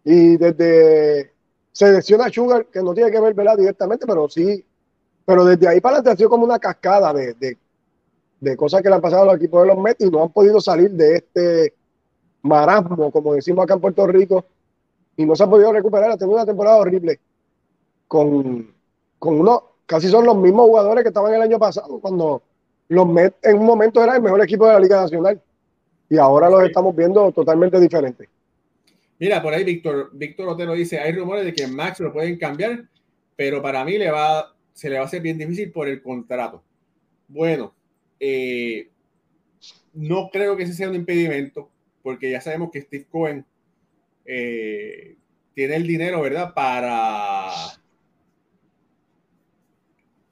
Y 0.06 0.38
desde 0.38 1.32
selecciona 1.72 2.30
Sugar, 2.30 2.66
que 2.68 2.82
no 2.82 2.94
tiene 2.94 3.12
que 3.12 3.20
ver 3.20 3.34
¿verdad? 3.34 3.58
directamente, 3.58 4.06
pero 4.06 4.30
sí, 4.30 4.64
pero 5.26 5.44
desde 5.44 5.68
ahí 5.68 5.82
para 5.82 5.98
adelante 5.98 6.12
ha 6.12 6.18
sido 6.18 6.30
como 6.30 6.46
una 6.46 6.60
cascada 6.60 7.14
de, 7.14 7.34
de, 7.34 7.58
cosas 8.58 8.82
que 8.82 8.90
le 8.90 8.96
han 8.96 9.02
pasado 9.02 9.24
a 9.24 9.26
los 9.26 9.36
equipos 9.36 9.62
de 9.62 9.68
los 9.68 9.78
Mets 9.78 10.06
y 10.06 10.10
no 10.10 10.24
han 10.24 10.30
podido 10.30 10.60
salir 10.62 10.92
de 10.92 11.16
este 11.18 11.74
marasmo, 12.42 13.12
como 13.12 13.34
decimos 13.34 13.64
acá 13.64 13.76
en 13.76 13.82
Puerto 13.82 14.06
Rico, 14.06 14.46
y 15.16 15.26
no 15.26 15.36
se 15.36 15.44
ha 15.44 15.50
podido 15.50 15.72
recuperar. 15.72 16.12
Ha 16.12 16.18
tenido 16.18 16.36
una 16.36 16.46
temporada 16.46 16.78
horrible 16.78 17.20
con, 18.08 18.74
con 19.20 19.40
uno, 19.40 19.64
casi 19.86 20.10
son 20.10 20.26
los 20.26 20.36
mismos 20.36 20.68
jugadores 20.68 21.04
que 21.04 21.10
estaban 21.10 21.34
el 21.34 21.42
año 21.42 21.60
pasado, 21.60 22.00
cuando 22.00 22.42
los 22.90 23.08
Mets 23.08 23.38
en 23.44 23.60
un 23.60 23.66
momento 23.66 24.04
era 24.04 24.16
el 24.16 24.22
mejor 24.22 24.42
equipo 24.44 24.68
de 24.68 24.74
la 24.74 24.80
Liga 24.80 25.02
Nacional 25.02 25.42
y 26.10 26.18
ahora 26.18 26.50
los 26.50 26.64
estamos 26.64 26.96
viendo 26.96 27.32
totalmente 27.32 27.80
diferentes. 27.80 28.28
Mira, 29.20 29.42
por 29.42 29.54
ahí 29.54 29.64
Víctor, 29.64 30.10
Víctor 30.14 30.50
Otero 30.50 30.74
dice, 30.74 31.00
hay 31.00 31.14
rumores 31.14 31.46
de 31.46 31.54
que 31.54 31.66
Max 31.66 32.00
lo 32.02 32.12
pueden 32.12 32.38
cambiar, 32.38 32.84
pero 33.36 33.62
para 33.62 33.86
mí 33.86 33.98
le 33.98 34.12
va, 34.12 34.54
se 34.74 34.90
le 34.90 34.98
va 34.98 35.04
a 35.04 35.06
hacer 35.06 35.22
bien 35.22 35.38
difícil 35.38 35.72
por 35.72 35.88
el 35.88 36.02
contrato. 36.02 36.62
Bueno, 37.28 37.74
eh, 38.26 38.90
no 39.92 40.30
creo 40.32 40.56
que 40.56 40.64
ese 40.64 40.74
sea 40.74 40.88
un 40.88 40.96
impedimento, 40.96 41.70
porque 42.02 42.32
ya 42.32 42.40
sabemos 42.40 42.72
que 42.72 42.80
Steve 42.80 43.06
Cohen 43.12 43.46
eh, 44.24 45.18
tiene 45.54 45.76
el 45.76 45.86
dinero, 45.86 46.22
¿verdad? 46.22 46.54
Para 46.54 47.50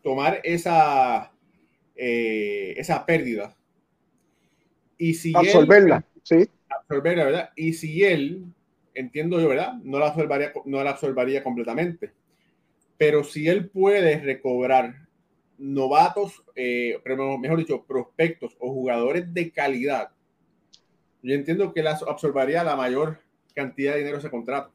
tomar 0.02 0.40
esa, 0.46 1.34
eh, 1.98 2.76
esa 2.78 3.06
pérdida. 3.06 3.58
Y 4.98 5.14
si 5.14 5.36
absorberla, 5.36 6.06
sí. 6.24 6.48
Absorberla, 6.70 7.26
¿verdad? 7.26 7.50
Y 7.58 7.74
si 7.74 8.06
él 8.06 8.46
entiendo 8.94 9.42
yo, 9.42 9.50
¿verdad? 9.50 9.74
No 9.84 10.00
la 10.00 10.08
absorbaría, 10.08 10.54
no 10.64 10.82
la 10.82 10.92
absorbaría 10.92 11.44
completamente. 11.44 12.14
Pero 12.98 13.26
si 13.26 13.50
él 13.50 13.70
puede 13.70 14.22
recobrar 14.22 15.10
novatos, 15.62 16.44
eh, 16.56 17.00
mejor 17.40 17.60
dicho, 17.60 17.84
prospectos 17.84 18.58
o 18.60 18.74
jugadores 18.74 19.32
de 19.34 19.52
calidad, 19.52 20.10
yo 21.22 21.36
entiendo 21.36 21.72
que 21.72 21.84
la 21.84 21.92
absorbaría 21.92 22.64
la 22.64 22.76
mayor 22.76 23.20
cantidad 23.54 23.94
de 23.94 24.00
dinero 24.00 24.18
ese 24.18 24.32
contrato. 24.32 24.72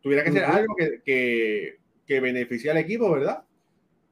Tuviera 0.00 0.22
que 0.22 0.30
ser 0.30 0.44
algo 0.44 0.76
que, 0.76 1.02
que, 1.04 1.78
que 2.06 2.20
beneficie 2.20 2.70
al 2.70 2.76
equipo, 2.76 3.10
¿verdad? 3.10 3.42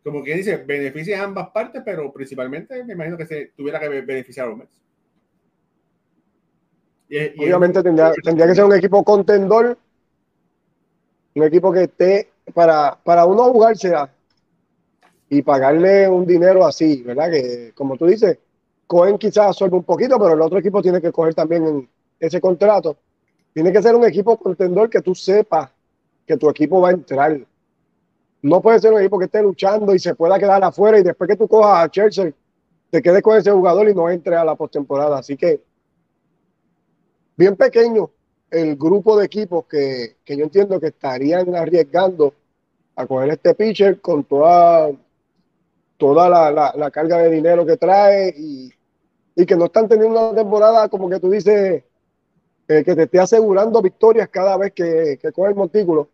Como 0.03 0.25
quien 0.25 0.39
dice, 0.39 0.57
beneficia 0.57 1.21
a 1.21 1.25
ambas 1.25 1.51
partes, 1.51 1.83
pero 1.85 2.13
principalmente 2.13 2.83
me 2.85 2.95
imagino 2.95 3.17
que 3.17 3.27
se 3.27 3.53
tuviera 3.57 3.79
que 3.79 3.89
beneficiar 3.89 4.47
a 4.47 4.51
los 4.51 4.59
Mets. 4.59 4.83
Obviamente 7.39 7.83
tendría, 7.83 8.13
tendría, 8.25 8.47
que 8.47 8.55
ser 8.55 8.65
un 8.65 8.75
equipo 8.75 9.05
contendor, 9.05 9.79
un 11.35 11.43
equipo 11.45 11.71
que 11.71 11.83
esté 11.83 12.31
para, 12.55 12.99
para 13.05 13.27
uno 13.27 13.45
jugarse 13.53 13.95
y 15.33 15.41
pagarle 15.41 16.07
un 16.11 16.27
dinero 16.27 16.67
así, 16.67 17.03
¿verdad? 17.03 17.31
Que 17.31 17.73
como 17.75 17.97
tú 17.97 18.05
dices, 18.05 18.37
Cohen 18.87 19.17
quizás 19.17 19.47
absorbe 19.47 19.79
un 19.79 19.83
poquito, 19.83 20.19
pero 20.19 20.35
el 20.35 20.41
otro 20.43 20.59
equipo 20.59 20.83
tiene 20.83 21.01
que 21.01 21.11
coger 21.11 21.35
también 21.35 21.67
en 21.67 21.89
ese 22.21 22.39
contrato. 22.39 22.99
Tiene 23.55 23.73
que 23.73 23.81
ser 23.81 23.95
un 23.95 24.05
equipo 24.05 24.37
contendor 24.37 24.91
que 24.91 25.01
tú 25.01 25.15
sepas 25.15 25.71
que 26.27 26.37
tu 26.37 26.51
equipo 26.51 26.83
va 26.83 26.91
a 26.91 26.93
entrar. 26.93 27.41
No 28.43 28.61
puede 28.61 28.79
ser 28.79 28.93
un 28.93 29.01
equipo 29.01 29.19
que 29.19 29.25
esté 29.25 29.43
luchando 29.43 29.95
y 29.95 29.99
se 29.99 30.15
pueda 30.15 30.39
quedar 30.39 30.63
afuera 30.65 30.99
y 30.99 31.03
después 31.03 31.31
que 31.31 31.37
tú 31.37 31.49
cojas 31.49 31.87
a 31.87 31.91
Chelsea, 31.91 32.31
te 32.91 33.01
quedes 33.01 33.23
con 33.23 33.39
ese 33.39 33.53
jugador 33.53 33.89
y 33.89 33.95
no 33.95 34.11
entre 34.11 34.37
a 34.37 34.45
la 34.45 34.55
postemporada. 34.55 35.17
Así 35.17 35.39
que 35.39 35.63
bien 37.39 37.57
pequeño 37.57 38.11
el 38.51 38.77
grupo 38.77 39.19
de 39.19 39.25
equipos 39.25 39.65
que, 39.65 40.17
yo 40.27 40.45
entiendo 40.45 40.79
que 40.79 40.89
estarían 40.89 41.55
arriesgando 41.55 42.35
a 42.97 43.07
coger 43.07 43.31
este 43.31 43.55
pitcher 43.55 43.99
con 44.03 44.25
toda, 44.25 44.91
toda 46.03 46.29
la, 46.51 46.91
carga 46.91 47.19
de 47.19 47.31
dinero 47.31 47.65
que 47.65 47.77
trae 47.77 48.35
y, 48.37 48.73
que 49.47 49.55
no 49.55 49.67
están 49.67 49.89
teniendo 49.89 50.31
una 50.31 50.37
temporada 50.37 50.89
como 50.89 51.09
que 51.09 51.21
tú 51.21 51.31
dices 51.31 51.85
eh, 52.67 52.85
que 52.85 52.97
te 52.97 53.05
esté 53.05 53.21
asegurando 53.21 53.81
victorias 53.81 54.29
cada 54.29 54.57
vez 54.57 54.73
que, 54.73 55.17
que 55.23 55.31
coge 55.31 55.51
el 55.51 55.55
montículo. 55.55 56.11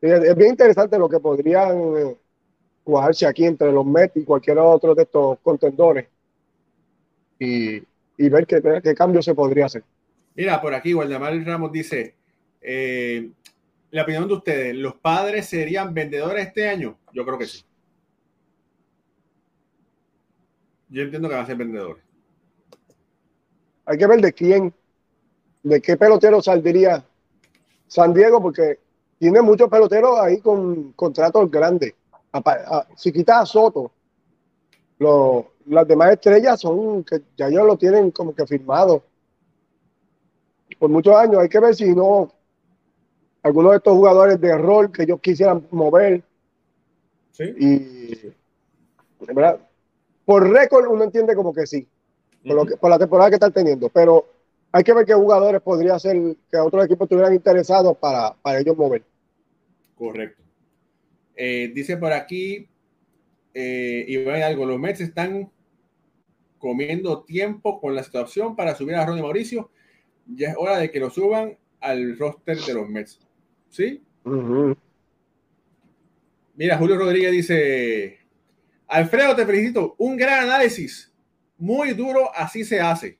Es, 0.00 0.36
bien 0.36 0.50
interesante 0.50 1.00
lo 1.00 1.08
que 1.08 1.18
podrían 1.18 1.96
eh, 1.96 2.16
jugarse 2.84 3.26
aquí 3.26 3.44
entre 3.44 3.72
los 3.72 3.84
Mets 3.84 4.18
y 4.18 4.24
cualquier 4.24 4.58
otro 4.58 4.94
de 4.94 5.02
estos 5.02 5.40
contendores 5.40 6.06
y, 7.40 7.80
ver 8.16 8.46
qué, 8.46 8.62
qué 8.84 8.94
cambio 8.94 9.20
se 9.20 9.34
podría 9.34 9.66
hacer. 9.66 9.82
Mira, 10.36 10.62
por 10.62 10.74
aquí, 10.74 10.94
Waldemar 10.94 11.34
Ramos 11.44 11.72
dice, 11.72 12.14
eh, 12.60 13.30
la 13.90 14.02
opinión 14.02 14.28
de 14.28 14.34
ustedes, 14.34 14.76
¿los 14.76 14.94
padres 14.94 15.46
serían 15.46 15.92
vendedores 15.92 16.46
este 16.46 16.68
año? 16.68 16.96
Yo 17.12 17.24
creo 17.26 17.36
que 17.36 17.46
sí. 17.46 17.64
Yo 20.88 21.02
entiendo 21.02 21.28
que 21.28 21.34
van 21.34 21.44
a 21.44 21.46
ser 21.46 21.56
vendedores. 21.56 22.02
Hay 23.84 23.98
que 23.98 24.06
ver 24.06 24.20
de 24.20 24.32
quién, 24.32 24.74
de 25.62 25.80
qué 25.80 25.96
pelotero 25.96 26.42
saldría 26.42 27.04
San 27.86 28.12
Diego, 28.12 28.42
porque 28.42 28.80
tiene 29.18 29.40
muchos 29.42 29.68
peloteros 29.70 30.18
ahí 30.18 30.40
con 30.40 30.92
contratos 30.92 31.50
grandes. 31.50 31.94
Si 32.96 33.12
quitas 33.12 33.42
a 33.42 33.46
Soto, 33.46 33.92
las 35.66 35.88
demás 35.88 36.12
estrellas 36.12 36.60
son 36.60 37.02
que 37.04 37.22
ya 37.36 37.48
ellos 37.48 37.66
lo 37.66 37.76
tienen 37.76 38.10
como 38.10 38.34
que 38.34 38.46
firmado 38.46 39.02
por 40.78 40.90
muchos 40.90 41.14
años. 41.14 41.38
Hay 41.38 41.48
que 41.48 41.60
ver 41.60 41.74
si 41.74 41.94
no 41.94 42.30
algunos 43.42 43.72
de 43.72 43.76
estos 43.78 43.94
jugadores 43.94 44.40
de 44.40 44.56
rol 44.58 44.90
que 44.92 45.04
ellos 45.04 45.20
quisieran 45.20 45.66
mover. 45.70 46.22
Sí. 47.32 47.44
Y, 47.58 48.32
¿verdad? 49.32 49.60
Por 50.26 50.46
récord 50.50 50.88
uno 50.88 51.04
entiende 51.04 51.34
como 51.34 51.54
que 51.54 51.66
sí, 51.66 51.88
por, 52.46 52.54
lo 52.54 52.66
que, 52.66 52.76
por 52.76 52.90
la 52.90 52.98
temporada 52.98 53.30
que 53.30 53.36
están 53.36 53.52
teniendo, 53.52 53.88
pero 53.88 54.26
hay 54.72 54.84
que 54.84 54.92
ver 54.92 55.06
qué 55.06 55.14
jugadores 55.14 55.62
podría 55.62 55.98
ser 55.98 56.16
que 56.50 56.58
otros 56.58 56.84
equipos 56.84 57.06
estuvieran 57.06 57.32
interesados 57.32 57.96
para, 57.96 58.34
para 58.42 58.60
ellos 58.60 58.76
mover. 58.76 59.02
Correcto. 59.96 60.42
Eh, 61.34 61.70
dice 61.74 61.96
por 61.96 62.12
aquí, 62.12 62.68
eh, 63.54 64.04
y 64.06 64.16
ve 64.18 64.42
algo, 64.42 64.66
los 64.66 64.78
Mets 64.78 65.00
están 65.00 65.50
comiendo 66.58 67.22
tiempo 67.22 67.80
con 67.80 67.94
la 67.94 68.02
situación 68.02 68.56
para 68.56 68.74
subir 68.74 68.96
a 68.96 69.06
Ronnie 69.06 69.22
Mauricio. 69.22 69.70
Ya 70.26 70.50
es 70.50 70.56
hora 70.58 70.78
de 70.78 70.90
que 70.90 71.00
lo 71.00 71.08
suban 71.08 71.56
al 71.80 72.18
roster 72.18 72.58
de 72.58 72.74
los 72.74 72.88
Mets. 72.88 73.20
¿Sí? 73.70 74.02
Mira, 76.54 76.78
Julio 76.78 76.98
Rodríguez 76.98 77.32
dice, 77.32 78.18
Alfredo, 78.88 79.34
te 79.34 79.46
felicito, 79.46 79.94
un 79.98 80.16
gran 80.16 80.44
análisis, 80.44 81.12
muy 81.58 81.92
duro, 81.92 82.30
así 82.34 82.64
se 82.64 82.80
hace. 82.80 83.18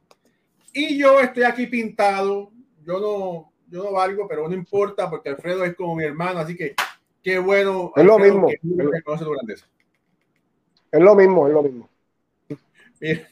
Y 0.73 0.99
yo 0.99 1.21
estoy 1.21 1.45
aquí 1.45 1.67
pintado, 1.67 2.53
yo 2.85 3.01
no, 3.01 3.53
yo 3.69 3.83
no 3.85 3.93
valgo, 3.93 4.29
pero 4.29 4.49
no 4.49 4.55
importa 4.55 5.11
porque 5.11 5.31
Alfredo 5.31 5.65
es 5.65 5.75
como 5.75 5.97
mi 5.97 6.05
hermano, 6.05 6.39
así 6.39 6.57
que 6.57 6.75
qué 7.23 7.39
bueno. 7.39 7.93
Es 7.97 8.05
lo 8.05 8.19
mismo. 8.19 8.49
Es 8.49 8.59
lo 11.01 11.15
mismo, 11.15 11.49
es 11.49 11.53
lo 11.53 11.63
mismo. 11.63 11.89
Bien, 13.01 13.27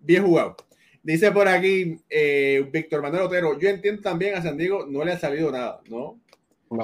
bien 0.00 0.24
jugado. 0.24 0.56
Dice 1.02 1.30
por 1.32 1.48
aquí 1.48 2.00
eh, 2.08 2.68
Víctor 2.72 3.02
Manuel 3.02 3.24
Otero, 3.24 3.58
yo 3.58 3.68
entiendo 3.68 4.02
también 4.02 4.34
a 4.34 4.42
San 4.42 4.56
Diego 4.56 4.86
no 4.86 5.04
le 5.04 5.12
ha 5.12 5.18
salido 5.18 5.50
nada, 5.50 5.80
¿no? 5.88 6.20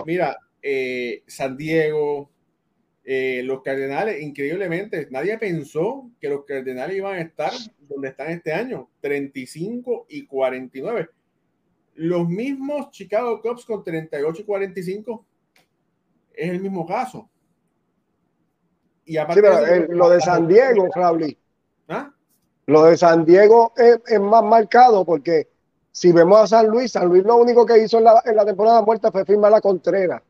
Mira, 0.06 0.38
eh, 0.62 1.22
San 1.26 1.56
Diego, 1.56 2.30
eh, 3.06 3.42
los 3.44 3.62
Cardenales, 3.62 4.22
increíblemente, 4.22 5.08
nadie 5.10 5.36
pensó 5.36 6.10
que 6.18 6.30
los 6.30 6.44
Cardenales 6.46 6.96
iban 6.96 7.16
a 7.16 7.20
estar 7.20 7.52
donde 7.80 8.08
están 8.08 8.30
este 8.30 8.52
año, 8.52 8.88
35 9.00 10.06
y 10.08 10.26
49. 10.26 11.10
Los 11.96 12.26
mismos 12.28 12.90
Chicago 12.90 13.42
Cubs 13.42 13.66
con 13.66 13.84
38 13.84 14.40
y 14.40 14.44
45 14.44 15.26
es 16.32 16.50
el 16.50 16.60
mismo 16.60 16.86
caso. 16.86 17.28
Y 19.04 19.18
aparte 19.18 19.86
lo 19.90 20.08
de 20.08 20.20
San 20.22 20.48
Diego, 20.48 20.88
Flauli. 20.90 21.38
¿Ah? 21.88 22.10
Lo 22.66 22.84
de 22.84 22.96
San 22.96 23.26
Diego 23.26 23.74
es, 23.76 24.18
más 24.18 24.42
marcado 24.42 25.04
porque 25.04 25.50
si 25.92 26.10
vemos 26.10 26.40
a 26.40 26.46
San 26.46 26.68
Luis, 26.68 26.92
San 26.92 27.08
Luis 27.08 27.22
lo 27.22 27.36
único 27.36 27.66
que 27.66 27.78
hizo 27.84 27.98
en 27.98 28.04
la, 28.04 28.22
en 28.24 28.34
la 28.34 28.46
temporada 28.46 28.80
muerta 28.80 29.12
fue 29.12 29.26
firmar 29.26 29.52
la 29.52 29.60
Contreras. 29.60 30.22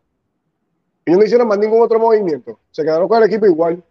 Y 1.07 1.13
no 1.13 1.23
hicieron 1.23 1.49
más 1.49 1.59
ningún 1.59 1.83
otro 1.83 1.99
movimiento. 1.99 2.59
Se 2.71 2.83
quedaron 2.83 3.09
con 3.09 3.23
el 3.23 3.29
equipo 3.29 3.47
igual. 3.47 3.83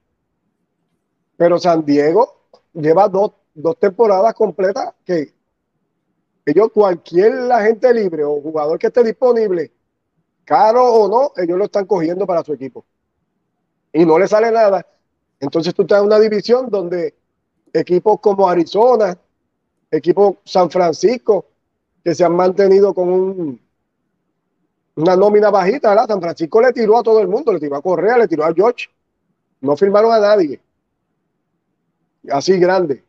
Pero 1.38 1.60
San 1.60 1.86
Diego 1.86 2.48
lleva 2.74 3.08
dos, 3.08 3.34
dos 3.54 3.78
temporadas 3.78 4.34
completas 4.34 4.94
que 5.06 5.34
ellos, 6.46 6.72
cualquier 6.74 7.34
agente 7.52 7.94
libre 7.94 8.24
o 8.24 8.42
jugador 8.42 8.78
que 8.78 8.88
esté 8.88 9.04
disponible, 9.04 9.72
caro 10.44 10.84
o 10.84 11.08
no, 11.08 11.32
ellos 11.42 11.58
lo 11.58 11.66
están 11.66 11.86
cogiendo 11.86 12.26
para 12.26 12.44
su 12.44 12.54
equipo. 12.54 12.86
Y 13.94 14.06
no 14.06 14.20
le 14.20 14.28
sale 14.28 14.52
nada. 14.52 14.86
Entonces 15.40 15.74
tú 15.74 15.84
estás 15.84 16.00
en 16.00 16.08
una 16.08 16.20
división 16.20 16.70
donde 16.70 17.16
equipos 17.72 18.20
como 18.20 18.50
Arizona, 18.50 19.18
equipos 19.90 20.38
San 20.44 20.70
Francisco, 20.70 21.46
que 22.04 22.14
se 22.14 22.26
han 22.26 22.36
mantenido 22.36 22.94
con 22.94 23.10
un, 23.10 23.62
una 24.96 25.16
nómina 25.16 25.50
bajita, 25.50 25.90
¿verdad? 25.90 26.08
San 26.08 26.22
Francisco 26.22 26.62
le 26.62 26.74
tiró 26.74 26.98
a 26.98 27.04
todo 27.04 27.20
el 27.20 27.28
mundo, 27.28 27.52
le 27.54 27.60
tiró 27.60 27.76
a 27.76 27.82
Correa, 27.82 28.18
le 28.18 28.28
tiró 28.28 28.44
a 28.46 28.54
George. 28.54 28.88
No 29.62 29.76
firmaron 29.76 30.12
a 30.12 30.20
nadie. 30.20 30.60
Así 32.30 32.58
grande. 32.58 33.04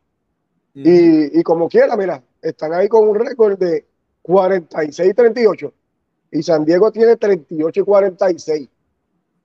y, 0.73 1.39
y, 1.39 1.43
como 1.43 1.69
quiera, 1.69 1.95
mira, 1.95 2.21
están 2.41 2.73
ahí 2.73 2.87
con 2.89 3.07
un 3.07 3.15
récord 3.15 3.57
de 3.57 3.85
46-38 4.23 5.71
y 6.31 6.43
San 6.43 6.65
Diego 6.65 6.91
tiene 6.91 7.15
38 7.15 7.79
y 7.79 7.83
46. 7.83 8.69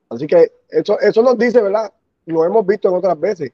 Así 0.08 0.26
que 0.26 0.52
eso, 0.68 0.98
eso 0.98 1.22
nos 1.22 1.38
dice, 1.38 1.60
¿verdad? 1.60 1.92
Lo 2.26 2.44
hemos 2.44 2.66
visto 2.66 2.88
en 2.88 2.96
otras 2.96 3.18
veces. 3.18 3.52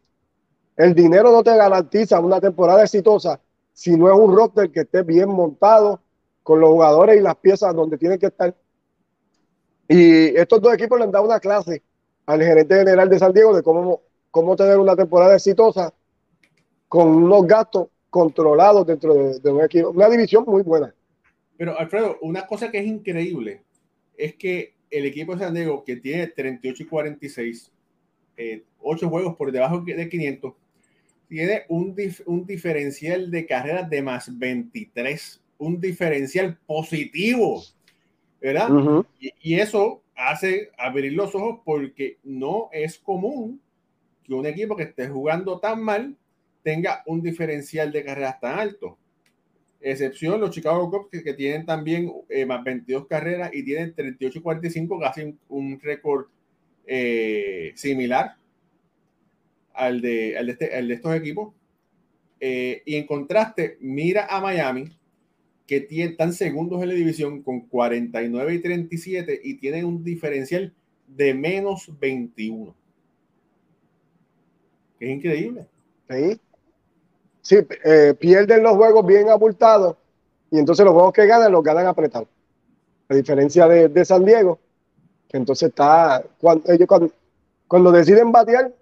El 0.77 0.95
dinero 0.95 1.31
no 1.31 1.43
te 1.43 1.55
garantiza 1.55 2.21
una 2.21 2.41
temporada 2.41 2.83
exitosa 2.83 3.41
si 3.73 3.97
no 3.97 4.11
es 4.11 4.19
un 4.19 4.35
roster 4.35 4.71
que 4.71 4.81
esté 4.81 5.03
bien 5.03 5.29
montado 5.29 6.01
con 6.43 6.61
los 6.61 6.71
jugadores 6.71 7.19
y 7.19 7.23
las 7.23 7.37
piezas 7.37 7.75
donde 7.75 7.99
tienen 7.99 8.19
que 8.19 8.27
estar. 8.27 8.55
Y 9.89 10.37
estos 10.37 10.61
dos 10.61 10.75
equipos 10.75 10.99
le 10.99 11.05
han 11.05 11.13
dado 11.13 11.25
una 11.25 11.41
clase 11.41 11.83
al 12.27 12.43
gerente 12.43 12.75
general 12.75 13.09
de 13.09 13.19
San 13.19 13.33
Diego 13.33 13.55
de 13.55 13.63
cómo, 13.63 14.03
cómo 14.31 14.57
tener 14.57 14.79
una 14.79 14.97
temporada 14.97 15.35
exitosa 15.35 15.93
con 16.89 17.09
unos 17.09 17.47
gastos 17.47 17.89
controlados 18.11 18.87
dentro 18.87 19.15
de, 19.15 19.51
un 19.51 19.65
equipo, 19.65 19.91
una 19.91 20.09
división 20.09 20.45
muy 20.47 20.63
buena. 20.63 20.95
Pero 21.57 21.79
Alfredo, 21.79 22.19
una 22.23 22.47
cosa 22.47 22.71
que 22.71 22.79
es 22.79 22.87
increíble 22.87 23.63
es 24.17 24.35
que 24.35 24.75
el 24.91 25.07
equipo 25.07 25.35
de 25.35 25.45
San 25.45 25.55
Diego, 25.55 25.85
que 25.85 25.97
tiene 25.97 26.29
38 26.29 26.83
y 26.83 26.87
46, 26.87 27.73
eh, 28.37 28.65
8 28.81 29.09
juegos 29.09 29.37
por 29.37 29.53
debajo 29.53 29.81
de 29.81 30.09
500, 30.09 30.55
tiene 31.29 31.65
un, 31.69 31.95
un 32.27 32.47
diferencial 32.47 33.31
de 33.31 33.47
carreras 33.47 33.91
de 33.91 34.03
más 34.03 34.37
23, 34.39 35.41
un 35.59 35.81
diferencial 35.81 36.57
positivo 36.67 37.63
¿verdad? 38.47 39.05
y, 39.19 39.55
eso 39.55 40.05
hace 40.15 40.71
abrir 40.79 41.13
los 41.15 41.35
ojos 41.35 41.61
porque 41.65 42.19
no 42.23 42.69
es 42.73 42.97
común 42.97 43.61
que 44.23 44.35
un 44.35 44.47
equipo 44.47 44.77
que 44.77 44.85
esté 44.85 45.09
jugando 45.09 45.59
tan 45.59 45.83
mal 45.83 46.17
tenga 46.63 47.03
un 47.07 47.23
diferencial 47.23 47.91
de 47.91 48.05
carreras 48.05 48.39
tan 48.39 48.61
alto. 48.61 48.99
Excepción 49.81 50.41
los 50.41 50.51
Chicago 50.51 50.89
Cubs 50.89 51.23
que, 51.23 51.35
tienen 51.35 51.67
también 51.67 52.13
eh, 52.29 52.47
más 52.47 52.63
22 52.63 53.09
carreras 53.09 53.51
y 53.53 53.65
tienen 53.65 53.93
38 53.93 54.39
y 54.39 54.43
45, 54.43 55.01
casi 55.01 55.37
un, 55.49 55.81
récord 55.81 56.27
eh, 56.87 57.73
similar 57.75 58.37
al 59.75 60.01
de, 60.01 60.39
al 60.39 60.47
de, 60.47 60.53
este, 60.53 60.93
estos 60.93 61.17
equipos. 61.17 61.53
Eh, 62.39 62.83
y 62.87 62.95
en 62.95 63.07
contraste, 63.07 63.77
mira 63.81 64.27
a 64.31 64.41
Miami, 64.41 64.97
que 65.67 65.81
tienen, 65.81 66.13
están 66.13 66.33
segundos 66.33 66.83
en 66.83 66.89
la 66.89 66.95
división 66.95 67.43
con 67.43 67.61
49 67.61 68.55
y 68.55 68.63
37 68.63 69.41
y 69.43 69.55
tienen 69.59 69.85
un 69.85 70.05
diferencial 70.05 70.73
de 71.07 71.35
menos 71.35 71.91
21. 71.99 72.75
Es 75.01 75.11
increíble. 75.11 75.67
Sí, 76.09 76.41
sí 77.43 77.57
eh, 77.85 78.15
pierden 78.19 78.63
los 78.63 78.77
juegos 78.77 79.05
bien 79.05 79.29
abultados 79.29 79.97
y 80.51 80.59
entonces 80.59 80.85
los 80.85 80.95
juegos 80.95 81.13
que 81.13 81.27
ganan 81.27 81.53
los 81.53 81.63
ganan 81.63 81.87
apretados. 81.87 82.29
A 83.09 83.15
diferencia 83.15 83.69
de, 83.69 84.05
San 84.05 84.25
Diego, 84.25 84.59
que 85.29 85.37
entonces 85.37 85.69
está, 85.69 86.25
cuando, 86.41 86.73
ellos 86.73 86.89
cuando, 86.89 87.11
cuando 87.69 87.93
deciden 87.93 88.33
batear, 88.33 88.73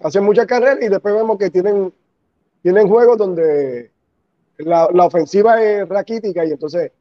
hacen 0.00 0.24
muchas 0.24 0.46
carreras 0.46 0.78
y 0.82 0.88
después 0.88 1.14
vemos 1.14 1.36
que 1.38 1.50
tienen, 1.50 1.92
tienen 2.62 2.88
juegos 2.88 3.18
donde 3.18 3.90
la, 4.64 4.86
ofensiva 5.04 5.62
es 5.62 5.88
raquítica 5.88 6.44
y 6.44 6.50
entonces 6.50 6.92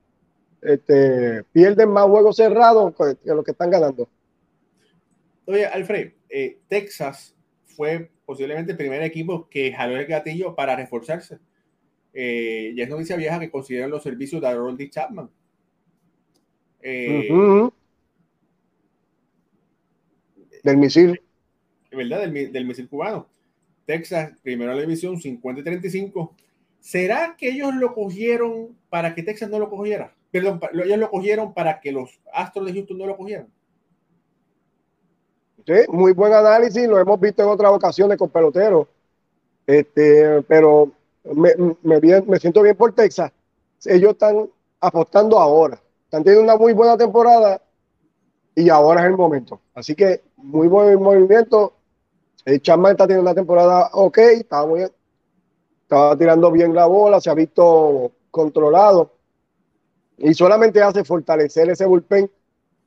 este, 0.61 1.43
pierden 1.51 1.89
más 1.89 2.05
juegos 2.05 2.35
cerrados 2.35 2.93
que 2.95 3.33
los 3.33 3.43
que 3.43 3.51
están 3.51 3.69
ganando. 3.69 4.09
Oye, 5.45 5.65
Alfred, 5.65 6.11
eh, 6.29 6.59
Texas 6.67 7.35
fue 7.65 8.11
posiblemente 8.25 8.71
el 8.71 8.77
primer 8.77 9.01
equipo 9.03 9.49
que 9.49 9.73
jaló 9.73 9.97
el 9.97 10.05
gatillo 10.05 10.55
para 10.55 10.75
reforzarse. 10.75 11.39
Eh, 12.13 12.73
ya 12.75 12.83
es 12.83 12.89
noticia 12.89 13.15
vieja 13.15 13.39
que 13.39 13.49
consideran 13.49 13.89
los 13.89 14.03
servicios 14.03 14.41
de 14.41 14.47
Harold 14.47 14.89
Chapman. 14.89 15.29
Eh, 16.81 17.29
del 20.63 20.77
misil. 20.77 21.21
¿Verdad? 21.91 22.21
Del, 22.21 22.51
del, 22.51 22.65
misil 22.65 22.87
cubano. 22.87 23.27
Texas, 23.85 24.37
primero 24.43 24.73
la 24.73 24.81
división, 24.81 25.19
50 25.19 25.61
y 25.61 25.63
35. 25.63 26.35
¿Será 26.79 27.35
que 27.37 27.49
ellos 27.49 27.73
lo 27.75 27.93
cogieron 27.93 28.77
para 28.89 29.13
que 29.13 29.23
Texas 29.23 29.49
no 29.49 29.59
lo 29.59 29.69
cogiera? 29.69 30.13
Perdón, 30.31 30.59
ellos 30.73 30.97
lo 30.97 31.09
cogieron 31.09 31.53
para 31.53 31.79
que 31.79 31.91
los 31.91 32.19
Astros 32.33 32.65
de 32.65 32.73
Houston 32.73 32.97
no 32.97 33.05
lo 33.05 33.17
cogieran. 33.17 33.47
Sí, 35.65 35.73
muy 35.89 36.13
buen 36.13 36.33
análisis, 36.33 36.87
lo 36.87 36.99
hemos 36.99 37.19
visto 37.19 37.43
en 37.43 37.49
otras 37.49 37.71
ocasiones 37.71 38.17
con 38.17 38.29
peloteros. 38.29 38.87
Este, 39.67 40.41
pero 40.43 40.91
me, 41.23 41.53
me, 41.83 42.39
siento 42.39 42.61
bien 42.61 42.75
por 42.75 42.93
Texas. 42.93 43.31
Ellos 43.85 44.13
están 44.13 44.49
apostando 44.79 45.37
ahora. 45.37 45.79
Están 46.05 46.23
teniendo 46.23 46.43
una 46.43 46.57
muy 46.57 46.73
buena 46.73 46.97
temporada 46.97 47.61
y 48.55 48.69
ahora 48.69 49.01
es 49.01 49.07
el 49.07 49.17
momento. 49.17 49.61
Así 49.75 49.93
que 49.95 50.23
muy 50.37 50.67
buen 50.67 50.99
movimiento. 51.01 51.73
El 52.45 52.61
Chapman 52.61 52.93
está 52.93 53.05
teniendo 53.05 53.29
una 53.29 53.35
temporada 53.35 53.89
ok, 53.93 54.17
está 54.17 54.65
muy, 54.65 54.87
estaba 55.89 56.15
tirando 56.15 56.51
bien 56.51 56.75
la 56.75 56.85
bola, 56.85 57.19
se 57.19 57.31
ha 57.31 57.33
visto 57.33 58.11
controlado. 58.29 59.11
Y 60.19 60.35
solamente 60.35 60.83
hace 60.83 61.03
fortalecer 61.03 61.67
ese 61.67 61.87
bullpen 61.87 62.29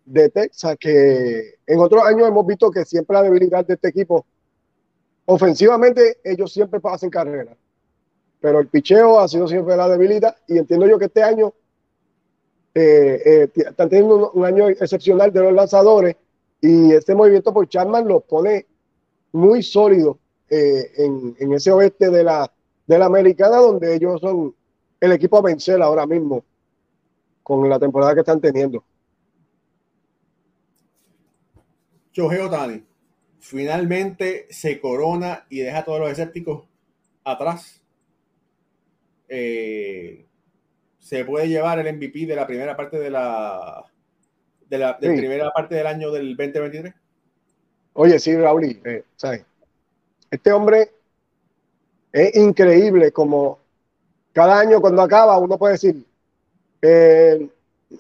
de 0.05 0.29
Texas 0.29 0.77
que 0.79 1.55
en 1.67 1.81
otros 1.81 2.05
años 2.05 2.29
hemos 2.29 2.47
visto 2.47 2.71
que 2.71 2.85
siempre 2.85 3.15
la 3.15 3.25
debilidad 3.25 3.67
de 3.67 3.75
este 3.75 3.89
equipo 3.89 4.25
ofensivamente 5.25 6.19
ellos 6.23 6.53
siempre 6.53 6.79
hacen 6.85 7.11
carrera, 7.11 7.57
pero 8.41 8.61
el 8.61 8.69
picheo 8.69 9.19
ha 9.19 9.27
sido 9.27 9.49
siempre 9.49 9.77
la 9.77 9.89
debilidad 9.89 10.37
y 10.47 10.59
entiendo 10.59 10.87
yo 10.87 10.97
que 10.97 11.07
este 11.07 11.25
año 11.25 11.53
eh, 12.73 13.21
eh, 13.25 13.49
están 13.55 13.89
teniendo 13.89 14.31
un, 14.31 14.45
año 14.45 14.69
excepcional 14.69 15.33
de 15.33 15.41
los 15.41 15.53
lanzadores 15.53 16.17
y 16.61 16.93
este 16.93 17.17
movimiento 17.17 17.53
por 17.53 17.69
Chapman 17.69 18.07
los 18.07 18.23
pone 18.23 18.67
muy 19.33 19.63
sólidos 19.65 20.19
eh, 20.49 20.93
en, 20.99 21.35
en, 21.39 21.53
ese 21.53 21.73
oeste 21.73 22.11
de 22.11 22.25
la, 22.25 22.51
de 22.93 22.99
la 22.99 23.07
americana 23.07 23.57
donde 23.57 23.95
ellos 23.95 24.21
son 24.21 24.55
el 25.01 25.13
equipo 25.13 25.39
a 25.39 25.43
vencer 25.43 25.81
ahora 25.81 26.07
mismo 26.07 26.45
con 27.43 27.67
la 27.69 27.79
temporada 27.79 28.13
que 28.13 28.21
están 28.21 28.41
teniendo. 28.41 28.85
Shohei 32.13 32.41
Otani 32.41 32.85
finalmente 33.41 34.47
se 34.51 34.79
corona 34.79 35.47
y 35.49 35.61
deja 35.61 35.79
a 35.79 35.85
todos 35.85 36.01
los 36.01 36.11
escépticos 36.11 36.65
atrás. 37.25 37.83
Eh, 39.27 40.27
se 40.99 41.25
puede 41.25 41.49
llevar 41.49 41.79
el 41.79 41.97
MVP 41.97 42.27
de 42.27 42.37
la 42.37 42.47
primera 42.47 42.77
parte 42.77 42.99
de 42.99 43.11
la 43.11 43.85
de 44.69 44.79
la, 44.79 44.99
primera 44.99 45.51
parte 45.51 45.75
del 45.75 45.87
año 45.87 46.11
del 46.11 46.37
2023. 46.37 46.95
Oye, 47.95 48.19
sí, 48.19 48.37
Raúl, 48.37 48.81
eh, 48.85 49.05
este 50.31 50.53
hombre 50.53 50.93
es 52.13 52.37
increíble 52.37 53.13
como 53.13 53.59
cada 54.33 54.59
año 54.59 54.81
cuando 54.81 55.03
acaba 55.03 55.39
uno 55.39 55.59
puede 55.59 55.75
decir 55.75 56.05
eh, 56.83 57.49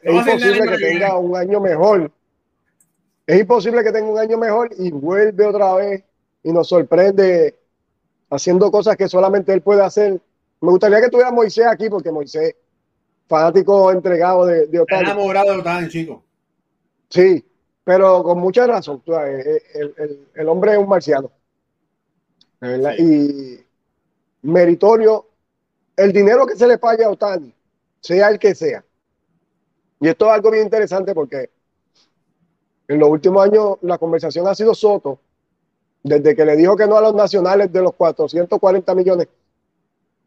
es 0.02 0.14
imposible 0.14 0.68
que 0.68 0.78
tenga 0.78 1.16
un 1.18 1.36
año 1.36 1.60
mejor 1.60 2.10
es 3.26 3.40
imposible 3.40 3.84
que 3.84 3.92
tenga 3.92 4.10
un 4.10 4.18
año 4.18 4.36
mejor 4.36 4.70
y 4.76 4.90
vuelve 4.90 5.46
otra 5.46 5.74
vez 5.74 6.04
y 6.42 6.52
nos 6.52 6.68
sorprende 6.68 7.54
haciendo 8.30 8.70
cosas 8.70 8.96
que 8.96 9.08
solamente 9.08 9.52
él 9.52 9.60
puede 9.60 9.82
hacer. 9.82 10.20
Me 10.60 10.70
gustaría 10.70 11.00
que 11.00 11.08
tuviera 11.08 11.30
Moisés 11.30 11.66
aquí 11.66 11.88
porque 11.88 12.10
Moisés, 12.10 12.54
fanático 13.28 13.92
entregado 13.92 14.46
de, 14.46 14.66
de 14.66 14.80
Otani. 14.80 15.04
enamorado 15.04 15.52
de 15.52 15.58
Otani, 15.58 15.88
chico. 15.88 16.22
Sí, 17.08 17.44
pero 17.84 18.22
con 18.22 18.38
mucha 18.38 18.66
razón. 18.66 19.02
El, 19.06 20.48
hombre 20.48 20.72
es 20.72 20.78
un 20.78 20.88
marciano. 20.88 21.30
Y 22.98 23.60
meritorio, 24.43 25.26
el 25.97 26.12
dinero 26.12 26.47
que 26.47 26.57
se 26.57 26.66
le 26.66 26.78
pague 26.78 27.05
a 27.05 27.11
Otani, 27.11 27.55
sea 28.01 28.28
el 28.28 28.38
que 28.38 28.55
sea. 28.55 28.84
Y 30.01 30.09
esto 30.09 30.26
es 30.26 30.32
algo 30.32 30.51
bien 30.51 30.64
interesante 30.64 31.14
porque 31.14 31.51
en 32.88 32.99
los 32.99 33.09
últimos 33.09 33.45
años 33.45 33.78
la 33.82 33.99
conversación 33.99 34.47
ha 34.49 34.55
sido 34.55 34.74
Soto, 34.74 35.20
desde 36.03 36.34
que 36.34 36.45
le 36.45 36.57
dijo 36.57 36.76
que 36.76 36.86
no 36.86 36.97
a 36.97 37.01
los 37.01 37.14
nacionales 37.14 37.72
de 37.72 37.82
los 37.82 37.95
440 37.95 38.95
millones, 38.95 39.28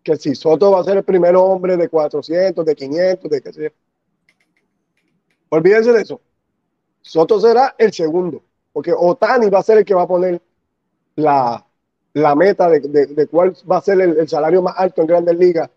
que 0.01 0.16
si 0.16 0.34
Soto 0.36 0.72
va 0.72 0.80
a 0.80 0.84
ser 0.84 0.97
el 0.97 1.03
primer 1.03 1.36
hombre 1.36 1.76
de 1.76 1.89
400, 1.89 2.66
de 2.66 2.76
500, 2.76 3.30
de 3.30 3.41
qué 3.41 3.53
sé 3.53 3.74
Olvídense 5.49 5.91
de 5.91 6.01
eso. 6.01 6.22
Soto 7.01 7.39
será 7.39 7.76
el 7.78 7.93
segundo, 7.93 8.41
porque 8.74 8.93
Otani 8.93 9.49
va 9.49 9.59
a 9.59 9.63
ser 9.63 9.80
el 9.80 9.86
que 9.86 9.93
va 9.93 10.03
a 10.03 10.07
poner 10.07 10.41
la, 11.16 11.66
meta 12.36 12.70
de, 12.70 13.28
cuál 13.28 13.53
va 13.70 13.78
a 13.78 13.82
ser 13.82 13.99
el, 13.99 14.28
salario 14.28 14.61
más 14.61 14.76
alto 14.78 15.01
en 15.01 15.07
Grandes 15.07 15.38
Ligas 15.38 15.70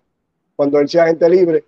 cuando 0.55 0.79
él 0.79 0.89
sea 0.89 1.07
gente 1.07 1.29
libre. 1.29 1.65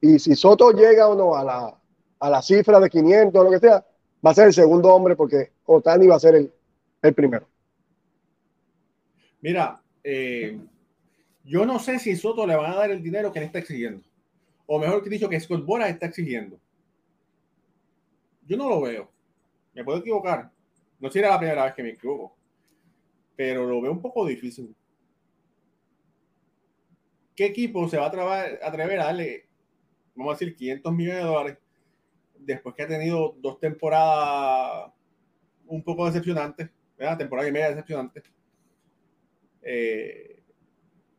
Y 0.00 0.18
si 0.18 0.36
Soto 0.36 0.70
llega 0.70 1.08
o 1.08 1.14
no 1.14 1.34
a 1.34 1.42
la, 1.42 1.74
a 2.20 2.30
la 2.30 2.42
cifra 2.42 2.78
de 2.78 2.88
500 2.88 3.40
o 3.40 3.44
lo 3.44 3.50
que 3.50 3.58
sea, 3.58 3.84
va 4.24 4.30
a 4.30 4.34
ser 4.34 4.46
el 4.46 4.52
segundo 4.52 4.94
hombre 4.94 5.16
porque 5.16 5.52
Otani 5.64 6.06
va 6.06 6.16
a 6.16 6.20
ser 6.20 6.34
el, 6.34 7.14
primero. 7.14 7.46
Mira, 9.40 9.80
eh, 10.02 10.58
yo 11.44 11.64
no 11.66 11.78
sé 11.78 11.98
si 11.98 12.16
Soto 12.16 12.46
le 12.46 12.56
van 12.56 12.72
a 12.72 12.76
dar 12.76 12.90
el 12.90 13.02
dinero 13.02 13.32
que 13.32 13.40
le 13.40 13.46
está 13.46 13.58
exigiendo. 13.58 14.02
O 14.66 14.78
mejor 14.78 15.02
que 15.02 15.10
dicho, 15.10 15.28
que 15.28 15.38
Scott 15.38 15.64
Boras 15.64 15.90
está 15.90 16.06
exigiendo. 16.06 16.58
Yo 18.46 18.56
no 18.56 18.68
lo 18.68 18.80
veo. 18.80 19.08
Me 19.74 19.84
puedo 19.84 19.98
equivocar. 19.98 20.50
No 20.98 21.10
será 21.10 21.30
la 21.30 21.38
primera 21.38 21.64
vez 21.64 21.74
que 21.74 21.82
me 21.82 21.90
equivoco. 21.90 22.34
Pero 23.36 23.66
lo 23.66 23.80
veo 23.80 23.92
un 23.92 24.00
poco 24.00 24.26
difícil. 24.26 24.74
¿Qué 27.34 27.46
equipo 27.46 27.86
se 27.88 27.98
va 27.98 28.06
a 28.06 28.08
atrever 28.08 29.00
a 29.00 29.04
darle, 29.04 29.46
vamos 30.14 30.32
a 30.32 30.38
decir, 30.38 30.56
500 30.56 30.92
millones 30.94 31.22
de 31.22 31.28
dólares 31.28 31.58
después 32.38 32.74
que 32.74 32.82
ha 32.82 32.88
tenido 32.88 33.36
dos 33.38 33.60
temporadas 33.60 34.92
un 35.66 35.82
poco 35.82 36.06
decepcionantes, 36.06 36.70
¿verdad? 36.96 37.18
temporada 37.18 37.48
y 37.48 37.52
media 37.52 37.70
decepcionantes. 37.70 38.24
Eh, 39.62 40.42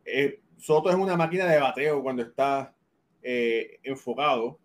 eh, 0.05 0.41
Soto 0.57 0.89
es 0.89 0.95
una 0.95 1.15
máquina 1.15 1.45
de 1.45 1.59
bateo 1.59 2.01
cuando 2.01 2.23
está 2.23 2.73
eh, 3.21 3.79
enfocado, 3.83 4.59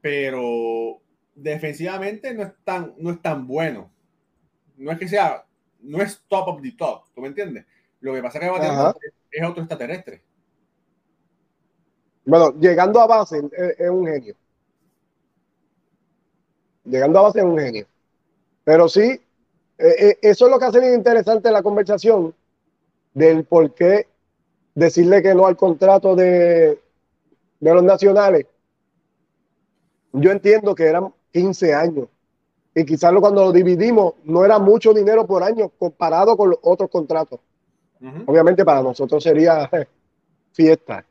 pero 0.00 1.02
defensivamente 1.34 2.32
no 2.32 2.44
es 2.44 2.52
tan, 2.64 2.94
no 2.98 3.10
es 3.10 3.20
tan 3.20 3.46
bueno. 3.46 3.92
No 4.80 4.90
es 4.90 4.98
que 4.98 5.08
sea, 5.08 5.44
no 5.80 6.00
es 6.00 6.22
top 6.26 6.48
of 6.48 6.62
the 6.62 6.72
top, 6.72 7.04
¿tú 7.14 7.20
me 7.20 7.28
entiendes? 7.28 7.66
Lo 8.00 8.14
que 8.14 8.22
pasa 8.22 8.38
es 8.38 8.50
que 8.50 9.08
es, 9.08 9.12
es 9.30 9.46
otro 9.46 9.62
extraterrestre. 9.62 10.22
Bueno, 12.24 12.58
llegando 12.58 12.98
a 12.98 13.06
base 13.06 13.42
es, 13.78 13.90
un 13.90 14.06
genio. 14.06 14.34
Llegando 16.84 17.18
a 17.18 17.22
base 17.22 17.40
es 17.40 17.44
un 17.44 17.58
genio. 17.58 17.86
Pero 18.64 18.88
sí, 18.88 19.02
eh, 19.02 19.20
eh, 19.78 20.18
eso 20.22 20.46
es 20.46 20.50
lo 20.50 20.58
que 20.58 20.64
hace 20.64 20.94
interesante 20.94 21.50
la 21.50 21.62
conversación 21.62 22.34
del 23.12 23.44
por 23.44 23.74
qué 23.74 24.06
decirle 24.74 25.22
que 25.22 25.34
no 25.34 25.46
al 25.46 25.58
contrato 25.58 26.16
de, 26.16 26.80
de 27.60 27.74
los 27.74 27.84
nacionales. 27.84 28.46
Yo 30.14 30.30
entiendo 30.30 30.74
que 30.74 30.84
eran 30.84 31.12
15 31.32 31.74
años 31.74 32.08
y 32.74 32.84
quizás 32.84 33.12
cuando 33.20 33.44
lo 33.44 33.52
dividimos 33.52 34.14
no 34.24 34.44
era 34.44 34.58
mucho 34.58 34.92
dinero 34.94 35.26
por 35.26 35.42
año 35.42 35.70
comparado 35.70 36.36
con 36.36 36.50
los 36.50 36.58
otros 36.62 36.90
contratos. 36.90 37.40
Obviamente 38.26 38.64
para 38.64 38.82
nosotros 38.82 39.22
sería 39.22 39.68
fiesta 40.52 41.04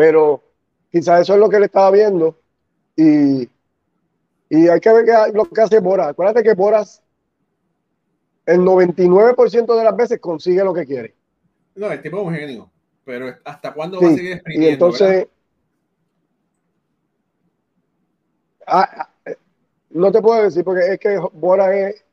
pero 0.00 0.42
quizás 0.90 1.20
eso 1.20 1.34
es 1.34 1.40
lo 1.40 1.50
que 1.50 1.56
él 1.56 1.64
estaba 1.64 1.90
viendo 1.90 2.38
y, 2.96 3.42
y 4.48 4.66
hay 4.66 4.80
que 4.80 4.92
ver 4.94 5.34
lo 5.34 5.44
que 5.44 5.60
hace 5.60 5.78
Boras. 5.78 6.08
Acuérdate 6.08 6.42
que 6.42 6.54
Boras 6.54 7.02
el 8.46 8.60
99% 8.60 9.76
de 9.76 9.84
las 9.84 9.94
veces 9.94 10.18
consigue 10.18 10.64
lo 10.64 10.72
que 10.72 10.86
quiere. 10.86 11.14
No, 11.74 11.92
el 11.92 12.00
tipo 12.00 12.16
es 12.16 12.26
un 12.28 12.34
genio, 12.34 12.70
pero 13.04 13.26
¿hasta 13.44 13.74
cuándo 13.74 14.00
va 14.00 14.08
a 14.08 14.14
seguir 14.14 14.32
exprimiendo? 14.32 14.70
Y 14.70 14.72
entonces, 14.72 15.28
ah, 18.66 19.09
no 19.90 20.12
te 20.12 20.22
puedo 20.22 20.42
decir 20.42 20.64
porque 20.64 20.92
es 20.92 20.98
que 20.98 21.18
Boras 21.32 21.70
es, 21.74 22.04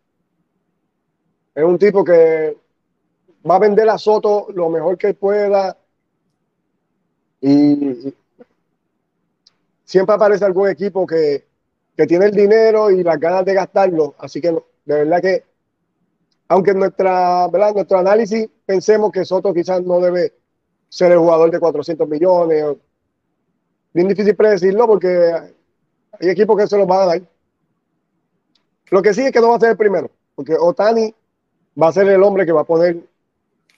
un 1.55 1.77
tipo 1.77 2.03
que 2.03 2.55
va 3.49 3.55
a 3.55 3.59
vender 3.59 3.89
a 3.89 3.97
Soto 3.97 4.47
lo 4.53 4.69
mejor 4.69 4.97
que 4.97 5.13
pueda 5.13 5.75
y 7.41 8.13
siempre 9.83 10.15
aparece 10.15 10.45
algún 10.45 10.69
equipo 10.69 11.05
que, 11.05 11.45
tiene 12.07 12.25
el 12.25 12.31
dinero 12.31 12.91
y 12.91 13.03
las 13.03 13.19
ganas 13.19 13.43
de 13.43 13.55
gastarlo. 13.55 14.13
Así 14.19 14.39
que 14.39 14.51
de 14.51 14.61
verdad 14.85 15.19
que, 15.19 15.43
aunque 16.47 16.71
en 16.71 16.79
nuestra, 16.79 17.47
¿verdad? 17.47 17.73
nuestro 17.73 17.97
análisis 17.97 18.47
pensemos 18.67 19.11
que 19.11 19.25
Soto 19.25 19.51
quizás 19.51 19.81
no 19.81 19.99
debe 19.99 20.33
ser 20.89 21.11
el 21.11 21.17
jugador 21.17 21.49
de 21.49 21.59
400 21.59 22.07
millones, 22.07 22.75
bien 23.93 24.07
difícil 24.07 24.35
predecirlo 24.35 24.85
porque 24.85 25.33
hay 26.19 26.29
equipos 26.29 26.55
que 26.55 26.67
se 26.67 26.77
los 26.77 26.85
van 26.85 27.01
a 27.01 27.05
dar. 27.05 27.21
Lo 28.89 29.01
que 29.01 29.13
sí 29.13 29.21
es 29.21 29.31
que 29.31 29.41
no 29.41 29.49
va 29.49 29.57
a 29.57 29.59
ser 29.59 29.71
el 29.71 29.77
primero, 29.77 30.09
porque 30.35 30.55
Otani 30.57 31.13
va 31.81 31.89
a 31.89 31.91
ser 31.91 32.07
el 32.07 32.23
hombre 32.23 32.45
que 32.45 32.51
va 32.51 32.61
a 32.61 32.65
poner 32.65 32.97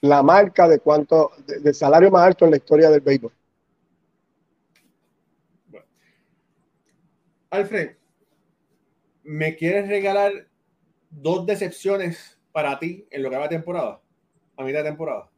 la 0.00 0.22
marca 0.22 0.68
de 0.68 0.78
cuánto, 0.78 1.32
de 1.46 1.74
salario 1.74 2.10
más 2.10 2.26
alto 2.26 2.44
en 2.44 2.52
la 2.52 2.56
historia 2.56 2.90
del 2.90 3.00
béisbol. 3.00 3.32
Alfred, 7.50 7.96
¿me 9.24 9.56
quieres 9.56 9.88
regalar 9.88 10.46
dos 11.10 11.44
decepciones 11.44 12.38
para 12.52 12.78
ti 12.78 13.06
en 13.10 13.22
lo 13.24 13.30
que 13.30 13.36
va 13.36 13.42
de 13.42 13.56
temporada? 13.56 14.00
A 14.56 14.62
mitad 14.62 14.84
de 14.84 14.90
temporada. 14.90 15.28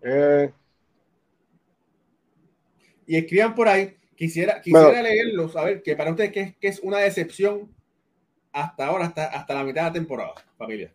Eh. 0.00 0.52
Y 3.06 3.16
escriban 3.16 3.54
por 3.54 3.68
ahí. 3.68 3.97
Quisiera, 4.18 4.60
quisiera 4.60 5.00
leerlos, 5.00 5.54
a 5.54 5.62
ver, 5.62 5.80
que 5.80 5.94
para 5.94 6.10
ustedes 6.10 6.32
¿qué, 6.32 6.56
es 6.60 6.80
una 6.80 6.98
decepción 6.98 7.72
hasta 8.52 8.86
ahora, 8.86 9.04
hasta, 9.04 9.26
hasta 9.26 9.54
la 9.54 9.62
mitad 9.62 9.82
de 9.82 9.86
la 9.86 9.92
temporada, 9.92 10.34
familia. 10.56 10.92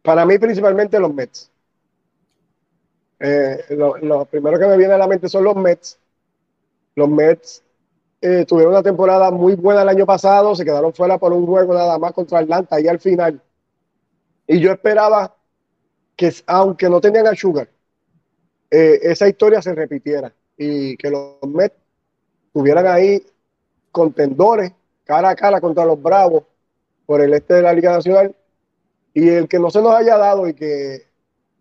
Para 0.00 0.24
mí, 0.24 0.38
principalmente 0.38 0.98
los 0.98 1.12
Mets. 1.12 1.52
Eh, 3.20 3.66
lo, 3.76 4.24
primero 4.24 4.58
que 4.58 4.66
me 4.66 4.78
viene 4.78 4.94
a 4.94 4.98
la 4.98 5.06
mente 5.06 5.28
son 5.28 5.44
los 5.44 5.56
Mets. 5.56 5.98
Los 6.94 7.10
Mets 7.10 7.62
eh, 8.22 8.46
tuvieron 8.46 8.72
una 8.72 8.82
temporada 8.82 9.30
muy 9.30 9.54
buena 9.54 9.82
el 9.82 9.88
año 9.90 10.06
pasado, 10.06 10.56
se 10.56 10.64
quedaron 10.64 10.94
fuera 10.94 11.18
por 11.18 11.34
un 11.34 11.44
juego 11.44 11.74
nada 11.74 11.98
más 11.98 12.14
contra 12.14 12.38
Atlanta 12.38 12.80
y 12.80 12.88
al 12.88 12.98
final. 12.98 13.42
Y 14.46 14.58
yo 14.58 14.72
esperaba 14.72 15.36
que, 16.16 16.32
aunque 16.46 16.88
no 16.88 16.98
tenían 17.02 17.26
a 17.26 17.34
Sugar, 17.34 17.68
eh, 18.70 19.00
esa 19.02 19.28
historia 19.28 19.60
se 19.60 19.74
repitiera 19.74 20.32
y 20.56 20.96
que 20.96 21.10
los 21.10 21.42
Mets 21.46 21.76
tuvieran 22.52 22.86
ahí 22.86 23.24
contendores 23.90 24.72
cara 25.04 25.30
a 25.30 25.36
cara 25.36 25.60
contra 25.60 25.84
los 25.84 26.00
Bravos 26.00 26.44
por 27.06 27.20
el 27.20 27.34
este 27.34 27.54
de 27.54 27.62
la 27.62 27.72
Liga 27.72 27.92
Nacional 27.92 28.34
y 29.12 29.28
el 29.28 29.48
que 29.48 29.58
no 29.58 29.70
se 29.70 29.80
nos 29.82 29.94
haya 29.94 30.16
dado 30.16 30.48
y 30.48 30.54
que 30.54 31.06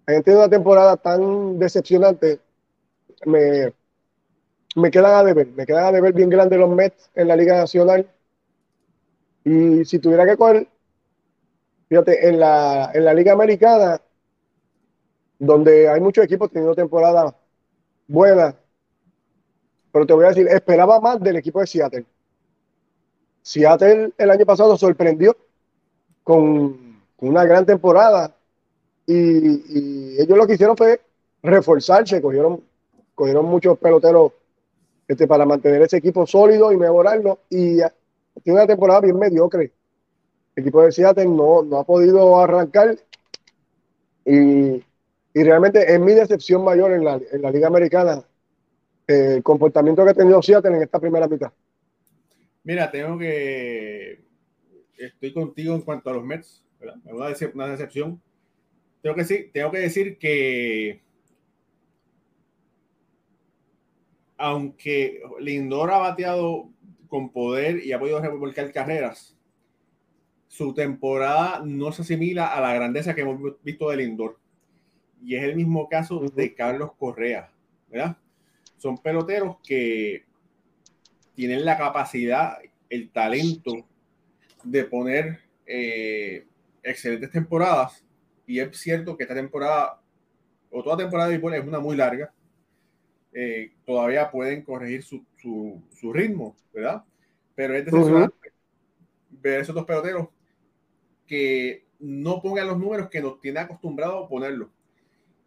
hayan 0.06 0.24
tenido 0.24 0.42
una 0.42 0.50
temporada 0.50 0.98
tan 0.98 1.60
decepcionante 1.60 2.40
me, 3.26 3.74
me 4.76 4.92
quedan 4.92 5.16
a 5.16 5.24
deber, 5.24 5.48
me 5.48 5.66
quedan 5.66 5.86
a 5.86 5.92
deber 5.92 6.14
bien 6.14 6.30
grande 6.30 6.58
los 6.58 6.70
Mets 6.70 7.10
en 7.16 7.28
la 7.28 7.36
Liga 7.36 7.56
Nacional. 7.56 8.08
Y 9.44 9.86
si 9.86 10.00
tuviera 10.00 10.26
que 10.26 10.38
coger, 10.38 10.68
fíjate, 11.90 12.30
en 12.30 12.40
la, 12.40 12.92
en 12.94 13.06
la 13.06 13.14
Liga 13.14 13.34
Americana, 13.34 14.02
donde 15.38 15.90
hay 15.90 16.00
muchos 16.00 16.24
equipos 16.24 16.50
teniendo 16.50 16.76
temporada 16.76 17.36
buena, 18.08 18.56
pero 19.94 20.08
te 20.08 20.14
voy 20.14 20.26
a 20.26 20.30
decir, 20.30 20.48
esperaba 20.48 21.00
más 21.00 21.22
del 21.22 21.36
equipo 21.36 21.60
de 21.62 21.68
Seattle. 21.68 22.06
Seattle 23.44 24.12
el 24.18 24.32
año 24.32 24.44
pasado 24.44 24.76
sorprendió 24.76 25.38
con, 26.24 27.00
una 27.20 27.46
gran 27.46 27.66
temporada 27.66 28.36
y, 29.06 30.20
ellos 30.20 30.38
lo 30.38 30.48
que 30.48 30.56
hicieron 30.56 30.76
fue 30.76 31.00
reforzarse, 31.44 32.22
cogieron, 32.22 32.62
cogieron 33.14 33.46
muchos 33.46 33.78
peloteros 33.78 34.32
este, 35.08 35.28
para 35.28 35.46
mantener 35.46 35.84
ese 35.84 35.98
equipo 35.98 36.26
sólido 36.26 36.72
y 36.72 36.78
mejorarlo. 36.78 37.40
Y 37.50 37.78
tiene 38.44 38.60
una 38.60 38.68
temporada 38.68 39.02
bien 39.02 39.20
mediocre. 39.20 39.72
El 40.56 40.64
equipo 40.64 40.82
de 40.82 40.92
Seattle 40.92 41.28
no, 41.28 41.62
no 41.62 41.78
ha 41.78 41.84
podido 41.84 42.40
arrancar. 42.40 42.98
Y, 44.26 44.84
y, 45.34 45.44
realmente 45.44 45.94
es 45.94 46.00
mi 46.00 46.14
decepción 46.14 46.64
mayor 46.64 46.94
en 46.94 47.06
la, 47.06 47.22
en 47.32 47.42
la 47.42 47.52
Liga 47.52 47.68
Americana 47.68 48.24
el 49.08 49.44
comportamiento 49.44 50.04
que 50.04 50.12
ha 50.12 50.16
tenido 50.16 50.42
Seattle 50.42 50.76
en 50.76 50.84
esta 50.84 51.00
primera 51.00 51.28
mitad. 51.28 51.52
Mira, 52.64 52.90
tengo 52.90 53.18
que. 53.18 54.24
Estoy 54.98 55.34
contigo 55.34 55.76
en 55.76 55.82
cuanto 55.82 56.10
a 56.10 56.14
los 56.14 56.24
Mets. 56.24 56.64
Una, 57.06 57.34
una 57.54 57.68
decepción. 57.68 58.22
Tengo 59.02 59.16
que, 59.16 59.26
sí, 59.26 59.50
tengo 59.54 59.72
que 59.72 59.80
decir 59.80 60.18
que 60.18 61.02
aunque 64.38 65.22
Lindor 65.40 65.92
ha 65.92 66.00
bateado 66.00 66.70
con 67.08 67.32
poder 67.32 67.86
y 67.86 67.94
ha 67.94 68.00
podido 68.00 68.20
revolcar 68.20 68.72
carreras, 68.74 69.38
su 70.48 70.74
temporada 70.74 71.62
no 71.66 71.92
se 71.92 72.02
asimila 72.02 72.48
a 72.48 72.60
la 72.60 72.74
grandeza 72.74 73.16
que 73.16 73.22
hemos 73.22 73.40
visto 73.64 73.90
de 73.90 73.98
Lindor. 73.98 74.38
Y 75.24 75.36
es 75.36 75.44
el 75.44 75.56
mismo 75.56 75.88
caso 75.88 76.20
de 76.20 76.54
Carlos 76.54 76.92
Correa, 76.98 77.52
¿verdad? 77.90 78.18
Son 78.84 78.98
peloteros 78.98 79.56
que 79.64 80.26
tienen 81.36 81.64
la 81.64 81.78
capacidad, 81.78 82.58
el 82.90 83.12
talento 83.12 83.88
de 84.62 84.84
poner 84.84 85.40
eh, 85.66 86.46
excelentes 86.84 87.32
temporadas. 87.32 88.04
Y 88.46 88.60
es 88.60 88.78
cierto 88.78 89.16
que 89.16 89.24
esta 89.24 89.36
temporada, 89.36 90.02
o 90.70 90.84
toda 90.84 90.98
temporada 90.98 91.30
de 91.30 91.36
béisbol 91.36 91.54
es 91.54 91.66
una 91.66 91.80
muy 91.80 91.96
larga, 91.96 92.34
eh, 93.32 93.72
todavía 93.86 94.30
pueden 94.30 94.64
corregir 94.64 95.02
su, 95.02 95.24
su, 95.38 96.12
ritmo, 96.12 96.54
¿verdad? 96.74 97.06
Pero 97.56 97.78
es 97.78 97.86
decepcionante 97.86 98.52
ver 99.30 99.62
esos 99.62 99.74
dos 99.74 99.86
peloteros 99.86 100.28
que 101.26 101.86
no 102.00 102.42
pongan 102.42 102.68
los 102.68 102.78
números 102.78 103.08
que 103.10 103.22
nos 103.22 103.40
tiene 103.40 103.62
acostumbrado 103.62 104.26
a 104.26 104.28
ponerlos. 104.28 104.68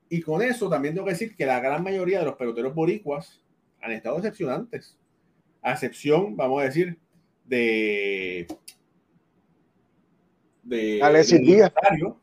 Y 0.08 0.20
con 0.20 0.42
eso 0.42 0.68
también 0.68 0.94
tengo 0.94 1.06
que 1.06 1.12
decir 1.12 1.34
que 1.34 1.46
la 1.46 1.60
gran 1.60 1.82
mayoría 1.82 2.20
de 2.20 2.26
los 2.26 2.36
peloteros 2.36 2.74
boricuas 2.74 3.42
han 3.80 3.92
estado 3.92 4.16
decepcionantes. 4.16 4.96
A 5.62 5.72
excepción, 5.72 6.36
vamos 6.36 6.62
a 6.62 6.66
decir, 6.66 6.98
de. 7.44 8.46
de. 10.62 11.00
Alexis 11.02 11.40
Díaz. 11.40 11.72
Rosario, 11.74 12.20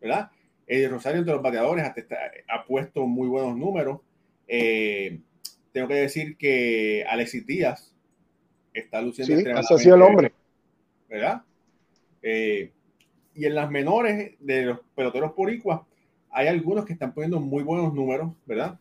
¿verdad? 0.00 0.30
El 0.66 0.90
Rosario 0.90 1.18
entre 1.18 1.34
los 1.34 1.42
bateadores 1.42 1.84
ha 2.48 2.64
puesto 2.64 3.06
muy 3.06 3.28
buenos 3.28 3.56
números. 3.56 4.00
Eh, 4.48 5.20
tengo 5.72 5.88
que 5.88 5.94
decir 5.94 6.36
que 6.36 7.04
Alexis 7.08 7.46
Díaz 7.46 7.92
está 8.72 9.00
luciendo 9.00 9.36
sí, 9.36 9.74
así 9.74 9.88
el 9.88 10.02
hombre. 10.02 10.32
¿Verdad? 11.08 11.42
Eh, 12.22 12.72
y 13.34 13.44
en 13.44 13.54
las 13.54 13.70
menores 13.70 14.34
de 14.40 14.62
los 14.62 14.80
peloteros 14.94 15.32
poricuas 15.32 15.82
hay 16.36 16.48
algunos 16.48 16.84
que 16.84 16.92
están 16.92 17.14
poniendo 17.14 17.40
muy 17.40 17.62
buenos 17.62 17.94
números, 17.94 18.30
¿verdad? 18.44 18.78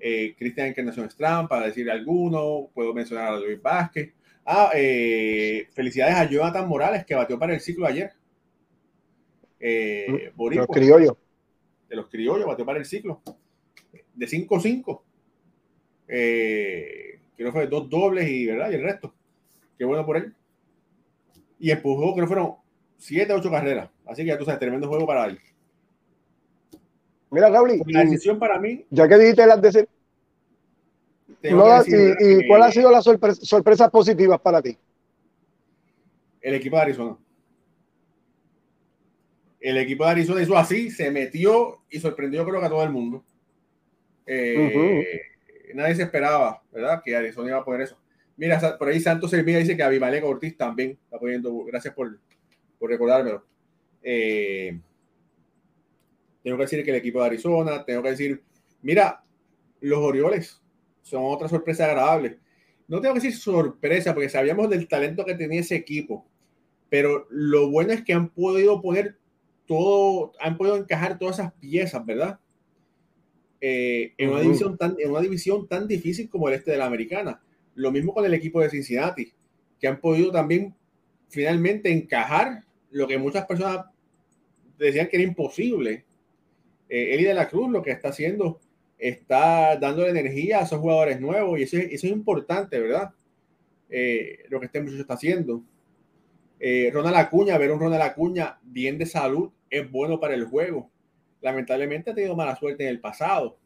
Eh, 0.00 0.34
Cristian 0.36 0.66
Encarnación 0.66 1.06
Strand, 1.06 1.48
para 1.48 1.66
decir 1.66 1.88
alguno, 1.88 2.68
puedo 2.74 2.92
mencionar 2.92 3.28
a 3.28 3.38
Luis 3.38 3.62
Vázquez. 3.62 4.12
Ah, 4.44 4.72
eh, 4.74 5.68
felicidades 5.72 6.16
a 6.16 6.28
Jonathan 6.28 6.68
Morales, 6.68 7.04
que 7.04 7.14
batió 7.14 7.38
para 7.38 7.54
el 7.54 7.60
ciclo 7.60 7.86
ayer. 7.86 8.10
Eh, 9.60 10.32
los 10.36 10.66
criollos. 10.66 11.14
De 11.88 11.94
los 11.94 12.08
criollos, 12.08 12.44
batió 12.44 12.66
para 12.66 12.80
el 12.80 12.84
ciclo 12.84 13.22
de 14.14 14.26
5-5. 14.26 15.02
Eh, 16.08 17.20
creo 17.36 17.48
que 17.48 17.52
fue 17.52 17.66
dos 17.68 17.88
dobles 17.88 18.28
y, 18.28 18.46
¿verdad? 18.46 18.72
y 18.72 18.74
el 18.74 18.82
resto. 18.82 19.14
Qué 19.78 19.84
bueno 19.84 20.04
por 20.04 20.16
él. 20.16 20.34
Y 21.60 21.70
empujó, 21.70 22.14
creo 22.14 22.26
que 22.26 22.34
fueron 22.34 22.54
7 22.98 23.32
8 23.32 23.48
carreras. 23.48 23.90
Así 24.06 24.22
que 24.22 24.28
ya 24.28 24.38
tú 24.38 24.44
sabes, 24.44 24.58
tremendo 24.58 24.88
juego 24.88 25.06
para 25.06 25.26
él. 25.26 25.38
Mira, 27.30 27.48
Raúl. 27.48 27.80
La 27.86 28.04
decisión 28.04 28.38
para 28.38 28.58
mí. 28.58 28.84
Ya 28.90 29.08
que 29.08 29.18
dijiste 29.18 29.46
las 29.46 29.60
de 29.60 29.88
y, 31.42 32.46
cuál 32.46 32.62
ha 32.62 32.70
sido 32.70 32.90
las 32.90 33.04
sorpresas 33.04 33.90
positivas 33.90 34.40
para 34.40 34.60
ti? 34.60 34.76
El 36.40 36.54
equipo 36.54 36.76
de 36.76 36.82
Arizona. 36.82 37.16
El 39.60 39.76
equipo 39.78 40.04
de 40.04 40.10
Arizona 40.10 40.42
hizo 40.42 40.56
así, 40.56 40.90
se 40.90 41.10
metió 41.10 41.80
y 41.90 41.98
sorprendió 41.98 42.44
creo 42.46 42.60
que 42.60 42.66
a 42.66 42.70
todo 42.70 42.82
el 42.82 42.90
mundo. 42.90 43.24
Eh, 44.26 45.20
nadie 45.74 45.94
se 45.94 46.02
esperaba, 46.02 46.62
¿verdad? 46.72 47.02
Que 47.04 47.16
Arizona 47.16 47.48
iba 47.48 47.58
a 47.58 47.64
poner 47.64 47.82
eso. 47.82 47.98
Mira, 48.36 48.78
por 48.78 48.88
ahí 48.88 49.00
Santos 49.00 49.32
Hermida 49.34 49.58
dice 49.58 49.76
que 49.76 49.82
Abimelec 49.82 50.24
Ortiz 50.24 50.56
también 50.56 50.98
está 51.04 51.18
poniendo. 51.18 51.64
Gracias 51.64 51.94
por, 51.94 52.18
por 52.78 52.88
recordármelo. 52.88 53.44
Eh, 54.02 54.78
tengo 56.42 56.56
que 56.56 56.64
decir 56.64 56.84
que 56.84 56.90
el 56.90 56.96
equipo 56.96 57.20
de 57.20 57.26
Arizona, 57.26 57.84
tengo 57.84 58.02
que 58.02 58.10
decir, 58.10 58.42
mira, 58.82 59.22
los 59.80 59.98
Orioles 59.98 60.60
son 61.02 61.22
otra 61.24 61.48
sorpresa 61.48 61.86
agradable. 61.86 62.38
No 62.88 63.00
tengo 63.00 63.14
que 63.14 63.20
decir 63.20 63.36
sorpresa, 63.36 64.14
porque 64.14 64.28
sabíamos 64.28 64.68
del 64.70 64.88
talento 64.88 65.24
que 65.24 65.34
tenía 65.34 65.60
ese 65.60 65.76
equipo, 65.76 66.26
pero 66.88 67.26
lo 67.30 67.70
bueno 67.70 67.92
es 67.92 68.02
que 68.02 68.12
han 68.12 68.30
podido 68.30 68.82
poner 68.82 69.16
todo, 69.66 70.32
han 70.40 70.56
podido 70.56 70.76
encajar 70.76 71.18
todas 71.18 71.38
esas 71.38 71.52
piezas, 71.54 72.04
¿verdad? 72.04 72.40
Eh, 73.60 74.14
en, 74.16 74.30
una 74.30 74.40
división 74.40 74.76
tan, 74.76 74.96
en 74.98 75.10
una 75.10 75.20
división 75.20 75.68
tan 75.68 75.86
difícil 75.86 76.28
como 76.28 76.48
el 76.48 76.54
este 76.54 76.72
de 76.72 76.78
la 76.78 76.86
americana. 76.86 77.40
Lo 77.74 77.92
mismo 77.92 78.12
con 78.12 78.24
el 78.24 78.34
equipo 78.34 78.60
de 78.60 78.70
Cincinnati, 78.70 79.32
que 79.78 79.86
han 79.86 80.00
podido 80.00 80.32
también 80.32 80.74
finalmente 81.28 81.92
encajar 81.92 82.64
lo 82.90 83.06
que 83.06 83.18
muchas 83.18 83.46
personas 83.46 83.86
decían 84.78 85.08
que 85.08 85.16
era 85.16 85.24
imposible. 85.24 86.04
Eh, 86.90 87.14
Eli 87.14 87.24
de 87.24 87.34
la 87.34 87.48
Cruz 87.48 87.70
lo 87.70 87.82
que 87.82 87.92
está 87.92 88.08
haciendo 88.08 88.60
está 88.98 89.76
dando 89.76 90.06
energía 90.06 90.58
a 90.58 90.64
esos 90.64 90.80
jugadores 90.80 91.20
nuevos 91.20 91.58
y 91.58 91.62
eso, 91.62 91.78
es 91.78 92.04
importante, 92.04 92.78
¿verdad? 92.78 93.12
Eh, 93.88 94.40
lo 94.50 94.60
que 94.60 94.66
este 94.66 94.82
muchacho 94.82 95.00
está 95.00 95.14
haciendo. 95.14 95.62
Eh, 96.58 96.90
Ronald 96.92 97.16
Acuña, 97.16 97.56
ver 97.56 97.72
un 97.72 97.80
Ronald 97.80 98.02
Acuña 98.02 98.58
bien 98.62 98.98
de 98.98 99.06
salud 99.06 99.50
es 99.70 99.90
bueno 99.90 100.20
para 100.20 100.34
el 100.34 100.44
juego 100.44 100.90
lamentablemente 101.40 102.10
ha 102.10 102.14
tenido 102.14 102.36
mala 102.36 102.56
suerte 102.56 102.84
en 102.84 102.90
el 102.90 103.00
pasado 103.00 103.58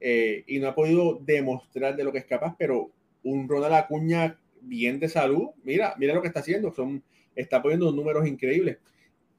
eh, 0.00 0.44
y 0.46 0.58
no 0.58 0.68
ha 0.68 0.74
podido 0.74 1.18
demostrar 1.22 1.96
de 1.96 2.04
lo 2.04 2.12
que 2.12 2.18
es 2.18 2.26
capaz, 2.26 2.54
pero 2.58 2.90
un 3.22 3.48
Ronald 3.48 3.74
Acuña 3.74 4.38
bien 4.60 4.98
de 4.98 5.08
salud, 5.08 5.48
mira, 5.62 5.94
mira 5.98 6.14
lo 6.14 6.22
que 6.22 6.28
está 6.28 6.40
haciendo, 6.40 6.72
son, 6.72 7.02
está 7.34 7.62
poniendo 7.62 7.90
números 7.92 8.26
increíbles. 8.26 8.78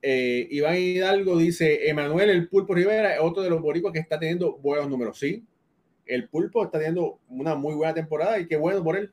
Eh, 0.08 0.48
Iván 0.52 0.76
Hidalgo 0.76 1.36
dice, 1.36 1.90
Emanuel 1.90 2.30
el 2.30 2.48
Pulpo 2.48 2.76
Rivera, 2.76 3.20
otro 3.24 3.42
de 3.42 3.50
los 3.50 3.60
boricuas 3.60 3.92
que 3.92 3.98
está 3.98 4.20
teniendo 4.20 4.56
buenos 4.58 4.88
números. 4.88 5.18
Sí, 5.18 5.44
el 6.06 6.30
Pulpo 6.30 6.64
está 6.64 6.78
teniendo 6.78 7.18
una 7.28 7.56
muy 7.56 7.74
buena 7.74 7.96
temporada 7.96 8.40
y 8.40 8.46
qué 8.46 8.56
bueno 8.56 8.84
por 8.84 8.98
él. 8.98 9.12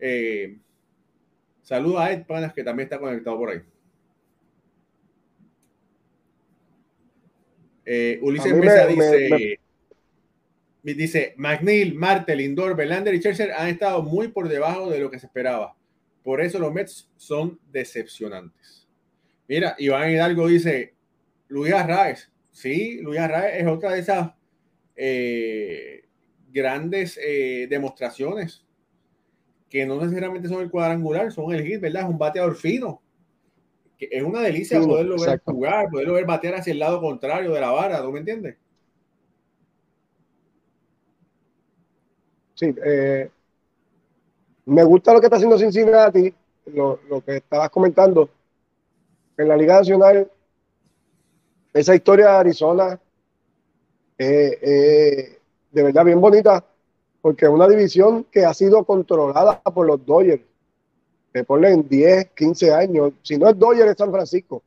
Eh, 0.00 0.58
saluda 1.62 2.06
a 2.06 2.12
Ed 2.12 2.26
Panas, 2.26 2.52
que 2.52 2.64
también 2.64 2.88
está 2.88 2.98
conectado 2.98 3.38
por 3.38 3.50
ahí. 3.50 3.60
Eh, 7.84 8.18
Ulises 8.20 8.52
Mesa 8.52 8.88
dice. 8.88 9.60
dice, 10.82 11.34
McNeil, 11.36 11.94
Martel, 11.94 12.38
Lindor, 12.38 12.74
Belander 12.74 13.14
y 13.14 13.18
Scherzer 13.18 13.52
han 13.52 13.68
estado 13.68 14.02
muy 14.02 14.26
por 14.26 14.48
debajo 14.48 14.90
de 14.90 14.98
lo 14.98 15.08
que 15.08 15.20
se 15.20 15.26
esperaba. 15.26 15.76
Por 16.24 16.40
eso 16.40 16.58
los 16.58 16.72
Mets 16.72 17.08
son 17.16 17.60
decepcionantes. 17.70 18.83
Mira, 19.48 19.74
Iván 19.78 20.10
Hidalgo 20.10 20.48
dice, 20.48 20.94
Luis 21.48 21.72
Arraez. 21.72 22.30
Sí, 22.50 23.00
Luis 23.02 23.18
Arraez 23.18 23.62
es 23.62 23.66
otra 23.66 23.92
de 23.92 24.00
esas 24.00 24.32
eh, 24.96 26.04
grandes 26.52 27.18
eh, 27.22 27.66
demostraciones 27.68 28.64
que 29.68 29.84
no 29.86 30.00
necesariamente 30.00 30.48
son 30.48 30.62
el 30.62 30.70
cuadrangular, 30.70 31.32
son 31.32 31.52
el 31.52 31.66
hit, 31.66 31.80
¿verdad? 31.80 32.02
Es 32.02 32.08
un 32.08 32.16
bateador 32.16 32.54
fino. 32.54 33.02
Que 33.98 34.08
es 34.10 34.22
una 34.22 34.40
delicia 34.40 34.80
poderlo 34.80 35.16
ver 35.18 35.40
jugar, 35.44 35.88
poderlo 35.90 36.14
ver 36.14 36.26
batear 36.26 36.54
hacia 36.54 36.72
el 36.72 36.78
lado 36.78 37.00
contrario 37.00 37.52
de 37.52 37.60
la 37.60 37.72
vara, 37.72 38.00
¿tú 38.00 38.12
me 38.12 38.20
entiendes? 38.20 38.56
Sí, 42.54 42.72
eh, 42.84 43.28
me 44.66 44.84
gusta 44.84 45.12
lo 45.12 45.20
que 45.20 45.26
está 45.26 45.36
haciendo 45.36 45.58
Cincinnati, 45.58 46.32
lo, 46.66 47.00
lo 47.08 47.20
que 47.20 47.38
estabas 47.38 47.68
comentando. 47.70 48.30
En 49.36 49.48
la 49.48 49.56
Liga 49.56 49.76
Nacional, 49.76 50.30
esa 51.72 51.94
historia 51.94 52.26
de 52.26 52.36
Arizona, 52.36 53.00
eh, 54.16 55.38
de 55.72 55.82
verdad 55.82 56.04
bien 56.04 56.20
bonita, 56.20 56.64
porque 57.20 57.46
es 57.46 57.50
una 57.50 57.66
división 57.66 58.24
que 58.30 58.44
ha 58.44 58.54
sido 58.54 58.84
controlada 58.84 59.60
por 59.62 59.86
los 59.86 60.04
Dodgers. 60.04 60.42
Que 61.32 61.42
ponen 61.42 61.88
10, 61.88 62.30
15 62.30 62.72
años. 62.72 63.12
Si 63.22 63.36
no 63.36 63.48
es 63.48 63.58
Dodgers, 63.58 63.90
es 63.90 63.96
San 63.96 64.12
Francisco. 64.12 64.62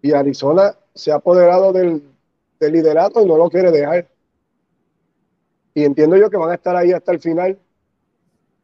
Y 0.00 0.12
Arizona 0.12 0.74
se 0.94 1.12
ha 1.12 1.16
apoderado 1.16 1.72
del, 1.72 2.02
del 2.58 2.72
liderato 2.72 3.20
y 3.20 3.26
no 3.26 3.36
lo 3.36 3.50
quiere 3.50 3.70
dejar. 3.70 4.08
Y 5.74 5.84
entiendo 5.84 6.16
yo 6.16 6.30
que 6.30 6.36
van 6.36 6.50
a 6.50 6.54
estar 6.54 6.74
ahí 6.76 6.92
hasta 6.92 7.12
el 7.12 7.20
final. 7.20 7.58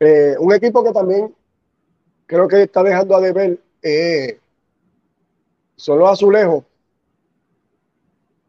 Eh, 0.00 0.36
un 0.38 0.52
equipo 0.52 0.82
que 0.82 0.92
también 0.92 1.34
creo 2.26 2.48
que 2.48 2.62
está 2.62 2.82
dejando 2.82 3.16
a 3.16 3.20
deber 3.20 3.58
eh, 3.82 4.38
son 5.76 5.98
los 5.98 6.10
azulejos 6.10 6.64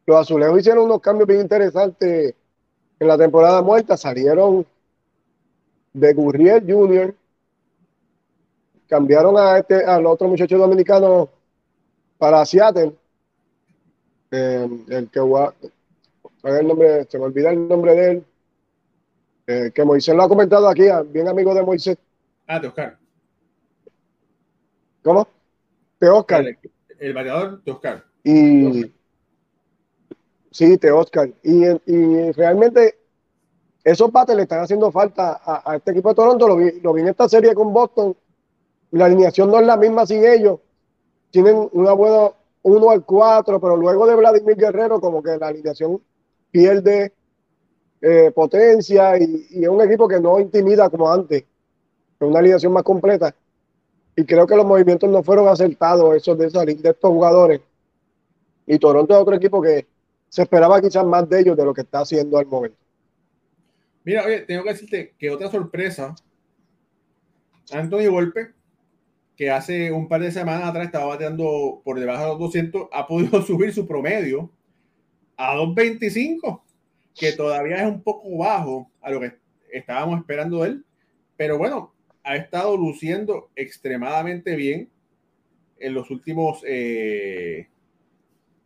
los 0.06 0.18
azulejos 0.18 0.60
hicieron 0.60 0.86
unos 0.86 1.02
cambios 1.02 1.28
bien 1.28 1.42
interesantes 1.42 2.36
en 3.00 3.08
la 3.08 3.18
temporada 3.18 3.62
muerta. 3.62 3.98
Salieron 3.98 4.66
de 5.94 6.14
Gurriel 6.14 6.64
Jr., 6.68 7.16
cambiaron 8.88 9.38
a 9.38 9.58
este, 9.58 9.84
al 9.84 10.06
otro 10.06 10.28
muchacho 10.28 10.58
dominicano 10.58 11.30
para 12.18 12.46
Seattle. 12.46 12.94
Eh, 14.32 14.70
el 14.90 15.10
que 15.10 15.20
el 15.20 16.68
nombre, 16.68 17.06
se 17.06 17.18
me 17.18 17.26
olvida 17.26 17.50
el 17.50 17.68
nombre 17.68 17.96
de 17.96 18.12
él. 18.12 18.26
Eh, 19.48 19.72
que 19.74 19.84
Moisés 19.84 20.16
lo 20.16 20.24
ha 20.24 20.30
comentado 20.30 20.68
aquí, 20.68 20.84
bien 21.08 21.28
amigo 21.28 21.54
de 21.54 21.64
Moisés. 21.64 21.98
Ah, 22.48 22.60
de 22.60 22.68
Oscar. 22.68 22.98
¿Cómo? 25.04 25.28
De 26.00 26.10
Oscar. 26.10 26.46
El 27.00 27.14
variador 27.14 27.64
de 27.64 27.72
Oscar. 27.72 28.04
Y, 28.24 28.92
Sí, 30.56 30.78
te 30.78 30.90
Oscar. 30.90 31.30
Y, 31.44 31.66
y 31.86 32.32
realmente 32.32 32.98
esos 33.84 34.10
bates 34.10 34.38
le 34.38 34.44
están 34.44 34.62
haciendo 34.62 34.90
falta 34.90 35.42
a, 35.44 35.76
este 35.76 35.92
equipo 35.92 36.08
de 36.08 36.16
Toronto. 36.16 36.48
Lo 36.48 36.56
vi, 36.56 36.80
lo 36.80 36.94
vi, 36.94 37.02
en 37.02 37.10
esta 37.10 37.28
serie 37.28 37.54
con 37.54 37.74
Boston. 37.74 38.16
La 38.92 39.04
alineación 39.04 39.52
no 39.52 39.60
es 39.60 39.66
la 39.66 39.76
misma 39.76 40.06
sin 40.06 40.24
ellos. 40.24 40.62
Tienen 41.30 41.68
una 41.74 41.92
buena 41.92 42.32
1 42.62 42.90
al 42.90 43.04
4, 43.04 43.60
pero 43.60 43.76
luego 43.76 44.08
de 44.08 44.16
Vladimir 44.16 44.56
Guerrero, 44.56 45.02
como 45.02 45.22
que 45.22 45.36
la 45.36 45.48
alineación 45.48 46.02
pierde 46.52 47.12
eh, 48.00 48.32
potencia 48.34 49.18
y, 49.18 49.48
y, 49.50 49.64
es 49.64 49.70
un 49.70 49.82
equipo 49.82 50.08
que 50.08 50.22
no 50.22 50.40
intimida 50.40 50.90
como 50.90 51.12
antes. 51.12 51.44
Es 52.18 52.28
una 52.28 52.40
alineación 52.40 52.72
más 52.72 52.84
completa. 52.84 53.36
Y 54.16 54.24
creo 54.26 54.48
que 54.48 54.56
los 54.56 54.66
movimientos 54.66 55.10
no 55.10 55.22
fueron 55.24 55.48
acertados, 55.48 56.16
esos 56.16 56.38
de, 56.38 56.48
de 56.48 56.90
estos 56.90 57.10
jugadores. 57.10 57.62
Y 58.66 58.80
Toronto 58.80 59.14
es 59.14 59.20
otro 59.20 59.36
equipo 59.36 59.62
que 59.62 59.86
se 60.30 60.42
esperaba 60.42 60.82
quizás 60.82 61.06
más 61.06 61.28
de 61.30 61.42
ellos 61.42 61.58
de 61.58 61.66
lo 61.66 61.74
que 61.74 61.82
está 61.82 62.00
haciendo 62.00 62.38
al 62.38 62.46
momento. 62.46 62.78
Mira, 64.04 64.24
oye, 64.24 64.42
tengo 64.42 64.64
que 64.64 64.70
decirte 64.70 65.16
que 65.18 65.32
otra 65.32 65.50
sorpresa, 65.50 66.14
Anthony 67.72 68.08
Golpe, 68.10 68.52
que 69.36 69.50
hace 69.50 69.92
un 69.92 70.08
par 70.08 70.22
de 70.22 70.32
semanas 70.32 70.70
atrás 70.70 70.86
estaba 70.86 71.06
bateando 71.06 71.82
por 71.84 72.00
debajo 72.00 72.24
de 72.24 72.30
los 72.30 72.40
200, 72.40 72.88
ha 72.92 73.08
podido 73.08 73.42
subir 73.46 73.74
su 73.74 73.88
promedio 73.88 74.52
a 75.38 75.56
225, 75.56 76.64
que 77.16 77.32
todavía 77.32 77.78
es 77.78 77.88
un 77.88 78.02
poco 78.02 78.38
bajo 78.38 78.92
a 79.02 79.10
lo 79.10 79.20
que 79.20 79.34
estábamos 79.72 80.20
esperando 80.20 80.62
de 80.62 80.70
él, 80.70 80.86
pero 81.36 81.58
bueno, 81.58 81.95
ha 82.26 82.36
estado 82.36 82.76
luciendo 82.76 83.50
extremadamente 83.56 84.56
bien 84.56 84.90
en 85.78 85.94
los 85.94 86.10
últimos 86.10 86.64
eh, 86.66 87.68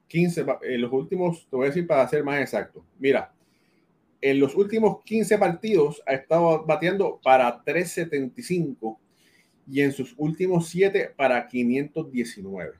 15, 0.07 0.45
en 0.63 0.81
los 0.81 0.91
últimos, 0.91 1.45
te 1.49 1.55
voy 1.55 1.65
a 1.65 1.69
decir 1.69 1.85
para 1.85 2.07
ser 2.07 2.23
más 2.23 2.39
exacto. 2.39 2.83
Mira, 2.97 3.33
en 4.21 4.39
los 4.39 4.55
últimos 4.55 5.03
15 5.03 5.37
partidos 5.37 6.01
ha 6.07 6.13
estado 6.13 6.65
bateando 6.65 7.19
para 7.21 7.61
375 7.63 8.99
y 9.69 9.81
en 9.81 9.91
sus 9.91 10.15
últimos 10.17 10.67
7 10.69 11.11
para 11.15 11.45
519. 11.45 12.73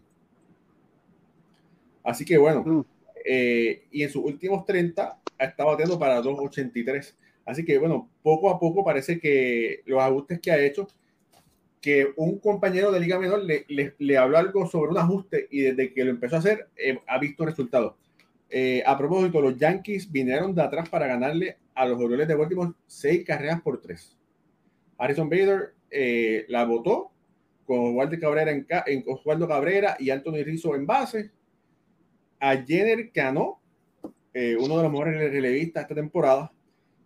Así 2.04 2.24
que 2.24 2.38
bueno, 2.38 2.64
mm. 2.66 2.86
eh, 3.26 3.84
y 3.92 4.04
en 4.04 4.10
sus 4.10 4.24
últimos 4.24 4.66
30 4.66 5.20
ha 5.38 5.46
estado 5.46 5.72
bateando 5.72 6.00
para 6.00 6.16
283. 6.22 7.18
Así 7.50 7.66
que 7.66 7.80
bueno, 7.80 8.08
poco 8.22 8.52
a 8.52 8.60
poco 8.60 8.84
parece 8.84 9.20
que 9.20 9.82
los 9.88 10.00
ajustes 10.00 10.40
que 10.40 10.52
ha 10.52 10.60
hecho 10.60 10.88
que 11.82 12.14
un 12.16 12.38
compañero 12.38 12.92
de 12.92 13.00
Liga 13.00 13.18
Menor 13.18 13.44
le, 13.44 13.66
le, 13.98 14.18
habló 14.20 14.38
algo 14.38 14.68
sobre 14.68 14.92
un 14.92 15.00
ajuste 15.00 15.48
y 15.50 15.62
desde 15.62 15.92
que 15.92 16.04
lo 16.04 16.12
empezó 16.12 16.36
a 16.36 16.40
hacer 16.40 16.70
eh, 16.76 17.00
ha 17.08 17.18
visto 17.18 17.44
resultados. 17.48 17.96
Eh, 18.52 18.84
a 18.86 18.96
propósito, 18.96 19.42
los 19.42 19.58
Yankees 19.58 20.12
vinieron 20.12 20.54
de 20.54 20.62
atrás 20.62 20.90
para 20.90 21.08
ganarle 21.08 21.58
a 21.74 21.88
los 21.88 22.00
Orioles 22.00 22.28
de 22.28 22.36
Baltimore 22.36 22.74
seis 22.86 23.26
carreras 23.26 23.62
por 23.62 23.82
tres. 23.82 24.16
Harrison 25.00 25.28
Bader 25.28 25.74
eh, 25.90 26.46
la 26.50 26.66
votó 26.66 27.10
con 27.66 27.96
Walter 27.96 28.20
Cabrera 28.20 28.52
en, 28.52 28.68
en, 28.86 29.04
Osvaldo 29.08 29.48
Cabrera 29.48 29.98
y 29.98 30.12
Anthony 30.12 30.44
Rizzo 30.44 30.76
en 30.76 30.86
base. 30.86 31.32
A 32.40 32.58
Jenner 32.58 33.10
ganó, 33.12 33.60
uno 34.36 34.78
de 34.78 34.84
los 34.84 34.92
mejores 34.92 35.32
relevistas 35.32 35.82
esta 35.82 35.96
temporada, 35.96 36.52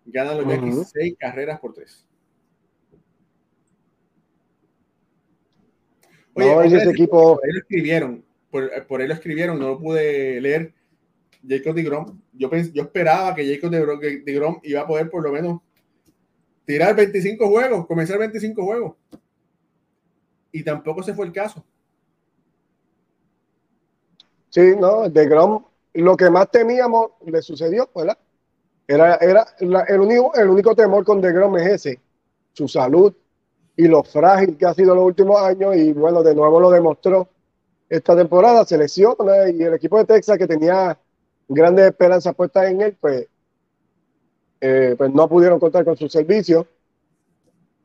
ganan 0.05 0.37
los 0.37 0.47
Yankees 0.47 0.91
seis 0.91 1.15
carreras 1.17 1.59
por 1.59 1.73
tres. 1.73 2.05
Oye, 6.33 6.77
ese 6.77 6.89
equipo. 6.89 7.35
Por 7.35 7.49
él 7.49 7.57
escribieron, 7.57 8.25
por, 8.49 8.87
por, 8.87 9.01
él 9.01 9.09
lo 9.09 9.13
escribieron, 9.13 9.59
no 9.59 9.69
lo 9.69 9.79
pude 9.79 10.41
leer. 10.41 10.73
Jacob 11.47 11.75
de 11.75 11.83
Grom. 11.83 12.21
Yo, 12.31 12.49
yo 12.73 12.83
esperaba 12.83 13.35
que 13.35 13.45
Jacob 13.45 13.69
de 13.69 14.33
Grom 14.33 14.59
iba 14.63 14.81
a 14.81 14.87
poder 14.87 15.09
por 15.09 15.23
lo 15.23 15.31
menos 15.31 15.61
tirar 16.65 16.95
25 16.95 17.47
juegos, 17.47 17.85
comenzar 17.85 18.17
25 18.17 18.63
juegos. 18.63 18.95
Y 20.51 20.63
tampoco 20.63 21.03
se 21.03 21.13
fue 21.13 21.25
el 21.25 21.33
caso. 21.33 21.65
Sí, 24.49 24.73
no, 24.79 25.09
de 25.09 25.27
Grom, 25.27 25.65
lo 25.93 26.15
que 26.15 26.29
más 26.29 26.49
temíamos 26.51 27.11
le 27.25 27.41
sucedió, 27.41 27.89
¿verdad? 27.93 28.17
Era, 28.87 29.15
era 29.15 29.47
el, 29.59 29.99
único, 29.99 30.33
el 30.35 30.49
único 30.49 30.75
temor 30.75 31.05
con 31.05 31.21
De 31.21 31.31
Grom 31.31 31.57
es 31.57 31.67
ese, 31.67 31.99
su 32.51 32.67
salud, 32.67 33.13
y 33.75 33.87
lo 33.87 34.03
frágil 34.03 34.57
que 34.57 34.65
ha 34.65 34.73
sido 34.73 34.93
los 34.93 35.05
últimos 35.05 35.41
años 35.41 35.75
y 35.75 35.93
bueno, 35.93 36.21
de 36.21 36.35
nuevo 36.35 36.59
lo 36.59 36.69
demostró 36.69 37.27
esta 37.89 38.15
temporada, 38.15 38.65
se 38.65 38.75
y 38.75 39.63
el 39.63 39.73
equipo 39.73 39.97
de 39.97 40.05
Texas 40.05 40.37
que 40.37 40.47
tenía 40.47 40.97
grandes 41.47 41.85
esperanzas 41.85 42.33
puestas 42.35 42.69
en 42.69 42.81
él, 42.81 42.97
pues, 42.99 43.27
eh, 44.61 44.95
pues 44.97 45.13
no 45.13 45.27
pudieron 45.27 45.59
contar 45.59 45.85
con 45.85 45.95
su 45.97 46.07
servicio. 46.09 46.65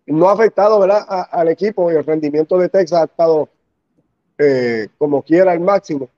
No 0.06 0.28
ha 0.28 0.32
afectado 0.32 0.78
¿verdad? 0.80 1.04
al 1.30 1.48
equipo 1.48 1.92
y 1.92 1.96
el 1.96 2.04
rendimiento 2.04 2.56
de 2.56 2.70
Texas 2.70 3.02
ha 3.02 3.04
estado 3.04 3.48
eh, 4.38 4.88
como 4.96 5.22
quiera 5.22 5.52
al 5.52 5.60
máximo. 5.60 6.08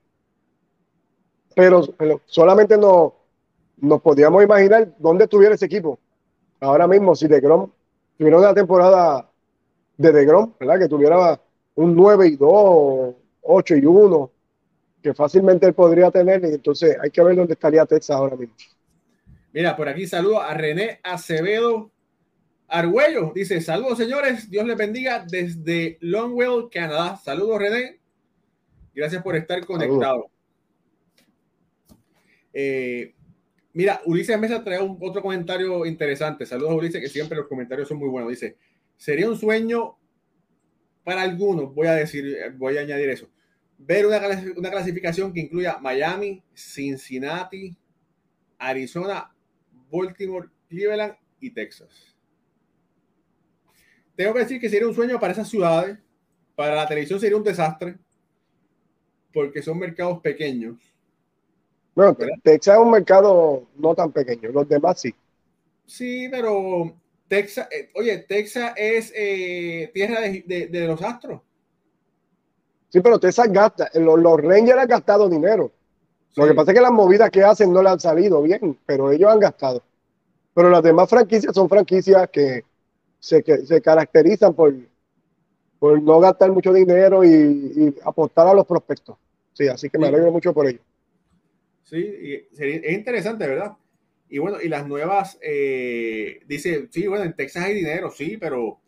Pero, 1.53 1.83
solamente 2.25 2.77
no, 2.77 3.13
nos 3.81 4.01
podíamos 4.01 4.43
imaginar 4.43 4.95
dónde 4.97 5.25
estuviera 5.25 5.55
ese 5.55 5.65
equipo. 5.65 5.99
Ahora 6.59 6.87
mismo, 6.87 7.15
si 7.15 7.27
de 7.27 7.41
Grom 7.41 7.69
tuviera 8.17 8.37
una 8.37 8.53
temporada 8.53 9.27
de 9.97 10.11
DeGrom, 10.11 10.53
¿verdad? 10.59 10.79
Que 10.79 10.87
tuviera 10.87 11.41
un 11.75 11.95
9 11.95 12.27
y 12.27 12.35
2, 12.35 13.15
8 13.41 13.75
y 13.75 13.85
1, 13.85 14.31
que 15.01 15.13
fácilmente 15.13 15.65
él 15.65 15.73
podría 15.73 16.11
tener, 16.11 16.43
y 16.43 16.53
entonces 16.53 16.97
hay 17.01 17.09
que 17.09 17.23
ver 17.23 17.35
dónde 17.35 17.53
estaría 17.53 17.85
Texas 17.85 18.15
ahora 18.15 18.35
mismo. 18.35 18.55
Mira, 19.51 19.75
por 19.75 19.89
aquí 19.89 20.05
saludo 20.07 20.39
a 20.39 20.53
René 20.53 20.99
Acevedo 21.03 21.91
Argüello. 22.67 23.31
Dice, 23.33 23.59
saludos 23.61 23.97
señores, 23.97 24.49
Dios 24.49 24.65
les 24.65 24.77
bendiga 24.77 25.25
desde 25.27 25.97
Longwell, 26.01 26.69
Canadá. 26.71 27.17
Saludos 27.17 27.59
René. 27.59 27.99
Gracias 28.93 29.21
por 29.23 29.35
estar 29.35 29.65
conectado. 29.65 30.29
Eh, 32.53 33.13
Mira, 33.73 34.01
Ulises 34.05 34.37
Mesa 34.37 34.63
trae 34.63 34.81
un, 34.81 34.97
otro 34.99 35.21
comentario 35.21 35.85
interesante. 35.85 36.45
Saludos 36.45 36.71
a 36.71 36.75
Ulises, 36.75 37.01
que 37.01 37.07
siempre 37.07 37.37
los 37.37 37.47
comentarios 37.47 37.87
son 37.87 37.97
muy 37.97 38.09
buenos. 38.09 38.29
Dice, 38.29 38.57
sería 38.97 39.29
un 39.29 39.37
sueño 39.37 39.97
para 41.03 41.21
algunos, 41.21 41.73
voy 41.73 41.87
a 41.87 41.93
decir, 41.93 42.37
voy 42.57 42.77
a 42.77 42.81
añadir 42.81 43.09
eso, 43.09 43.29
ver 43.77 44.05
una, 44.05 44.19
una 44.55 44.69
clasificación 44.69 45.33
que 45.33 45.39
incluya 45.39 45.79
Miami, 45.79 46.43
Cincinnati, 46.53 47.75
Arizona, 48.59 49.33
Baltimore, 49.91 50.49
Cleveland 50.69 51.15
y 51.39 51.49
Texas. 51.49 52.15
Tengo 54.15 54.33
que 54.33 54.41
decir 54.41 54.61
que 54.61 54.69
sería 54.69 54.87
un 54.87 54.93
sueño 54.93 55.19
para 55.19 55.33
esas 55.33 55.49
ciudades. 55.49 55.97
Para 56.55 56.75
la 56.75 56.87
televisión 56.87 57.19
sería 57.19 57.37
un 57.37 57.43
desastre 57.43 57.97
porque 59.33 59.61
son 59.61 59.79
mercados 59.79 60.19
pequeños 60.19 60.90
bueno, 61.95 62.17
Texas 62.43 62.75
es 62.75 62.81
un 62.81 62.91
mercado 62.91 63.63
no 63.75 63.95
tan 63.95 64.11
pequeño, 64.11 64.49
los 64.51 64.67
demás 64.67 65.01
sí. 65.01 65.13
Sí, 65.85 66.27
pero 66.29 66.93
Texas, 67.27 67.67
eh, 67.71 67.89
oye, 67.95 68.17
Texas 68.19 68.73
es 68.77 69.11
eh, 69.15 69.91
tierra 69.93 70.21
de, 70.21 70.85
los 70.87 71.01
astros. 71.01 71.41
Sí, 72.89 72.99
pero 73.01 73.19
Texas 73.19 73.51
gasta, 73.51 73.89
los, 73.95 74.19
los 74.19 74.41
Rangers 74.41 74.79
han 74.79 74.87
gastado 74.87 75.29
dinero. 75.29 75.71
Lo 76.35 76.47
que 76.47 76.53
pasa 76.53 76.71
es 76.71 76.75
que 76.75 76.81
las 76.81 76.91
movidas 76.91 77.29
que 77.29 77.43
hacen 77.43 77.73
no 77.73 77.81
le 77.83 77.89
han 77.89 77.99
salido 77.99 78.41
bien, 78.41 78.77
pero 78.85 79.11
ellos 79.11 79.29
han 79.29 79.39
gastado. 79.39 79.81
Pero 80.53 80.69
las 80.69 80.81
demás 80.81 81.09
franquicias 81.09 81.53
son 81.53 81.67
franquicias 81.67 82.29
que 82.29 82.63
se, 83.19 83.43
se 83.65 83.81
caracterizan 83.81 84.53
por, 84.53 84.73
por 85.77 86.01
no 86.01 86.19
gastar 86.21 86.51
mucho 86.51 86.71
dinero 86.71 87.23
y, 87.23 87.29
y 87.29 87.95
apostar 88.05 88.47
a 88.47 88.53
los 88.53 88.65
prospectos. 88.65 89.17
Sí, 89.53 89.67
así 89.67 89.89
que 89.89 89.97
me 89.97 90.07
alegro 90.07 90.31
mucho 90.31 90.53
por 90.53 90.67
ello. 90.67 90.79
Sí, 91.91 92.47
es 92.57 92.93
interesante, 92.93 93.45
¿verdad? 93.45 93.73
Y 94.29 94.37
bueno, 94.37 94.61
y 94.61 94.69
las 94.69 94.87
nuevas, 94.87 95.37
eh, 95.41 96.39
dice, 96.45 96.87
sí, 96.89 97.05
bueno, 97.05 97.25
en 97.25 97.35
Texas 97.35 97.65
hay 97.65 97.73
dinero, 97.73 98.09
sí, 98.09 98.37
pero 98.37 98.79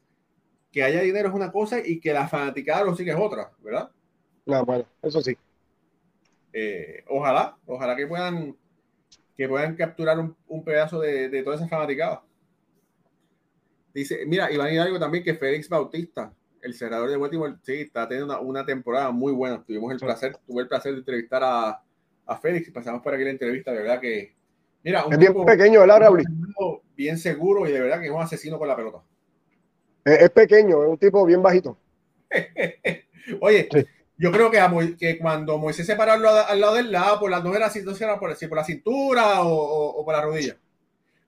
que 0.72 0.84
haya 0.84 1.02
dinero 1.02 1.28
es 1.28 1.36
una 1.36 1.52
cosa 1.52 1.86
y 1.86 2.00
que 2.00 2.14
la 2.14 2.30
fanaticada 2.30 2.86
lo 2.86 2.96
sigue 2.96 3.12
es 3.12 3.18
otra, 3.20 3.52
¿verdad? 3.62 3.92
No, 4.46 4.64
bueno, 4.64 4.86
eso 5.02 5.22
sí. 5.22 5.38
Eh, 6.54 7.04
ojalá, 7.10 7.58
ojalá 7.66 7.94
que 7.98 8.08
puedan, 8.08 8.56
que 9.36 9.50
puedan 9.50 9.76
capturar 9.76 10.18
un, 10.18 10.64
pedazo 10.64 11.02
de, 11.02 11.28
de, 11.28 11.44
toda 11.44 11.58
esa 11.58 11.68
fanaticada. 11.68 12.24
Dice, 13.94 14.26
mira, 14.26 14.50
Iván 14.50 14.78
algo 14.78 14.98
también 14.98 15.26
que 15.26 15.36
Félix 15.36 15.68
Bautista, 15.68 16.34
el 16.62 16.74
cerrador 16.74 17.10
de 17.10 17.18
Baltimore, 17.18 17.56
sí, 17.64 17.82
está 17.82 18.08
teniendo 18.08 18.40
una, 18.40 18.66
temporada 18.66 19.12
muy 19.12 19.34
buena. 19.34 19.62
Tuvimos 19.62 19.92
el 19.92 20.00
placer, 20.00 20.38
tuve 20.48 20.62
el 20.62 20.70
placer 20.70 20.94
de 20.94 21.00
entrevistar 21.00 21.44
a, 21.44 21.83
a 22.26 22.38
Félix 22.38 22.68
y 22.68 22.72
pasamos 22.72 23.02
por 23.02 23.14
aquí 23.14 23.24
la 23.24 23.32
entrevista, 23.32 23.72
de 23.72 23.82
verdad 23.82 24.00
que. 24.00 24.34
Mira, 24.84 25.06
un 25.06 25.14
es 25.14 25.20
bien 25.20 25.46
pequeño, 25.46 25.80
¿verdad, 25.82 26.00
Raúl? 26.00 26.24
Bien 26.96 27.18
seguro 27.18 27.68
y 27.68 27.72
de 27.72 27.80
verdad 27.80 28.00
que 28.00 28.08
es 28.08 28.12
un 28.12 28.22
asesino 28.22 28.60
con 28.60 28.68
la 28.68 28.76
pelota. 28.76 29.02
Es, 30.04 30.30
pequeño, 30.32 30.84
es 30.84 30.90
un 30.90 30.98
tipo 30.98 31.26
bien 31.26 31.42
bajito. 31.42 31.78
Oye, 33.40 33.70
yo 34.18 34.32
creo 34.32 34.52
que, 34.52 34.96
que, 35.00 35.18
cuando 35.18 35.58
Moisés 35.58 35.86
se 35.86 35.96
paró 35.96 36.12
al 36.12 36.22
lado, 36.22 36.74
del 36.74 36.92
lado, 36.92 37.20
por 37.22 37.32
las 37.32 37.42
dos 37.42 37.56
era, 37.56 37.72
era 38.00 38.20
por, 38.20 38.38
por 38.50 38.58
la 38.58 38.64
cintura 38.64 39.42
o, 39.44 40.04
por 40.04 40.14
la 40.14 40.22
rodilla. 40.22 40.58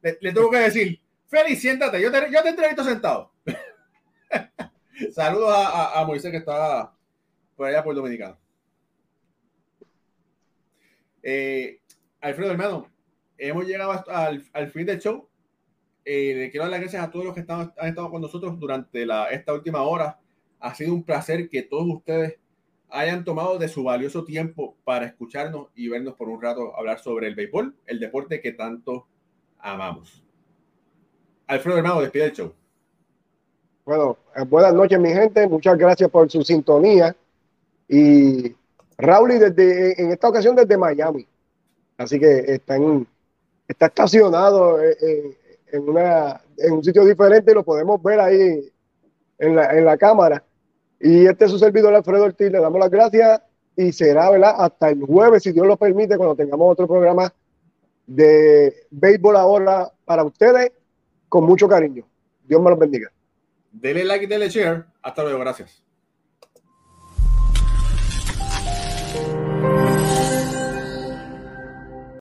Le, 0.02 0.18
le, 0.20 0.34
tengo 0.34 0.52
que 0.52 0.58
decir, 0.58 1.00
Félix, 1.28 1.62
siéntate, 1.62 2.02
yo 2.02 2.12
te, 2.12 2.30
yo 2.32 2.44
te 2.44 2.50
entrevisto 2.50 2.84
sentado. 2.84 3.32
Saludos 5.14 5.54
a, 5.56 6.00
a 6.00 6.06
Moisés 6.06 6.32
que 6.32 6.38
está 6.38 6.94
por 7.56 7.68
allá 7.68 7.84
por 7.84 7.96
Dominicano. 7.96 8.38
Eh, 11.28 11.80
Alfredo, 12.22 12.52
hermano, 12.52 12.88
hemos 13.36 13.66
llegado 13.66 13.92
al, 14.10 14.44
al 14.54 14.68
fin 14.70 14.86
del 14.86 15.00
show. 15.00 15.28
Eh, 16.06 16.36
le 16.36 16.52
quiero 16.52 16.66
dar 16.66 16.72
las 16.72 16.82
gracias 16.82 17.04
a 17.04 17.10
todos 17.10 17.26
los 17.26 17.34
que 17.34 17.40
están, 17.40 17.74
han 17.76 17.88
estado 17.90 18.12
con 18.12 18.22
nosotros 18.22 18.60
durante 18.60 19.08
esta 19.32 19.54
última 19.54 19.82
hora. 19.82 20.20
Ha 20.60 20.76
sido 20.76 20.94
un 20.94 21.04
placer 21.04 21.50
que 21.50 21.64
todos 21.64 21.88
ustedes 21.88 22.38
hayan 22.90 23.26
tomado 23.26 23.58
de 23.58 23.68
su 23.68 23.84
valioso 23.84 24.24
tiempo 24.24 24.78
para 24.84 25.08
escucharnos 25.08 25.70
y 25.74 25.90
vernos 25.90 26.14
por 26.14 26.30
un 26.30 26.40
rato 26.40 26.78
hablar 26.78 27.00
sobre 27.00 27.28
el 27.28 27.34
béisbol, 27.34 27.76
el 27.88 28.00
deporte 28.00 28.40
que 28.40 28.52
tanto 28.52 29.08
amamos. 29.58 30.24
Alfredo, 31.48 31.80
hermano, 31.80 32.02
despide 32.02 32.26
el 32.26 32.34
show. 32.34 32.54
Bueno, 33.84 34.16
eh, 34.36 34.44
buenas 34.48 34.76
noches, 34.76 35.00
mi 35.00 35.10
gente. 35.10 35.48
Muchas 35.48 35.76
gracias 35.76 36.08
por 36.12 36.30
su 36.30 36.44
sintonía. 36.44 37.16
Y 37.88 38.56
Raúl 38.98 39.40
desde, 39.40 40.02
en 40.02 40.12
esta 40.12 40.30
ocasión 40.30 40.56
desde 40.56 40.78
Miami. 40.78 41.28
Así 41.98 42.20
que 42.20 42.40
está, 42.48 42.78
está 43.68 43.86
estacionado 43.88 44.80
en, 44.82 45.90
una, 45.90 46.42
en 46.58 46.74
un 46.74 46.84
sitio 46.84 47.06
diferente, 47.06 47.54
lo 47.54 47.64
podemos 47.64 48.02
ver 48.02 48.20
ahí 48.20 48.72
en 49.38 49.56
la, 49.56 49.78
en 49.78 49.86
la 49.86 49.98
cámara. 49.98 50.44
Y 51.00 51.26
este 51.26 51.46
es 51.46 51.52
su 51.52 51.60
servidor 51.60 51.94
Alfredo 51.94 52.24
Ortiz, 52.24 52.52
le 52.52 52.60
damos 52.60 52.80
las 52.80 52.90
gracias 52.90 53.42
y 53.76 53.92
será 53.92 54.30
hasta 54.52 54.90
el 54.90 55.02
jueves, 55.02 55.44
si 55.44 55.52
Dios 55.52 55.68
lo 55.68 55.78
permite, 55.78 56.18
cuando 56.18 56.36
tengamos 56.36 56.72
otro 56.72 56.88
programa 56.88 57.34
de 58.08 58.88
béisbol 58.92 59.36
ahora 59.36 59.92
para 60.06 60.24
ustedes, 60.24 60.72
con 61.28 61.44
mucho 61.44 61.68
cariño. 61.68 62.06
Dios 62.44 62.62
me 62.62 62.70
los 62.70 62.80
bendiga. 62.80 63.12
Dele 63.72 64.06
like 64.06 64.26
y 64.26 64.28
dele 64.28 64.50
share. 64.50 64.86
Hasta 65.02 65.24
luego, 65.24 65.40
gracias. 65.40 65.85